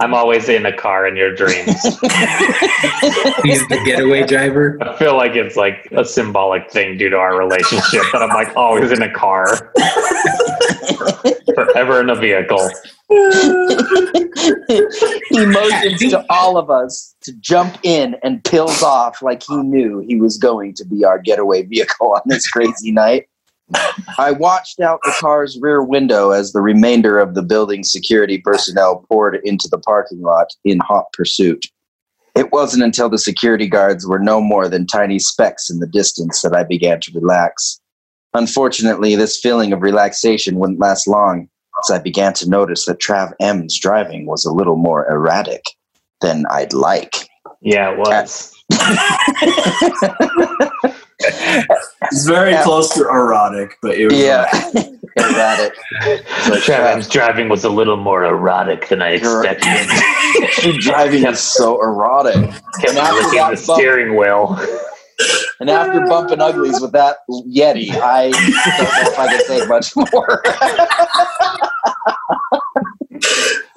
I'm 0.00 0.14
always 0.14 0.48
in 0.48 0.64
a 0.64 0.74
car 0.74 1.06
in 1.06 1.16
your 1.16 1.34
dreams. 1.34 1.66
He's 1.84 3.66
the 3.68 3.82
getaway 3.84 4.24
driver. 4.24 4.78
I 4.80 4.96
feel 4.96 5.16
like 5.16 5.36
it's 5.36 5.56
like 5.56 5.86
a 5.92 6.04
symbolic 6.04 6.70
thing 6.70 6.96
due 6.96 7.10
to 7.10 7.16
our 7.16 7.36
relationship 7.36 8.02
that 8.12 8.22
I'm 8.22 8.30
like 8.30 8.56
always 8.56 8.90
in 8.90 9.02
a 9.02 9.12
car, 9.12 9.72
forever 11.54 12.00
in 12.00 12.08
a 12.08 12.14
vehicle. 12.14 12.70
he 15.30 15.46
motions 15.46 16.00
to 16.10 16.24
all 16.30 16.56
of 16.56 16.70
us 16.70 17.14
to 17.22 17.32
jump 17.34 17.78
in 17.82 18.16
and 18.22 18.42
pills 18.44 18.82
off 18.82 19.20
like 19.20 19.42
he 19.42 19.56
knew 19.58 19.98
he 20.06 20.16
was 20.16 20.38
going 20.38 20.74
to 20.74 20.84
be 20.84 21.04
our 21.04 21.18
getaway 21.18 21.62
vehicle 21.62 22.12
on 22.14 22.22
this 22.26 22.48
crazy 22.48 22.90
night. 22.92 23.28
I 24.18 24.30
watched 24.30 24.80
out 24.80 25.00
the 25.02 25.14
car's 25.18 25.58
rear 25.60 25.82
window 25.82 26.30
as 26.30 26.52
the 26.52 26.60
remainder 26.60 27.18
of 27.18 27.34
the 27.34 27.42
building's 27.42 27.90
security 27.90 28.38
personnel 28.38 29.04
poured 29.08 29.40
into 29.44 29.68
the 29.68 29.78
parking 29.78 30.20
lot 30.20 30.48
in 30.64 30.78
hot 30.78 31.06
pursuit. 31.12 31.66
It 32.36 32.52
wasn't 32.52 32.84
until 32.84 33.08
the 33.08 33.18
security 33.18 33.66
guards 33.66 34.06
were 34.06 34.18
no 34.18 34.40
more 34.40 34.68
than 34.68 34.86
tiny 34.86 35.18
specks 35.18 35.70
in 35.70 35.80
the 35.80 35.86
distance 35.86 36.42
that 36.42 36.54
I 36.54 36.64
began 36.64 37.00
to 37.00 37.12
relax. 37.12 37.80
Unfortunately, 38.34 39.16
this 39.16 39.40
feeling 39.40 39.72
of 39.72 39.80
relaxation 39.80 40.58
wouldn't 40.58 40.78
last 40.78 41.08
long 41.08 41.48
as 41.82 41.90
I 41.90 41.98
began 41.98 42.34
to 42.34 42.48
notice 42.48 42.84
that 42.84 43.00
Trav 43.00 43.32
M's 43.40 43.80
driving 43.80 44.26
was 44.26 44.44
a 44.44 44.52
little 44.52 44.76
more 44.76 45.10
erratic 45.10 45.64
than 46.20 46.44
I'd 46.50 46.74
like. 46.74 47.26
Yeah, 47.62 47.92
it 47.92 47.98
was. 47.98 48.52
It's 52.12 52.26
very 52.26 52.52
Yeah. 52.52 52.62
close 52.62 52.90
to 52.94 53.02
erotic, 53.02 53.78
but 53.82 53.96
it 53.96 54.06
was 54.06 54.14
Yeah, 54.18 54.46
like, 54.74 54.86
erratic. 55.18 55.72
But 56.48 56.62
Travis 56.62 57.08
driving 57.08 57.48
was 57.48 57.64
a 57.64 57.68
little 57.70 57.96
more 57.96 58.24
erotic 58.24 58.88
than 58.88 59.02
I 59.02 59.10
expected. 59.10 59.66
Trav, 59.66 60.78
driving 60.80 61.24
is 61.26 61.40
so 61.40 61.80
erotic. 61.82 62.34
Kept 62.34 62.88
And 62.90 62.98
after 62.98 63.14
licking 63.22 63.38
that 63.38 63.56
the 63.60 63.66
bump- 63.66 63.78
steering 63.80 64.16
wheel. 64.16 64.58
And 65.60 65.70
after 65.70 66.00
bumping 66.06 66.42
uglies 66.42 66.80
with 66.80 66.92
that 66.92 67.18
Yeti, 67.30 67.90
I 67.94 68.30
don't 68.30 68.42
know 68.42 69.10
if 69.10 69.18
I 69.18 69.26
can 69.28 69.40
say 69.46 69.66
much 69.66 69.96
more. 69.96 70.42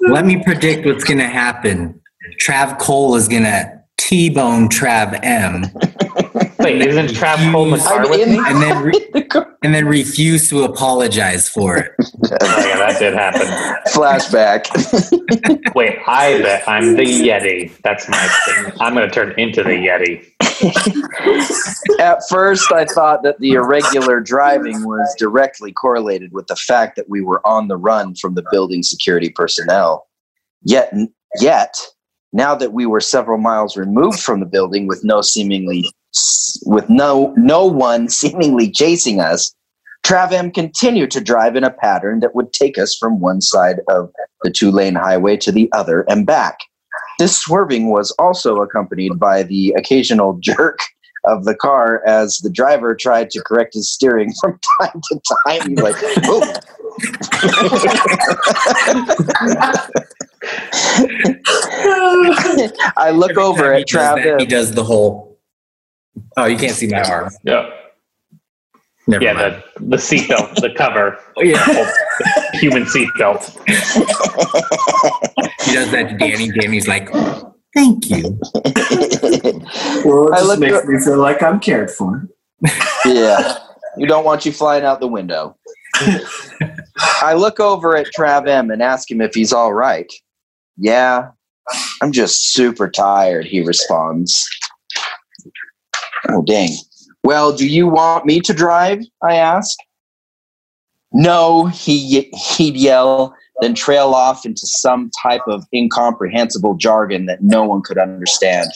Let 0.00 0.24
me 0.26 0.42
predict 0.44 0.86
what's 0.86 1.04
going 1.04 1.18
to 1.18 1.26
happen. 1.28 2.00
Trav 2.42 2.78
Cole 2.78 3.14
is 3.16 3.28
going 3.28 3.44
to 3.44 3.80
T-bone 3.98 4.68
Trav 4.68 5.18
M 5.22 5.64
Wait, 6.60 6.80
isn't 6.82 7.08
Trav 7.08 7.52
Cole 7.52 7.64
in 7.64 7.70
the 7.72 7.78
car 7.78 8.08
with 8.08 8.28
me? 8.28 8.38
and 8.38 8.62
then 8.62 8.82
re- 8.82 9.44
and 9.62 9.74
then 9.74 9.86
refuse 9.86 10.48
to 10.50 10.64
apologize 10.64 11.48
for 11.48 11.76
it. 11.76 11.92
Oh, 12.42 12.66
yeah, 12.66 12.78
that 12.78 12.98
did 12.98 13.14
happen. 13.14 13.46
Flashback. 13.92 14.66
Wait, 15.74 15.98
I 16.06 16.40
bet 16.40 16.68
I'm 16.68 16.94
the 16.94 17.02
Yeti. 17.02 17.72
That's 17.82 18.08
my 18.08 18.28
thing. 18.46 18.72
I'm 18.80 18.94
going 18.94 19.08
to 19.08 19.14
turn 19.14 19.34
into 19.38 19.62
the 19.62 19.70
Yeti. 19.70 20.24
At 22.00 22.20
first, 22.28 22.70
I 22.72 22.84
thought 22.84 23.22
that 23.24 23.38
the 23.40 23.52
irregular 23.52 24.20
driving 24.20 24.84
was 24.84 25.14
directly 25.18 25.72
correlated 25.72 26.32
with 26.32 26.46
the 26.46 26.56
fact 26.56 26.96
that 26.96 27.08
we 27.08 27.20
were 27.20 27.44
on 27.46 27.68
the 27.68 27.76
run 27.76 28.14
from 28.14 28.34
the 28.34 28.44
building 28.50 28.82
security 28.82 29.30
personnel. 29.30 30.06
Yet, 30.62 30.92
yet, 31.40 31.76
now 32.32 32.54
that 32.54 32.72
we 32.72 32.86
were 32.86 33.00
several 33.00 33.38
miles 33.38 33.76
removed 33.76 34.20
from 34.20 34.40
the 34.40 34.46
building 34.46 34.86
with 34.86 35.02
no 35.04 35.20
seemingly 35.20 35.90
with 36.66 36.88
no 36.88 37.32
no 37.36 37.66
one 37.66 38.08
seemingly 38.20 38.70
chasing 38.70 39.20
us, 39.20 39.54
Trav 40.04 40.32
M 40.32 40.50
continued 40.50 41.10
to 41.12 41.20
drive 41.20 41.56
in 41.56 41.64
a 41.64 41.70
pattern 41.70 42.20
that 42.20 42.34
would 42.34 42.52
take 42.52 42.78
us 42.78 42.96
from 42.96 43.20
one 43.20 43.40
side 43.40 43.80
of 43.88 44.10
the 44.42 44.50
two 44.50 44.70
lane 44.70 44.94
highway 44.94 45.36
to 45.38 45.52
the 45.52 45.70
other 45.72 46.02
and 46.08 46.26
back. 46.26 46.58
This 47.18 47.38
swerving 47.38 47.90
was 47.90 48.10
also 48.18 48.56
accompanied 48.62 49.18
by 49.18 49.42
the 49.42 49.74
occasional 49.76 50.38
jerk 50.42 50.78
of 51.24 51.44
the 51.44 51.54
car 51.54 52.02
as 52.06 52.38
the 52.38 52.48
driver 52.50 52.94
tried 52.94 53.28
to 53.30 53.42
correct 53.42 53.74
his 53.74 53.90
steering 53.90 54.32
from 54.40 54.58
time 54.80 55.00
to 55.10 55.20
time. 55.46 55.68
He's 55.68 55.82
like. 55.82 55.96
I 62.96 63.10
look 63.10 63.36
over 63.36 63.72
at 63.74 63.86
time 63.88 64.18
he 64.18 64.24
does 64.24 64.24
that, 64.24 64.40
He 64.40 64.46
Travis. 64.46 64.48
does 64.48 64.72
the 64.72 64.84
whole. 64.84 65.29
Oh, 66.36 66.46
you 66.46 66.56
can't 66.56 66.72
see 66.72 66.86
my 66.88 67.02
arm. 67.02 67.30
Yeah. 67.44 67.70
Never 69.06 69.24
Yeah, 69.24 69.32
mind. 69.32 69.62
the 69.76 69.84
the 69.86 69.96
seatbelt, 69.96 70.54
the 70.56 70.70
cover, 70.76 71.18
Oh, 71.36 71.42
yeah. 71.42 71.62
Oh, 71.66 71.92
human 72.54 72.84
seatbelt. 72.84 73.56
He 75.64 75.74
does 75.74 75.90
that 75.92 76.08
to 76.10 76.16
Danny. 76.16 76.50
Danny's 76.50 76.88
like, 76.88 77.10
thank 77.74 78.08
you. 78.10 78.38
Well, 80.04 80.28
it 80.28 80.34
I 80.34 80.38
just 80.40 80.58
makes 80.58 80.74
at- 80.78 80.86
me 80.86 80.98
feel 81.00 81.18
like 81.18 81.42
I'm 81.42 81.60
cared 81.60 81.90
for. 81.90 82.26
yeah. 83.04 83.58
You 83.96 84.06
don't 84.06 84.24
want 84.24 84.44
you 84.46 84.52
flying 84.52 84.84
out 84.84 85.00
the 85.00 85.06
window. 85.08 85.56
I 87.22 87.34
look 87.36 87.60
over 87.60 87.96
at 87.96 88.06
Trav 88.16 88.48
M 88.48 88.70
and 88.70 88.82
ask 88.82 89.10
him 89.10 89.20
if 89.20 89.34
he's 89.34 89.52
all 89.52 89.72
right. 89.72 90.10
Yeah, 90.76 91.30
I'm 92.02 92.12
just 92.12 92.52
super 92.52 92.88
tired, 92.90 93.44
he 93.46 93.60
responds. 93.60 94.48
Oh, 96.28 96.42
dang. 96.42 96.70
Well, 97.24 97.56
do 97.56 97.66
you 97.66 97.86
want 97.86 98.26
me 98.26 98.40
to 98.40 98.52
drive? 98.52 99.00
I 99.22 99.36
ask. 99.36 99.78
No, 101.12 101.66
he, 101.66 102.30
he'd 102.32 102.76
yell, 102.76 103.34
then 103.60 103.74
trail 103.74 104.14
off 104.14 104.46
into 104.46 104.66
some 104.66 105.10
type 105.22 105.42
of 105.48 105.64
incomprehensible 105.74 106.76
jargon 106.76 107.26
that 107.26 107.42
no 107.42 107.64
one 107.64 107.82
could 107.82 107.98
understand. 107.98 108.70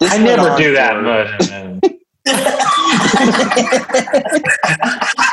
This 0.00 0.12
I 0.12 0.18
never 0.18 0.56
do 0.56 0.72
that. 0.74 1.92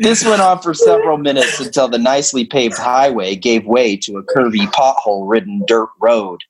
This 0.00 0.24
went 0.24 0.40
on 0.40 0.60
for 0.60 0.74
several 0.74 1.16
minutes 1.16 1.58
until 1.58 1.88
the 1.88 1.98
nicely 1.98 2.44
paved 2.44 2.76
highway 2.76 3.34
gave 3.34 3.66
way 3.66 3.96
to 3.96 4.18
a 4.18 4.22
curvy 4.22 4.70
pothole 4.72 5.28
ridden 5.28 5.64
dirt 5.66 5.88
road. 6.00 6.40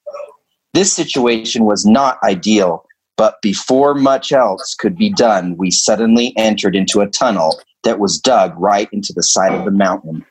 This 0.74 0.92
situation 0.92 1.64
was 1.64 1.86
not 1.86 2.18
ideal, 2.24 2.84
but 3.19 3.43
before 3.43 3.95
much 3.95 4.33
else 4.33 4.75
could 4.79 4.97
be 4.97 5.11
done, 5.11 5.57
we 5.59 5.73
suddenly 5.73 6.33
entered 6.37 6.77
into 6.77 7.01
a 7.01 7.09
tunnel 7.09 7.61
that 7.83 7.99
was 7.99 8.19
dug 8.19 8.55
right 8.57 8.89
into 8.93 9.12
the 9.12 9.25
side 9.25 9.53
of 9.53 9.64
the 9.64 9.73
mountain. 9.73 10.25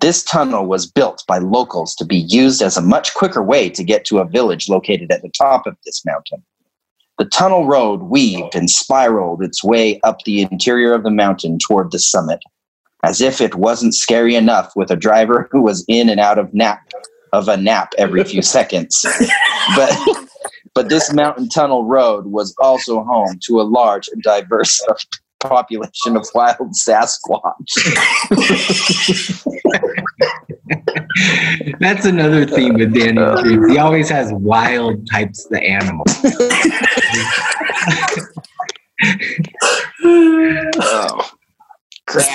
This 0.00 0.24
tunnel 0.24 0.66
was 0.66 0.90
built 0.90 1.22
by 1.28 1.38
locals 1.38 1.94
to 1.96 2.04
be 2.04 2.16
used 2.16 2.62
as 2.62 2.76
a 2.76 2.82
much 2.82 3.14
quicker 3.14 3.42
way 3.42 3.68
to 3.70 3.84
get 3.84 4.04
to 4.06 4.18
a 4.18 4.26
village 4.26 4.68
located 4.68 5.12
at 5.12 5.22
the 5.22 5.30
top 5.38 5.66
of 5.66 5.76
this 5.84 6.04
mountain. 6.04 6.42
The 7.18 7.26
tunnel 7.26 7.66
road 7.66 8.04
weaved 8.04 8.54
and 8.54 8.68
spiraled 8.68 9.42
its 9.42 9.62
way 9.62 10.00
up 10.02 10.24
the 10.24 10.42
interior 10.42 10.94
of 10.94 11.04
the 11.04 11.10
mountain 11.10 11.58
toward 11.58 11.92
the 11.92 11.98
summit, 11.98 12.40
as 13.04 13.20
if 13.20 13.40
it 13.40 13.54
wasn't 13.54 13.94
scary 13.94 14.34
enough 14.34 14.72
with 14.74 14.90
a 14.90 14.96
driver 14.96 15.48
who 15.52 15.62
was 15.62 15.84
in 15.88 16.08
and 16.08 16.18
out 16.18 16.38
of 16.38 16.52
nap 16.54 16.80
of 17.32 17.48
a 17.48 17.56
nap 17.56 17.92
every 17.98 18.24
few 18.24 18.42
seconds. 18.42 19.04
But 19.76 19.90
but 20.74 20.88
this 20.88 21.12
mountain 21.12 21.48
tunnel 21.48 21.84
road 21.84 22.26
was 22.26 22.54
also 22.60 23.02
home 23.04 23.38
to 23.46 23.60
a 23.60 23.62
large 23.62 24.08
and 24.08 24.22
diverse 24.22 24.84
population 25.40 26.16
of 26.16 26.26
wild 26.34 26.72
Sasquatch. 26.72 27.70
That's 31.78 32.04
another 32.06 32.46
theme 32.46 32.74
with 32.74 32.94
Daniel 32.94 33.36
too. 33.42 33.66
He 33.68 33.78
always 33.78 34.08
has 34.08 34.32
wild 34.32 35.08
types 35.10 35.46
of 35.46 35.58
animals. 35.58 36.08
Oh, 40.76 41.30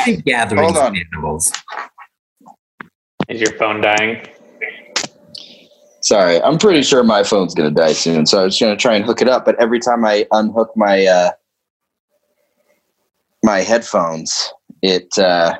Big 0.06 0.26
gatherings 0.26 0.78
of 0.78 0.94
animals. 0.96 1.52
Is 3.28 3.42
your 3.42 3.54
phone 3.58 3.82
dying? 3.82 4.26
Sorry. 6.10 6.42
I'm 6.42 6.58
pretty 6.58 6.82
sure 6.82 7.04
my 7.04 7.24
phone's 7.24 7.54
gonna 7.54 7.72
die 7.72 7.94
soon, 7.94 8.26
so 8.26 8.42
I 8.42 8.44
was 8.46 8.60
gonna 8.60 8.76
try 8.76 8.96
and 8.96 9.06
hook 9.06 9.22
it 9.22 9.30
up. 9.30 9.46
But 9.46 9.60
every 9.60 9.80
time 9.80 10.04
I 10.04 10.26
unhook 10.32 10.72
my 10.76 11.06
uh, 11.06 11.32
my 13.44 13.60
headphones, 13.60 14.52
it 14.82 15.18
uh, 15.18 15.58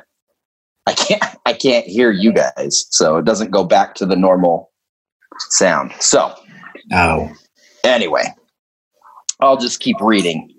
I 0.88 0.94
can't 0.94 1.24
I 1.46 1.54
can't 1.54 1.86
hear 1.86 2.12
you 2.12 2.34
guys, 2.34 2.86
so 2.90 3.18
it 3.18 3.26
doesn't 3.26 3.52
go 3.52 3.64
back 3.64 3.96
to 3.96 4.06
the 4.06 4.16
normal 4.16 4.72
sound. 5.50 5.94
So 6.00 6.34
Oh, 6.92 7.32
anyway, 7.84 8.34
I'll 9.42 9.58
just 9.58 9.80
keep 9.80 9.98
reading. 10.02 10.52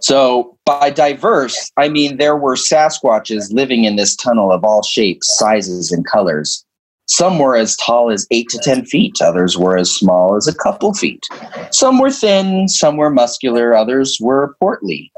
So, 0.00 0.58
by 0.66 0.90
diverse, 0.90 1.70
I 1.76 1.88
mean 1.88 2.16
there 2.16 2.36
were 2.36 2.56
Sasquatches 2.56 3.52
living 3.52 3.84
in 3.84 3.96
this 3.96 4.16
tunnel 4.16 4.52
of 4.52 4.64
all 4.64 4.82
shapes, 4.82 5.38
sizes, 5.38 5.92
and 5.92 6.04
colors. 6.06 6.63
Some 7.06 7.38
were 7.38 7.54
as 7.56 7.76
tall 7.76 8.10
as 8.10 8.26
eight 8.30 8.48
to 8.48 8.58
10 8.58 8.86
feet, 8.86 9.16
others 9.20 9.58
were 9.58 9.76
as 9.76 9.90
small 9.90 10.36
as 10.36 10.46
a 10.48 10.54
couple 10.54 10.94
feet. 10.94 11.22
Some 11.70 11.98
were 11.98 12.10
thin, 12.10 12.66
some 12.68 12.96
were 12.96 13.10
muscular, 13.10 13.74
others 13.74 14.16
were 14.20 14.56
portly. 14.58 15.12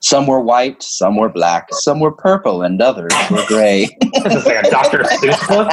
Some 0.00 0.26
were 0.26 0.40
white, 0.40 0.82
some 0.82 1.16
were 1.16 1.30
black, 1.30 1.68
some 1.72 1.98
were 1.98 2.12
purple, 2.12 2.60
and 2.62 2.80
others 2.82 3.12
were 3.30 3.44
gray. 3.46 3.88
This 4.24 4.34
is 4.36 4.44
like 4.46 4.66
a 4.66 4.70
Dr. 4.70 5.02
Seuss 5.04 5.48
book. 5.48 5.70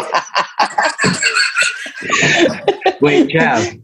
wait, 3.01 3.29
Jeff, 3.29 3.75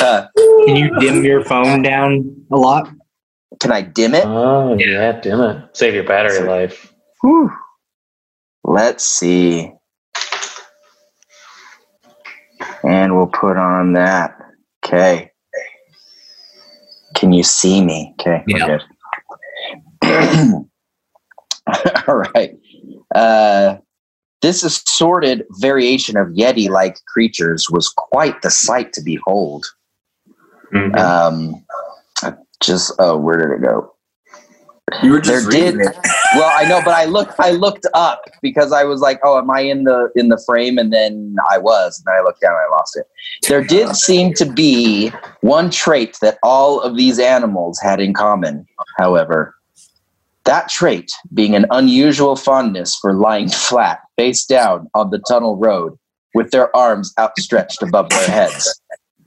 Uh, 0.00 0.26
can 0.66 0.76
you 0.76 0.90
dim 1.00 1.24
your 1.24 1.42
phone 1.44 1.82
down 1.82 2.36
a 2.52 2.56
lot? 2.56 2.90
can 3.60 3.72
I 3.72 3.80
dim 3.82 4.14
it? 4.14 4.24
Oh 4.26 4.76
yeah, 4.78 5.18
dim 5.20 5.40
it. 5.40 5.70
Save 5.76 5.94
your 5.94 6.04
battery 6.04 6.46
life. 6.46 6.92
Whew. 7.22 7.50
Let's 8.64 9.04
see. 9.04 9.72
And 12.84 13.16
we'll 13.16 13.26
put 13.26 13.56
on 13.56 13.92
that. 13.94 14.36
Okay. 14.84 15.30
Can 17.14 17.32
you 17.32 17.42
see 17.42 17.82
me? 17.82 18.14
Okay. 18.20 18.44
we're 18.46 18.58
Yeah. 18.58 18.78
good. 20.00 20.64
All 22.08 22.16
right. 22.34 22.56
Uh, 23.14 23.76
this 24.40 24.62
assorted 24.62 25.44
variation 25.60 26.16
of 26.16 26.28
Yeti 26.28 26.68
like 26.68 26.96
creatures 27.06 27.68
was 27.70 27.88
quite 27.88 28.40
the 28.42 28.50
sight 28.50 28.92
to 28.92 29.02
behold. 29.02 29.66
Mhm. 30.72 30.96
Um, 30.96 31.64
just, 32.60 32.92
oh, 32.98 33.16
where 33.16 33.36
did 33.38 33.50
it 33.50 33.66
go? 33.66 33.94
You 35.02 35.12
were 35.12 35.20
just 35.20 35.50
There 35.50 35.72
did- 35.72 35.80
it. 35.80 35.96
well 36.34 36.50
i 36.56 36.68
know 36.68 36.80
but 36.84 36.94
i 36.94 37.04
looked 37.04 37.34
i 37.40 37.50
looked 37.50 37.86
up 37.94 38.22
because 38.42 38.72
i 38.72 38.84
was 38.84 39.00
like 39.00 39.18
oh 39.24 39.38
am 39.38 39.50
i 39.50 39.60
in 39.60 39.84
the 39.84 40.10
in 40.16 40.28
the 40.28 40.42
frame? 40.46 40.78
And 40.78 40.92
then 40.92 41.36
i 41.50 41.58
was 41.58 41.98
and 41.98 42.06
then 42.06 42.20
i 42.20 42.24
looked 42.24 42.40
down 42.40 42.52
and 42.52 42.60
i 42.66 42.76
lost 42.76 42.96
it. 42.96 43.06
There 43.48 43.62
did 43.64 43.96
seem 43.96 44.34
to 44.34 44.44
be 44.44 45.10
one 45.40 45.70
trait 45.70 46.18
that 46.22 46.38
all 46.42 46.80
of 46.80 46.96
these 46.96 47.18
animals 47.18 47.78
had 47.80 48.00
in 48.00 48.12
common 48.14 48.66
however. 48.98 49.54
That 50.44 50.68
trait 50.70 51.12
being 51.34 51.54
an 51.54 51.66
unusual 51.70 52.34
fondness 52.34 52.96
for 52.96 53.12
lying 53.12 53.48
flat 53.50 54.00
face 54.16 54.46
down 54.46 54.88
on 54.94 55.10
the 55.10 55.18
tunnel 55.28 55.56
road 55.56 55.98
with 56.34 56.50
their 56.52 56.74
arms 56.74 57.12
outstretched 57.18 57.82
above 57.82 58.08
their 58.10 58.28
heads 58.28 58.80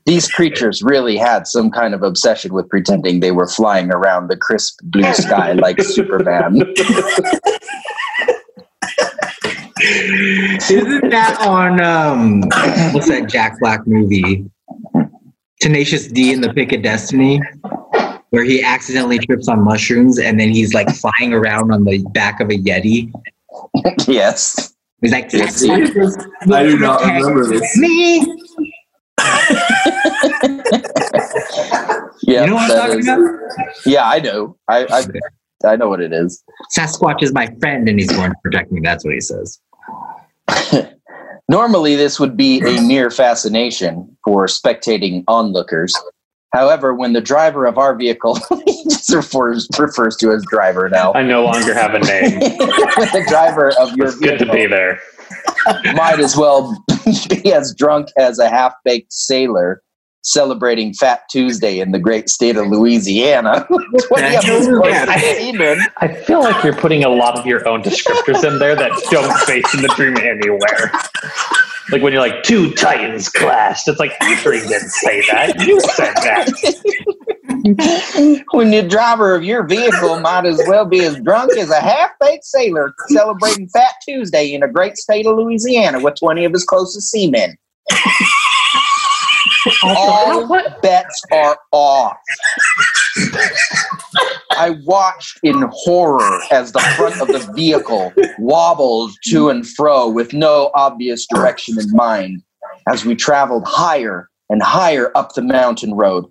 these 0.06 0.30
creatures 0.30 0.82
really 0.82 1.18
had 1.18 1.48
some 1.48 1.70
kind 1.70 1.94
of 1.94 2.04
obsession 2.04 2.54
with 2.54 2.68
pretending 2.70 3.20
they 3.20 3.32
were 3.32 3.48
flying 3.48 3.92
around 3.92 4.30
the 4.30 4.38
crisp 4.38 4.80
blue 4.84 5.14
sky 5.14 5.52
like 5.54 5.82
Superman. 5.82 6.62
Isn't 9.84 11.10
that 11.10 11.38
on 11.42 11.82
um 11.82 12.42
what's 12.94 13.08
that 13.10 13.28
Jack 13.28 13.60
Black 13.60 13.86
movie? 13.88 14.46
Tenacious 15.60 16.08
D 16.08 16.32
in 16.34 16.42
the 16.42 16.52
Pick 16.54 16.74
of 16.74 16.82
Destiny, 16.82 17.40
where 18.32 18.44
he 18.44 18.64
accidentally 18.64 19.20
trips 19.20 19.48
on 19.48 19.64
mushrooms 19.64 20.18
and 20.18 20.40
then 20.40 20.50
he's 20.50 20.74
like 20.74 20.90
flying 20.90 21.34
around 21.34 21.72
on 21.72 21.84
the 21.84 22.04
back 22.14 22.40
of 22.40 22.50
a 22.50 22.58
Yeti. 22.58 23.12
yes. 24.08 24.74
He's 25.02 25.12
like, 25.12 25.32
Yes. 25.34 25.64
I 25.68 26.64
do 26.64 26.78
not 26.80 27.02
remember 27.02 27.48
this. 27.48 27.78
Me. 27.78 28.41
Yeah. 32.24 32.42
you 32.42 32.48
know 32.48 32.56
what 32.56 32.72
I'm 32.72 32.78
talking 32.78 33.00
is- 33.00 33.08
about? 33.08 33.30
Yeah, 33.86 34.08
I 34.08 34.20
know. 34.20 34.58
I, 34.68 34.86
I 34.86 35.06
I 35.68 35.76
know 35.76 35.90
what 35.90 36.02
it 36.02 36.14
is. 36.14 36.44
Sasquatch 36.76 37.22
is 37.22 37.34
my 37.34 37.48
friend 37.60 37.88
and 37.88 38.00
he's 38.00 38.12
going 38.12 38.32
to 38.32 38.38
protect 38.44 38.72
me. 38.72 38.82
That's 38.84 39.04
what 39.06 39.14
he 39.14 39.22
says. 39.22 39.60
Normally, 41.50 41.96
this 41.96 42.20
would 42.20 42.36
be 42.38 42.60
a 42.62 42.82
mere 42.82 43.12
fascination 43.12 44.18
for 44.24 44.48
spectating 44.48 45.24
onlookers. 45.28 45.94
However, 46.54 46.94
when 46.94 47.14
the 47.14 47.22
driver 47.22 47.66
of 47.66 47.78
our 47.78 47.96
vehicle 47.96 48.36
he 48.66 48.84
just 48.86 49.14
refers, 49.14 49.68
refers 49.78 50.16
to 50.18 50.32
as 50.32 50.44
driver 50.50 50.90
now, 50.90 51.14
I 51.14 51.24
no 51.24 51.44
longer 51.44 51.74
have 51.74 51.94
a 51.94 52.00
name. 52.00 52.40
when 52.40 53.10
the 53.14 53.26
driver 53.28 53.72
of 53.80 53.96
your 53.96 54.08
It's 54.08 54.18
good 54.18 54.40
to 54.40 54.52
be 54.52 54.66
there. 54.66 55.00
Might 55.94 56.20
as 56.20 56.36
well 56.38 56.84
be 57.30 57.54
as 57.54 57.74
drunk 57.76 58.10
as 58.18 58.40
a 58.40 58.50
half 58.50 58.74
baked 58.86 59.12
sailor 59.14 59.82
celebrating 60.24 60.94
Fat 60.94 61.22
Tuesday 61.32 61.80
in 61.80 61.92
the 61.92 61.98
great 62.00 62.30
state 62.30 62.56
of 62.56 62.68
Louisiana. 62.68 63.66
What 64.10 64.20
do 64.20 64.26
you 64.26 64.32
have 64.34 64.44
this 64.46 64.68
Yeah. 64.68 65.34
seaman? 65.38 65.80
I 65.98 66.08
feel 66.10 66.42
like 66.42 66.64
you're 66.64 66.76
putting 66.76 67.04
a 67.04 67.10
lot 67.10 67.38
of 67.40 67.46
your 67.48 67.68
own 67.68 67.82
descriptors 67.82 68.44
in 68.48 68.60
there 68.60 68.76
that 68.76 68.92
don't 69.10 69.36
face 69.40 69.74
in 69.74 69.82
the 69.82 69.88
dream 69.96 70.18
anywhere. 70.18 70.92
Like 71.92 72.02
when 72.04 72.14
you're 72.14 72.22
like 72.22 72.44
two 72.44 72.72
titans 72.74 73.30
clashed, 73.30 73.88
it's 73.88 74.00
like 74.00 74.14
Anthony 74.22 74.60
didn't 74.60 74.90
say 74.92 75.22
that. 75.32 75.60
You 75.68 75.80
said 75.82 76.14
that. 76.14 77.16
when 78.52 78.72
the 78.72 78.86
driver 78.88 79.36
of 79.36 79.44
your 79.44 79.64
vehicle 79.64 80.20
might 80.20 80.46
as 80.46 80.60
well 80.68 80.86
be 80.86 81.02
as 81.02 81.20
drunk 81.20 81.56
as 81.58 81.70
a 81.70 81.80
half-baked 81.80 82.44
sailor 82.44 82.94
celebrating 83.10 83.68
Fat 83.70 83.94
Tuesday 84.04 84.54
in 84.54 84.64
a 84.64 84.68
great 84.68 84.98
state 84.98 85.28
of 85.28 85.38
Louisiana 85.38 86.00
with 86.00 86.16
20 86.16 86.46
of 86.46 86.54
his 86.54 86.64
closest 86.64 87.12
seamen. 87.12 87.58
All 89.84 90.48
bets 90.82 91.22
are 91.32 91.58
off. 91.72 92.18
I 94.52 94.72
watched 94.84 95.40
in 95.44 95.70
horror 95.72 96.40
as 96.52 96.72
the 96.72 96.80
front 96.98 97.22
of 97.22 97.28
the 97.28 97.52
vehicle 97.54 98.12
wobbled 98.40 99.12
to 99.28 99.50
and 99.50 99.68
fro 99.68 100.10
with 100.10 100.34
no 100.34 100.72
obvious 100.74 101.28
direction 101.28 101.80
in 101.80 101.92
mind 101.92 102.42
as 102.88 103.06
we 103.06 103.16
traveled 103.16 103.68
higher 103.68 104.30
and 104.50 104.62
higher 104.62 105.12
up 105.16 105.34
the 105.34 105.42
mountain 105.42 105.94
road. 105.94 106.26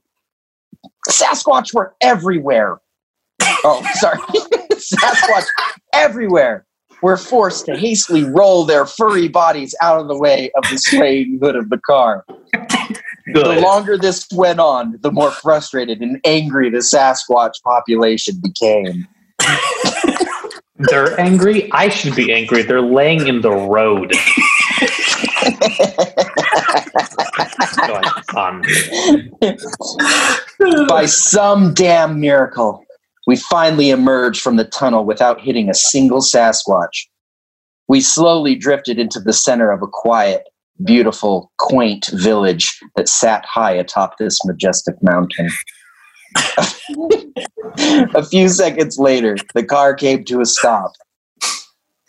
Sasquatch 1.11 1.75
were 1.75 1.95
everywhere. 2.01 2.79
Oh, 3.65 3.87
sorry. 3.95 4.19
Sasquatch 4.73 5.47
everywhere 5.93 6.67
were 7.03 7.17
forced 7.17 7.67
to 7.67 7.77
hastily 7.77 8.25
roll 8.25 8.65
their 8.65 8.87
furry 8.87 9.29
bodies 9.29 9.75
out 9.81 10.01
of 10.01 10.09
the 10.09 10.19
way 10.19 10.51
of 10.57 10.63
the 10.71 10.77
swaying 10.79 11.39
hood 11.41 11.57
of 11.57 11.71
the 11.71 11.79
car. 11.79 12.25
The 13.33 13.61
longer 13.61 13.97
this 13.97 14.27
went 14.33 14.61
on, 14.61 14.99
the 15.03 15.13
more 15.13 15.31
frustrated 15.31 16.01
and 16.01 16.21
angry 16.25 16.71
the 16.71 16.79
Sasquatch 16.79 17.63
population 17.63 18.41
became. 18.43 19.07
They're 20.89 21.19
angry. 21.21 21.71
I 21.73 21.91
should 21.91 22.17
be 22.17 22.33
angry. 22.33 22.63
They're 22.63 22.81
laying 22.81 23.29
in 23.29 23.43
the 23.43 23.51
road. 23.51 24.15
Going 27.87 28.05
on. 28.35 28.65
By 30.91 31.07
some 31.07 31.73
damn 31.73 32.19
miracle, 32.19 32.85
we 33.25 33.37
finally 33.37 33.91
emerged 33.91 34.43
from 34.43 34.57
the 34.57 34.65
tunnel 34.65 35.05
without 35.05 35.41
hitting 35.41 35.71
a 35.71 35.75
single 35.75 36.21
Sasquatch. 36.21 37.07
We 37.87 38.01
slowly 38.01 38.57
drifted 38.57 38.99
into 38.99 39.21
the 39.21 39.33
center 39.33 39.71
of 39.71 39.83
a 39.83 39.87
quiet, 39.87 40.49
beautiful, 40.85 41.53
quaint 41.59 42.11
village 42.13 42.77
that 42.97 43.09
sat 43.09 43.45
high 43.45 43.71
atop 43.71 44.19
this 44.19 44.45
majestic 44.45 44.97
mountain. 45.01 45.49
a 48.15 48.25
few 48.25 48.49
seconds 48.49 48.99
later, 48.99 49.37
the 49.55 49.65
car 49.65 49.95
came 49.95 50.25
to 50.25 50.41
a 50.41 50.45
stop. 50.45 50.91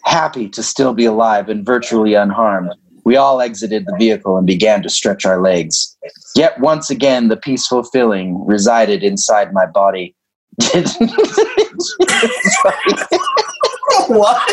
Happy 0.05 0.49
to 0.49 0.63
still 0.63 0.95
be 0.95 1.05
alive 1.05 1.49
and 1.49 1.63
virtually 1.63 2.15
unharmed, 2.15 2.73
we 3.03 3.15
all 3.15 3.41
exited 3.41 3.85
the 3.85 3.95
vehicle 3.97 4.37
and 4.37 4.45
began 4.45 4.81
to 4.83 4.89
stretch 4.89 5.25
our 5.25 5.41
legs. 5.41 5.97
Yet 6.35 6.59
once 6.59 6.89
again, 6.89 7.27
the 7.27 7.37
peaceful 7.37 7.83
feeling 7.83 8.45
resided 8.45 9.03
inside 9.03 9.53
my 9.53 9.65
body. 9.65 10.15
what? 14.07 14.51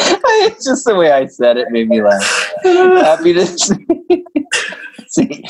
it's 0.00 0.64
just 0.64 0.84
the 0.84 0.94
way 0.96 1.10
I 1.10 1.26
said 1.26 1.56
it 1.56 1.68
made 1.70 1.88
me 1.88 2.02
laugh. 2.02 2.54
Happy 2.62 3.32
to 3.32 3.46
see. 3.46 5.44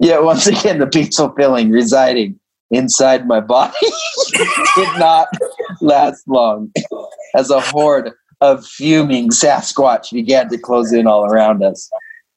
Yet 0.00 0.22
once 0.22 0.46
again, 0.46 0.78
the 0.78 0.86
peaceful 0.86 1.32
feeling 1.36 1.70
residing 1.70 2.38
inside 2.70 3.26
my 3.26 3.40
body 3.40 3.76
did 4.76 4.98
not 4.98 5.28
last 5.80 6.26
long 6.26 6.72
as 7.36 7.50
a 7.50 7.60
horde 7.60 8.10
of 8.42 8.66
fuming 8.66 9.30
Sasquatch 9.30 10.12
began 10.12 10.50
to 10.50 10.58
close 10.58 10.92
in 10.92 11.06
all 11.06 11.24
around 11.24 11.62
us. 11.62 11.88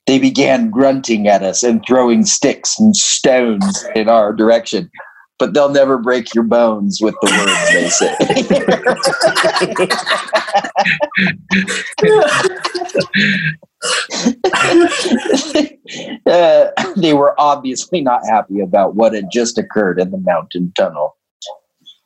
They 0.05 0.19
began 0.19 0.69
grunting 0.69 1.27
at 1.27 1.41
us 1.41 1.63
and 1.63 1.83
throwing 1.85 2.25
sticks 2.25 2.79
and 2.79 2.95
stones 2.95 3.83
in 3.95 4.07
our 4.07 4.31
direction. 4.31 4.91
But 5.39 5.53
they'll 5.53 5.69
never 5.69 5.97
break 5.97 6.33
your 6.33 6.45
bones 6.45 6.99
with 7.01 7.15
the 7.21 7.29
words 7.37 7.73
they 7.73 7.89
say. 7.89 8.15
Uh, 16.25 16.71
they 16.95 17.13
were 17.13 17.39
obviously 17.39 18.01
not 18.01 18.25
happy 18.25 18.59
about 18.59 18.95
what 18.95 19.13
had 19.13 19.25
just 19.31 19.57
occurred 19.57 19.99
in 19.99 20.11
the 20.11 20.17
mountain 20.17 20.71
tunnel. 20.75 21.15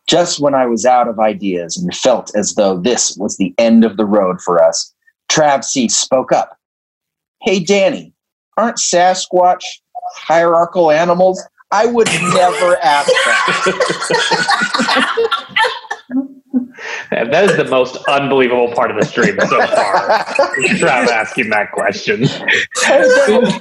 Just 0.10 0.39
when 0.39 0.55
I 0.55 0.66
was 0.66 0.88
out 0.88 1.07
of 1.07 1.20
ideas 1.20 1.78
and 1.78 1.95
felt 1.95 2.36
as 2.36 2.55
though 2.55 2.80
this 2.80 3.16
was 3.18 3.38
the 3.38 3.53
end 3.60 3.86
of 3.86 3.95
the 3.95 4.05
road 4.05 4.41
for 4.41 4.60
us, 4.60 4.91
Trav 5.32 5.64
C 5.64 5.88
spoke 5.88 6.32
up. 6.32 6.57
Hey, 7.43 7.60
Danny, 7.60 8.12
aren't 8.57 8.78
Sasquatch 8.78 9.62
hierarchical 10.16 10.89
animals? 10.89 11.39
I 11.72 11.86
would 11.86 12.07
never 12.07 12.78
ask 12.82 13.07
that. 13.07 13.99
And 17.12 17.32
that 17.32 17.43
is 17.45 17.55
the 17.55 17.66
most 17.66 17.97
unbelievable 18.07 18.74
part 18.74 18.89
of 18.89 18.99
the 18.99 19.05
stream 19.05 19.38
so 19.41 19.62
far. 19.68 20.26
is 20.64 20.82
Trav 20.82 21.07
asking 21.07 21.51
that 21.51 21.72
question. 21.72 22.22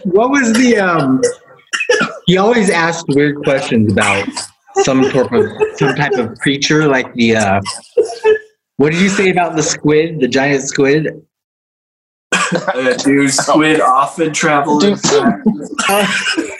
what 0.04 0.30
was 0.30 0.54
the 0.54 0.78
um 0.78 1.20
he 2.24 2.38
always 2.38 2.70
asked 2.70 3.04
weird 3.08 3.36
questions 3.44 3.92
about 3.92 4.26
some 4.82 5.04
sort 5.10 5.32
of 5.32 5.44
some 5.76 5.94
type 5.94 6.12
of 6.12 6.38
creature 6.38 6.86
like 6.86 7.12
the 7.14 7.36
uh 7.36 7.60
what 8.76 8.92
did 8.92 9.00
you 9.00 9.08
say 9.08 9.30
about 9.30 9.56
the 9.56 9.62
squid 9.62 10.20
the 10.20 10.28
giant 10.28 10.62
squid 10.62 11.08
Uh, 12.32 12.96
do 13.04 13.28
squid 13.28 13.80
often 13.80 14.32
travel 14.32 14.82
in 14.82 14.94
Dude. 14.94 15.02
time? 15.86 16.06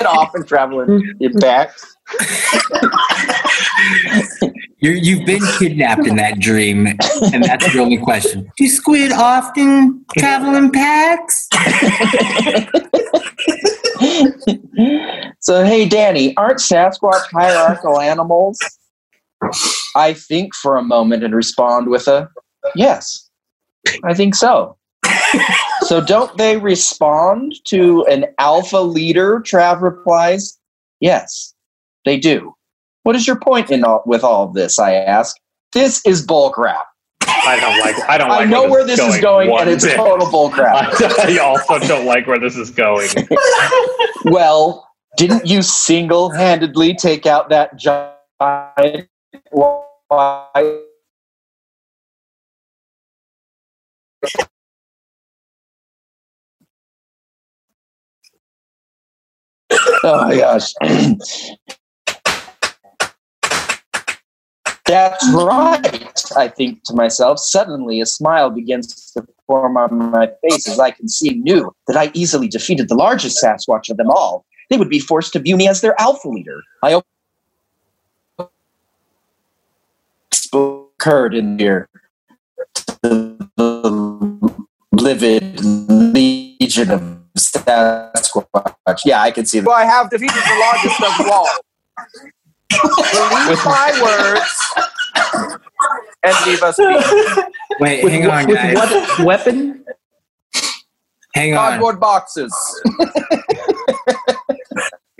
often 0.06 0.44
travel 0.44 0.80
in 0.80 1.16
back. 1.38 1.70
You're, 4.80 4.94
you've 4.94 5.26
been 5.26 5.40
kidnapped 5.58 6.06
in 6.06 6.16
that 6.16 6.38
dream, 6.38 6.86
and 7.32 7.44
that's 7.44 7.72
your 7.74 7.82
only 7.84 7.98
question. 7.98 8.50
Do 8.56 8.68
squid 8.68 9.12
often 9.12 10.04
travel 10.18 10.54
in 10.54 10.70
packs? 10.70 11.48
So, 15.40 15.64
hey, 15.64 15.88
Danny, 15.88 16.36
aren't 16.36 16.58
Sasquatch 16.58 17.30
hierarchical 17.30 18.00
animals? 18.00 18.58
I 19.94 20.12
think 20.12 20.54
for 20.54 20.76
a 20.76 20.82
moment 20.82 21.22
and 21.24 21.34
respond 21.34 21.88
with 21.88 22.08
a 22.08 22.28
yes. 22.74 23.30
I 24.04 24.14
think 24.14 24.34
so. 24.34 24.76
so, 25.82 26.04
don't 26.04 26.36
they 26.36 26.56
respond 26.58 27.54
to 27.68 28.04
an 28.06 28.26
alpha 28.38 28.78
leader? 28.78 29.40
Trav 29.40 29.80
replies, 29.80 30.58
yes, 31.00 31.54
they 32.04 32.18
do. 32.18 32.54
What 33.04 33.16
is 33.16 33.26
your 33.26 33.38
point 33.38 33.70
in 33.70 33.84
all, 33.84 34.02
with 34.04 34.24
all 34.24 34.44
of 34.44 34.54
this? 34.54 34.78
I 34.78 34.94
ask. 34.94 35.36
This 35.72 36.04
is 36.04 36.26
bullcrap. 36.26 36.84
I 37.28 37.58
don't 37.60 37.78
like. 37.80 38.08
I 38.08 38.18
don't. 38.18 38.28
Like 38.28 38.38
I 38.38 38.40
like 38.42 38.48
know 38.48 38.68
where 38.68 38.84
this 38.86 38.98
is 38.98 39.20
going, 39.20 39.50
one 39.50 39.62
and 39.62 39.70
it's 39.70 39.84
total 39.94 40.26
bullcrap. 40.26 40.92
I 41.20 41.38
also 41.38 41.78
don't 41.86 42.06
like 42.06 42.26
where 42.26 42.38
this 42.38 42.56
is 42.56 42.70
going. 42.70 43.08
Well, 44.24 44.88
didn't 45.16 45.46
you 45.46 45.62
single 45.62 46.30
handedly 46.30 46.92
take 46.94 47.24
out 47.24 47.48
that 47.50 47.76
giant 47.76 49.08
white 49.50 49.78
Oh 60.02 60.26
my 60.26 60.36
gosh. 60.36 60.72
That's 64.88 65.30
right, 65.34 66.24
I 66.34 66.48
think 66.48 66.82
to 66.84 66.94
myself. 66.94 67.38
Suddenly, 67.38 68.00
a 68.00 68.06
smile 68.06 68.48
begins 68.48 69.12
to 69.12 69.26
form 69.46 69.76
on 69.76 70.10
my 70.10 70.30
face 70.42 70.66
as 70.66 70.80
I 70.80 70.92
can 70.92 71.08
see 71.08 71.30
knew 71.30 71.70
that 71.88 71.96
I 71.98 72.10
easily 72.14 72.48
defeated 72.48 72.88
the 72.88 72.94
largest 72.94 73.42
Sasquatch 73.42 73.90
of 73.90 73.98
them 73.98 74.08
all. 74.10 74.46
They 74.70 74.78
would 74.78 74.88
be 74.88 74.98
forced 74.98 75.34
to 75.34 75.40
view 75.40 75.58
me 75.58 75.68
as 75.68 75.82
their 75.82 75.94
alpha 76.00 76.28
leader. 76.28 76.62
I 76.82 77.02
occurred 80.54 81.34
in 81.34 81.58
here. 81.58 81.90
The 83.02 83.36
livid 84.92 85.60
legion 85.60 86.90
of 86.90 87.02
Sasquatch. 87.36 89.02
Yeah, 89.04 89.20
I 89.20 89.32
can 89.32 89.44
see 89.44 89.60
that. 89.60 89.66
Well, 89.66 89.76
I 89.76 89.84
have 89.84 90.08
defeated 90.08 90.34
the 90.34 90.58
largest 90.60 91.02
of 91.02 91.18
them 91.18 91.30
all. 91.30 91.48
Believe 92.70 93.64
my 93.64 93.98
words 94.02 95.58
and 96.22 96.46
leave 96.46 96.62
us 96.62 96.76
be. 96.76 96.84
Wait, 97.80 98.04
With, 98.04 98.12
hang 98.12 98.26
on, 98.26 98.46
with 98.46 98.56
guys. 98.56 98.76
what 98.76 99.24
weapon? 99.24 99.84
Hang 101.34 101.54
on. 101.54 101.70
Cardboard 101.70 102.00
boxes. 102.00 102.52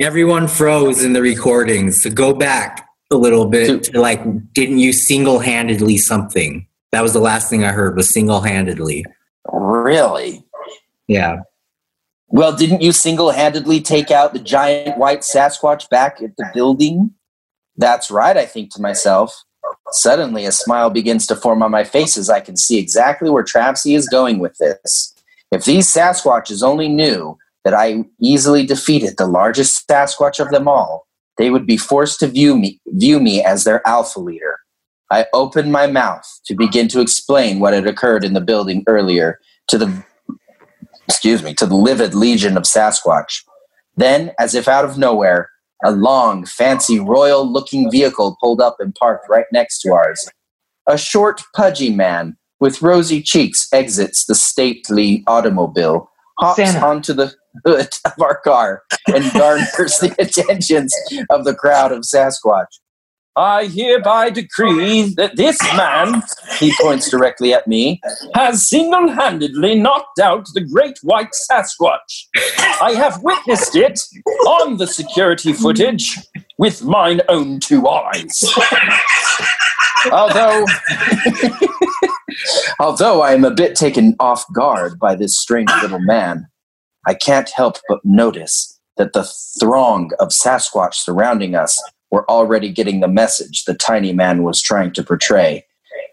Everyone 0.01 0.47
froze 0.49 1.03
in 1.05 1.13
the 1.13 1.23
recordings. 1.23 2.03
So 2.03 2.11
go 2.11 2.33
back 2.35 2.89
a 3.11 3.17
little 3.17 3.47
bit 3.47 3.85
to 3.85 4.01
like, 4.01 4.21
didn't 4.53 4.79
you 4.79 4.93
single 4.93 5.39
handedly 5.39 5.97
something? 5.97 6.67
That 6.93 7.03
was 7.03 7.13
the 7.13 7.21
last 7.21 7.51
thing 7.51 7.65
I 7.65 7.73
heard 7.73 7.97
was 7.97 8.13
single 8.13 8.41
handedly. 8.41 9.05
Really? 9.53 10.45
yeah 11.07 11.39
Well, 12.29 12.55
didn't 12.55 12.83
you 12.83 12.93
single 12.93 13.31
handedly 13.31 13.81
take 13.81 14.11
out 14.11 14.33
the 14.35 14.39
giant 14.39 14.99
white 14.99 15.21
Sasquatch 15.21 15.89
back 15.89 16.21
at 16.23 16.37
the 16.37 16.51
building? 16.53 17.15
That's 17.79 18.11
right, 18.11 18.37
I 18.37 18.45
think 18.45 18.73
to 18.75 18.83
myself. 18.83 19.45
Suddenly, 19.93 20.45
a 20.45 20.53
smile 20.53 20.91
begins 20.91 21.27
to 21.29 21.37
form 21.37 21.63
on 21.63 21.71
my 21.71 21.85
face 21.85 22.19
as 22.19 22.29
I 22.29 22.41
can 22.41 22.57
see 22.57 22.79
exactly 22.79 23.31
where 23.31 23.45
Trav 23.45 23.79
C 23.79 23.95
is 23.95 24.09
going 24.09 24.39
with 24.39 24.57
this. 24.59 25.15
If 25.51 25.65
these 25.65 25.93
Sasquatches 25.93 26.63
only 26.63 26.89
knew 26.89 27.39
that 27.65 27.75
I 27.75 28.05
easily 28.21 28.67
defeated 28.67 29.17
the 29.17 29.27
largest 29.27 29.89
Sasquatch 29.89 30.41
of 30.41 30.51
them 30.51 30.69
all, 30.69 31.07
they 31.39 31.51
would 31.51 31.67
be 31.67 31.77
forced 31.77 32.21
to 32.21 32.27
view 32.27 32.57
me, 32.57 32.81
view 32.89 33.21
me 33.21 33.43
as 33.43 33.65
their 33.65 33.87
alpha 33.87 34.21
leader. 34.21 34.59
I 35.11 35.27
opened 35.33 35.73
my 35.73 35.87
mouth 35.87 36.27
to 36.47 36.55
begin 36.55 36.89
to 36.89 37.01
explain 37.01 37.61
what 37.61 37.73
had 37.73 37.87
occurred 37.87 38.25
in 38.25 38.35
the 38.35 38.41
building 38.41 38.85
earlier 38.87 39.39
to 39.69 39.79
the 39.79 40.05
excuse 41.09 41.43
me, 41.43 41.55
to 41.55 41.67
the 41.67 41.75
livid 41.75 42.15
legion 42.15 42.57
of 42.57 42.65
Sasquatch. 42.65 43.43
Then, 43.97 44.33
as 44.39 44.55
if 44.55 44.69
out 44.69 44.85
of 44.85 44.99
nowhere, 44.99 45.51
a 45.85 45.93
long, 45.93 46.45
fancy, 46.45 46.99
royal 46.99 47.51
looking 47.51 47.91
vehicle 47.91 48.37
pulled 48.41 48.61
up 48.61 48.77
and 48.79 48.95
parked 48.95 49.29
right 49.29 49.47
next 49.53 49.81
to 49.81 49.93
ours. 49.93 50.29
A 50.87 50.99
short, 50.99 51.43
pudgy 51.55 51.91
man 51.91 52.37
with 52.61 52.83
rosy 52.83 53.23
cheeks 53.23 53.69
exits 53.73 54.27
the 54.27 54.35
stately 54.35 55.23
automobile, 55.27 56.11
hops 56.39 56.57
Santa. 56.57 56.85
onto 56.85 57.13
the 57.13 57.33
hood 57.65 57.89
of 58.05 58.21
our 58.21 58.39
car, 58.41 58.83
and 59.07 59.25
garners 59.33 59.99
the 59.99 60.15
attentions 60.19 60.93
of 61.31 61.45
the 61.45 61.55
crowd 61.55 61.93
of 61.93 62.01
Sasquatch. 62.01 62.67
I 63.39 63.67
hereby 63.67 64.31
decree 64.31 65.15
that 65.15 65.37
this 65.37 65.63
man, 65.77 66.25
he 66.59 66.73
points 66.81 67.09
directly 67.09 67.55
at 67.55 67.69
me, 67.69 68.01
has 68.35 68.69
single 68.69 69.09
handedly 69.09 69.77
knocked 69.77 70.19
out 70.19 70.49
the 70.55 70.61
great 70.61 70.99
white 71.03 71.31
Sasquatch. 71.49 72.27
I 72.83 72.95
have 72.97 73.23
witnessed 73.23 73.77
it 73.77 74.01
on 74.45 74.79
the 74.79 74.89
security 74.89 75.53
footage 75.53 76.19
with 76.59 76.83
mine 76.83 77.21
own 77.29 77.61
two 77.61 77.87
eyes. 77.87 78.45
Although, 80.11 80.65
although 82.81 83.23
I 83.23 83.35
am 83.35 83.45
a 83.45 83.55
bit 83.55 83.77
taken 83.77 84.17
off 84.19 84.45
guard 84.53 84.99
by 84.99 85.15
this 85.15 85.39
strange 85.39 85.71
little 85.81 86.01
man, 86.01 86.49
I 87.07 87.15
can't 87.15 87.51
help 87.51 87.77
but 87.89 88.01
notice 88.05 88.81
that 88.97 89.13
the 89.13 89.31
throng 89.61 90.11
of 90.19 90.31
Sasquatch 90.31 90.95
surrounding 90.95 91.55
us 91.55 91.81
were 92.11 92.29
already 92.31 92.71
getting 92.73 93.01
the 93.01 93.09
message 93.09 93.65
the 93.65 93.75
tiny 93.75 94.13
man 94.13 94.43
was 94.43 94.61
trying 94.63 94.93
to 94.93 95.03
portray. 95.03 95.65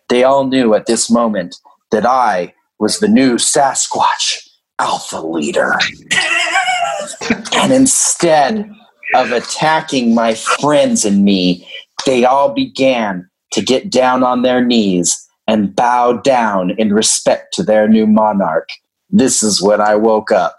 They 0.09 0.23
all 0.23 0.47
knew 0.47 0.73
at 0.73 0.85
this 0.85 1.09
moment 1.09 1.55
that 1.91 2.05
I 2.05 2.53
was 2.79 2.99
the 2.99 3.07
new 3.07 3.35
Sasquatch 3.35 4.47
alpha 4.79 5.19
leader. 5.19 5.75
and 7.53 7.71
instead 7.71 8.69
of 9.13 9.31
attacking 9.31 10.13
my 10.13 10.33
friends 10.33 11.05
and 11.05 11.23
me, 11.23 11.67
they 12.05 12.25
all 12.25 12.53
began 12.53 13.29
to 13.53 13.61
get 13.61 13.89
down 13.89 14.23
on 14.23 14.41
their 14.41 14.63
knees 14.63 15.25
and 15.47 15.75
bow 15.75 16.13
down 16.13 16.71
in 16.71 16.93
respect 16.93 17.53
to 17.53 17.63
their 17.63 17.87
new 17.87 18.05
monarch. 18.05 18.67
This 19.09 19.41
is 19.41 19.61
when 19.61 19.79
I 19.79 19.95
woke 19.95 20.31
up 20.31 20.57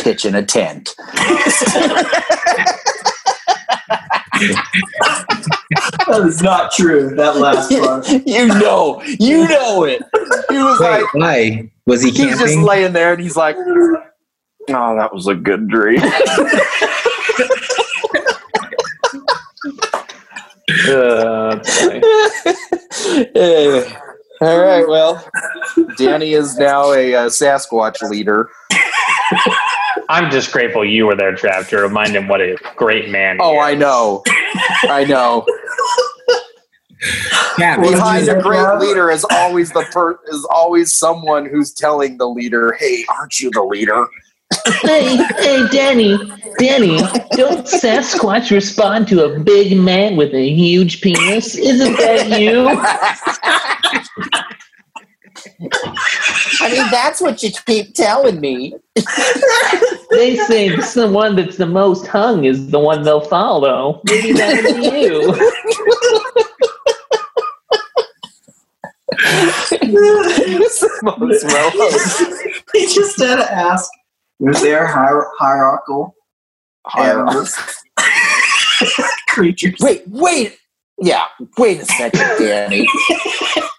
pitching 0.00 0.34
a 0.34 0.44
tent. 0.44 0.94
That 6.06 6.22
is 6.26 6.42
not 6.42 6.72
true. 6.72 7.14
That 7.14 7.36
last 7.36 7.70
part. 7.80 8.08
you 8.26 8.46
know, 8.48 9.02
you 9.02 9.46
know 9.48 9.84
it. 9.84 10.02
He 10.50 10.58
was 10.58 10.80
Wait, 10.80 10.90
like, 11.02 11.14
why? 11.14 11.70
Was 11.86 12.02
he 12.02 12.10
he's 12.10 12.38
just 12.38 12.58
laying 12.58 12.92
there 12.92 13.12
and 13.12 13.22
he's 13.22 13.36
like, 13.36 13.56
oh, 13.56 14.02
that 14.68 15.12
was 15.12 15.26
a 15.26 15.34
good 15.34 15.68
dream. 15.68 16.00
Uh, 20.86 21.54
that's 21.56 21.80
funny. 21.80 22.02
All 24.40 24.60
right, 24.60 24.86
well, 24.86 25.28
Danny 25.96 26.34
is 26.34 26.56
now 26.56 26.92
a, 26.92 27.14
uh 27.14 27.26
Sasquatch 27.28 28.00
leader. 28.08 28.48
I'm 30.08 30.30
just 30.30 30.52
grateful 30.52 30.84
you 30.84 31.06
were 31.06 31.14
there, 31.14 31.34
Trav, 31.34 31.68
to 31.68 31.78
remind 31.78 32.16
him 32.16 32.28
what 32.28 32.40
a 32.40 32.56
great 32.76 33.10
man. 33.10 33.36
he 33.36 33.42
Oh, 33.42 33.58
I 33.58 33.74
know. 33.74 34.22
I 34.84 35.04
know. 35.04 35.44
Yeah, 37.58 37.80
Behind 37.80 38.28
a 38.28 38.40
great 38.42 38.60
Rob? 38.60 38.80
leader 38.80 39.10
is 39.10 39.24
always 39.30 39.70
the 39.72 39.84
per- 39.92 40.18
is 40.28 40.46
always 40.50 40.94
someone 40.94 41.46
who's 41.46 41.72
telling 41.72 42.18
the 42.18 42.26
leader, 42.28 42.72
"Hey, 42.78 43.04
aren't 43.08 43.38
you 43.38 43.50
the 43.52 43.62
leader?" 43.62 44.06
Hey, 44.82 45.16
hey, 45.16 45.66
Danny, 45.70 46.16
Danny, 46.58 46.98
don't 47.36 47.66
Sasquatch 47.66 48.50
respond 48.50 49.06
to 49.08 49.24
a 49.24 49.38
big 49.38 49.76
man 49.78 50.16
with 50.16 50.32
a 50.34 50.48
huge 50.48 51.00
penis? 51.02 51.54
Isn't 51.56 51.96
that 51.98 52.40
you? 52.40 52.66
I 55.60 56.70
mean, 56.70 56.86
that's 56.90 57.20
what 57.20 57.42
you 57.42 57.50
keep 57.66 57.94
telling 57.94 58.40
me. 58.40 58.74
They 60.10 60.36
say 60.36 60.68
the 60.68 61.10
one 61.12 61.36
that's 61.36 61.56
the 61.56 61.66
most 61.66 62.06
hung 62.06 62.44
is 62.44 62.70
the 62.70 62.78
one 62.78 63.02
they'll 63.02 63.20
follow. 63.20 64.00
Maybe 64.04 64.32
that'll 64.32 64.78
you. 64.78 65.34
Most 69.82 70.84
well- 71.02 71.20
he 72.72 72.86
just 72.86 73.20
had 73.20 73.36
to 73.36 73.52
ask 73.52 73.90
was 74.38 74.60
there 74.62 74.86
hier- 74.86 75.30
hierarchical 75.38 76.14
animals? 76.96 77.56
creatures? 79.28 79.74
Wait, 79.80 80.04
wait. 80.06 80.56
Yeah, 81.00 81.24
wait 81.56 81.80
a 81.80 81.84
second, 81.84 82.20
Danny. 82.38 82.86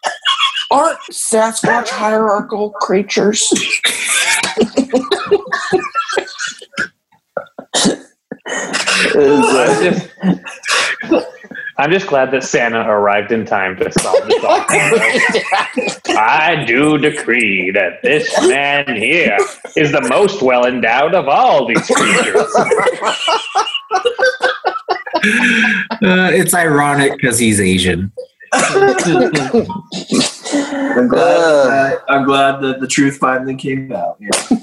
Aren't 0.71 0.99
Sasquatch 1.11 1.89
hierarchical 1.89 2.69
creatures? 2.71 3.47
I'm 9.15 9.83
just, 9.83 10.09
I'm 11.79 11.91
just 11.91 12.07
glad 12.07 12.31
that 12.31 12.43
Santa 12.43 12.81
arrived 12.81 13.31
in 13.31 13.45
time 13.45 13.77
to 13.77 13.91
solve 13.91 14.27
the 14.27 14.37
problem. 14.41 16.17
I 16.17 16.65
do 16.65 16.97
decree 16.99 17.71
that 17.71 18.01
this 18.03 18.29
man 18.47 18.95
here 18.95 19.37
is 19.75 19.91
the 19.91 20.01
most 20.09 20.41
well 20.41 20.65
endowed 20.65 21.15
of 21.15 21.27
all 21.27 21.65
these 21.65 21.85
creatures. 21.87 22.55
Uh, 26.01 26.31
it's 26.31 26.53
ironic 26.53 27.13
because 27.13 27.39
he's 27.39 27.59
Asian. 27.59 28.11
I'm 30.53 31.07
glad, 31.07 31.37
Uh. 31.37 31.69
uh, 31.69 31.99
I'm 32.09 32.25
glad 32.25 32.61
that 32.61 32.79
the 32.79 32.87
truth 32.87 33.17
finally 33.17 33.55
came 33.55 33.91
out. 33.91 34.17
Yeah. 34.19 34.31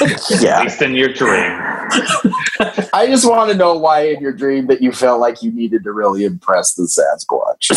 At 0.00 0.62
least 0.64 0.80
in 0.82 0.94
your 0.94 1.12
dream. 1.12 1.50
I 2.92 3.06
just 3.06 3.28
want 3.28 3.50
to 3.50 3.56
know 3.56 3.76
why 3.76 4.08
in 4.08 4.20
your 4.20 4.32
dream 4.32 4.66
that 4.68 4.80
you 4.80 4.92
felt 4.92 5.20
like 5.20 5.42
you 5.42 5.52
needed 5.52 5.84
to 5.84 5.92
really 5.92 6.24
impress 6.24 6.74
the 6.74 6.84
Sasquatch. 6.84 7.68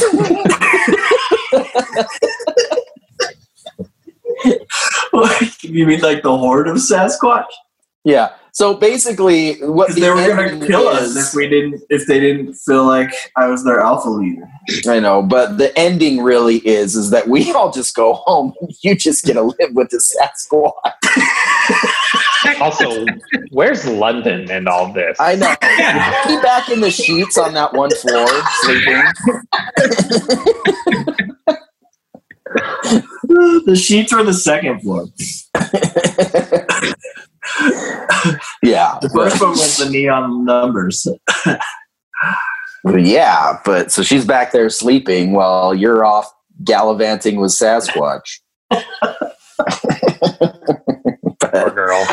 you 5.64 5.86
mean 5.86 6.02
like 6.02 6.24
the 6.24 6.38
horde 6.38 6.68
of 6.68 6.78
Sasquatch? 6.78 7.46
Yeah. 8.04 8.30
So 8.54 8.76
basically, 8.76 9.56
what 9.64 9.96
the 9.96 10.02
they 10.02 10.10
were 10.12 10.16
going 10.16 10.60
to 10.60 10.68
kill 10.68 10.88
us 10.88 11.16
if 11.16 11.34
we 11.36 11.50
didn't, 11.50 11.82
if 11.90 12.06
they 12.06 12.20
didn't 12.20 12.54
feel 12.54 12.86
like 12.86 13.12
I 13.36 13.48
was 13.48 13.64
their 13.64 13.80
alpha 13.80 14.10
leader. 14.10 14.48
I 14.88 15.00
know, 15.00 15.24
but 15.24 15.58
the 15.58 15.76
ending 15.78 16.22
really 16.22 16.58
is 16.58 16.96
is 16.96 17.10
that 17.10 17.28
we 17.28 17.52
all 17.52 17.72
just 17.72 17.96
go 17.96 18.14
home. 18.14 18.54
and 18.62 18.72
You 18.84 18.96
just 18.96 19.26
get 19.26 19.34
to 19.34 19.42
live 19.42 19.74
with 19.74 19.90
the 19.90 19.98
Sasquatch. 19.98 20.74
Also, 22.60 23.06
where's 23.52 23.88
London 23.88 24.52
and 24.52 24.68
all 24.68 24.92
this? 24.92 25.18
I 25.18 25.36
know. 25.36 25.56
Be 26.28 26.42
back 26.42 26.68
in 26.70 26.82
the 26.82 26.92
sheets 26.92 27.38
on 27.38 27.54
that 27.54 27.74
one 27.74 27.90
floor 27.90 28.28
sleeping. 28.64 29.02
the 33.66 33.82
sheets 33.82 34.12
are 34.12 34.24
the 34.24 34.34
second 34.34 34.82
floor. 34.82 35.06
Yeah, 38.64 38.98
The 39.02 39.10
first 39.14 39.42
one 39.42 39.52
was 39.52 39.78
the 39.78 39.90
neon 39.90 40.46
numbers. 40.46 41.08
yeah, 42.98 43.60
but 43.66 43.92
so 43.92 44.04
she's 44.04 44.26
back 44.26 44.52
there 44.52 44.70
sleeping 44.70 45.34
while 45.34 45.74
you're 45.74 46.06
off 46.06 46.32
gallivanting 46.64 47.38
with 47.40 47.52
Sasquatch. 47.52 48.40
Poor 51.40 51.70
girl. 51.72 52.06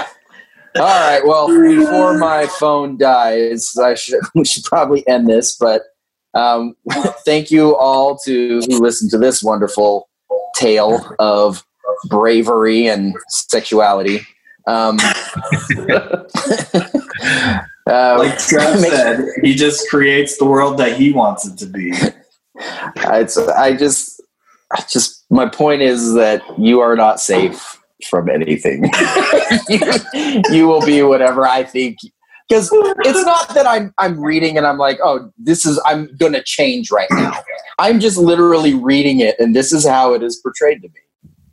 All 0.76 0.82
right. 0.82 1.20
Well, 1.24 1.48
before 1.48 2.16
my 2.18 2.46
phone 2.46 2.96
dies, 2.96 3.76
I 3.76 3.94
should 3.94 4.20
we 4.34 4.44
should 4.44 4.64
probably 4.64 5.06
end 5.08 5.28
this. 5.28 5.56
But 5.56 5.82
um, 6.34 6.74
thank 7.24 7.50
you 7.50 7.76
all 7.76 8.18
to 8.24 8.60
who 8.60 8.78
listened 8.80 9.10
to 9.12 9.18
this 9.18 9.42
wonderful 9.42 10.08
tale 10.56 11.14
of 11.18 11.64
bravery 12.08 12.86
and 12.86 13.14
sexuality. 13.28 14.20
Um, 14.66 14.98
uh, 17.86 18.16
Like 18.18 18.38
Trev 18.38 18.78
said, 18.80 19.24
he 19.42 19.54
just 19.54 19.88
creates 19.88 20.38
the 20.38 20.44
world 20.44 20.78
that 20.78 20.96
he 20.96 21.12
wants 21.12 21.46
it 21.46 21.56
to 21.58 21.66
be. 21.66 21.92
it's, 22.56 23.36
I 23.36 23.76
just, 23.76 24.22
I 24.72 24.84
just, 24.88 25.24
my 25.30 25.48
point 25.48 25.82
is 25.82 26.14
that 26.14 26.42
you 26.58 26.80
are 26.80 26.96
not 26.96 27.20
safe 27.20 27.78
from 28.08 28.28
anything. 28.28 28.90
you, 29.68 30.42
you 30.50 30.68
will 30.68 30.84
be 30.84 31.02
whatever 31.02 31.46
I 31.46 31.64
think. 31.64 31.98
Because 32.48 32.68
it's 32.72 33.24
not 33.24 33.54
that 33.54 33.64
I'm 33.64 33.94
I'm 33.98 34.20
reading 34.20 34.58
and 34.58 34.66
I'm 34.66 34.76
like, 34.76 34.98
oh, 35.04 35.30
this 35.38 35.64
is 35.64 35.80
I'm 35.86 36.10
gonna 36.16 36.42
change 36.42 36.90
right 36.90 37.06
now. 37.12 37.32
I'm 37.78 38.00
just 38.00 38.18
literally 38.18 38.74
reading 38.74 39.20
it, 39.20 39.36
and 39.38 39.54
this 39.54 39.72
is 39.72 39.86
how 39.86 40.14
it 40.14 40.22
is 40.24 40.40
portrayed 40.42 40.82
to 40.82 40.88
me. 40.88 41.00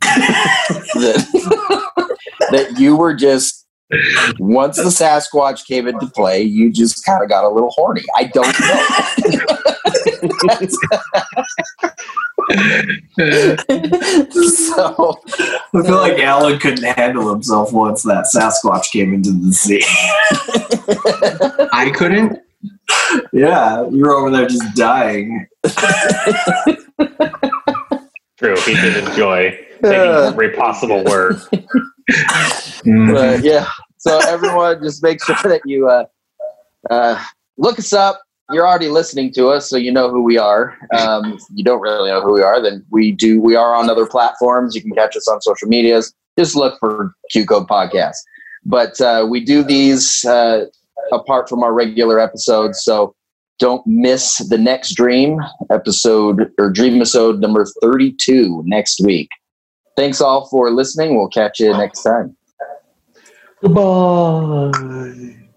that, 0.00 1.26
that 2.50 2.78
you 2.78 2.96
were 2.96 3.14
just 3.14 3.66
once 4.38 4.76
the 4.76 4.84
Sasquatch 4.84 5.66
came 5.66 5.88
into 5.88 6.06
play, 6.08 6.42
you 6.42 6.70
just 6.70 7.06
kind 7.06 7.22
of 7.22 7.28
got 7.28 7.44
a 7.44 7.48
little 7.48 7.70
horny. 7.70 8.02
I 8.16 8.24
don't 8.24 8.60
know. 8.60 8.86
so 14.50 15.20
I 15.74 15.82
feel 15.82 15.96
like 15.96 16.18
Alan 16.18 16.58
couldn't 16.58 16.84
handle 16.84 17.30
himself 17.30 17.72
once 17.72 18.02
that 18.02 18.26
Sasquatch 18.34 18.90
came 18.92 19.14
into 19.14 19.32
the 19.32 19.54
sea. 19.54 19.82
I 21.72 21.90
couldn't. 21.94 22.38
yeah, 23.32 23.88
you 23.88 24.02
were 24.02 24.16
over 24.16 24.30
there 24.30 24.48
just 24.48 24.74
dying. 24.74 25.46
True, 28.38 28.56
he 28.60 28.74
did 28.74 29.08
enjoy 29.08 29.58
taking 29.82 29.90
every 30.26 30.50
possible 30.50 31.04
word. 31.04 31.36
Mm. 32.86 33.12
but 33.12 33.44
yeah. 33.44 33.68
So 33.98 34.18
everyone, 34.20 34.82
just 34.82 35.02
make 35.02 35.22
sure 35.24 35.36
that 35.44 35.60
you 35.64 35.88
uh, 35.88 36.04
uh, 36.90 37.22
look 37.56 37.78
us 37.78 37.92
up. 37.92 38.22
You're 38.50 38.66
already 38.66 38.88
listening 38.88 39.32
to 39.34 39.48
us, 39.48 39.68
so 39.68 39.76
you 39.76 39.92
know 39.92 40.08
who 40.08 40.22
we 40.22 40.38
are. 40.38 40.74
Um, 40.96 41.34
if 41.34 41.42
you 41.54 41.62
don't 41.62 41.82
really 41.82 42.08
know 42.08 42.22
who 42.22 42.32
we 42.32 42.42
are, 42.42 42.62
then 42.62 42.84
we 42.90 43.12
do. 43.12 43.40
We 43.42 43.56
are 43.56 43.74
on 43.74 43.90
other 43.90 44.06
platforms. 44.06 44.74
You 44.74 44.80
can 44.80 44.92
catch 44.92 45.16
us 45.16 45.28
on 45.28 45.42
social 45.42 45.68
medias. 45.68 46.14
Just 46.38 46.56
look 46.56 46.78
for 46.78 47.12
Q 47.30 47.44
Code 47.44 47.68
Podcast. 47.68 48.16
But 48.64 48.98
uh, 49.02 49.26
we 49.28 49.44
do 49.44 49.62
these 49.62 50.24
uh, 50.24 50.64
apart 51.12 51.48
from 51.48 51.62
our 51.62 51.74
regular 51.74 52.20
episodes, 52.20 52.82
so 52.82 53.14
don't 53.58 53.86
miss 53.86 54.38
the 54.48 54.58
next 54.58 54.94
Dream 54.94 55.40
episode 55.70 56.50
or 56.58 56.70
Dream 56.70 56.96
episode 56.96 57.40
number 57.40 57.66
32 57.82 58.62
next 58.64 59.00
week. 59.04 59.28
Thanks 59.98 60.20
all 60.20 60.46
for 60.46 60.70
listening. 60.70 61.16
We'll 61.16 61.26
catch 61.26 61.58
you 61.58 61.72
next 61.72 62.04
time. 62.04 62.36
Goodbye. 63.60 65.47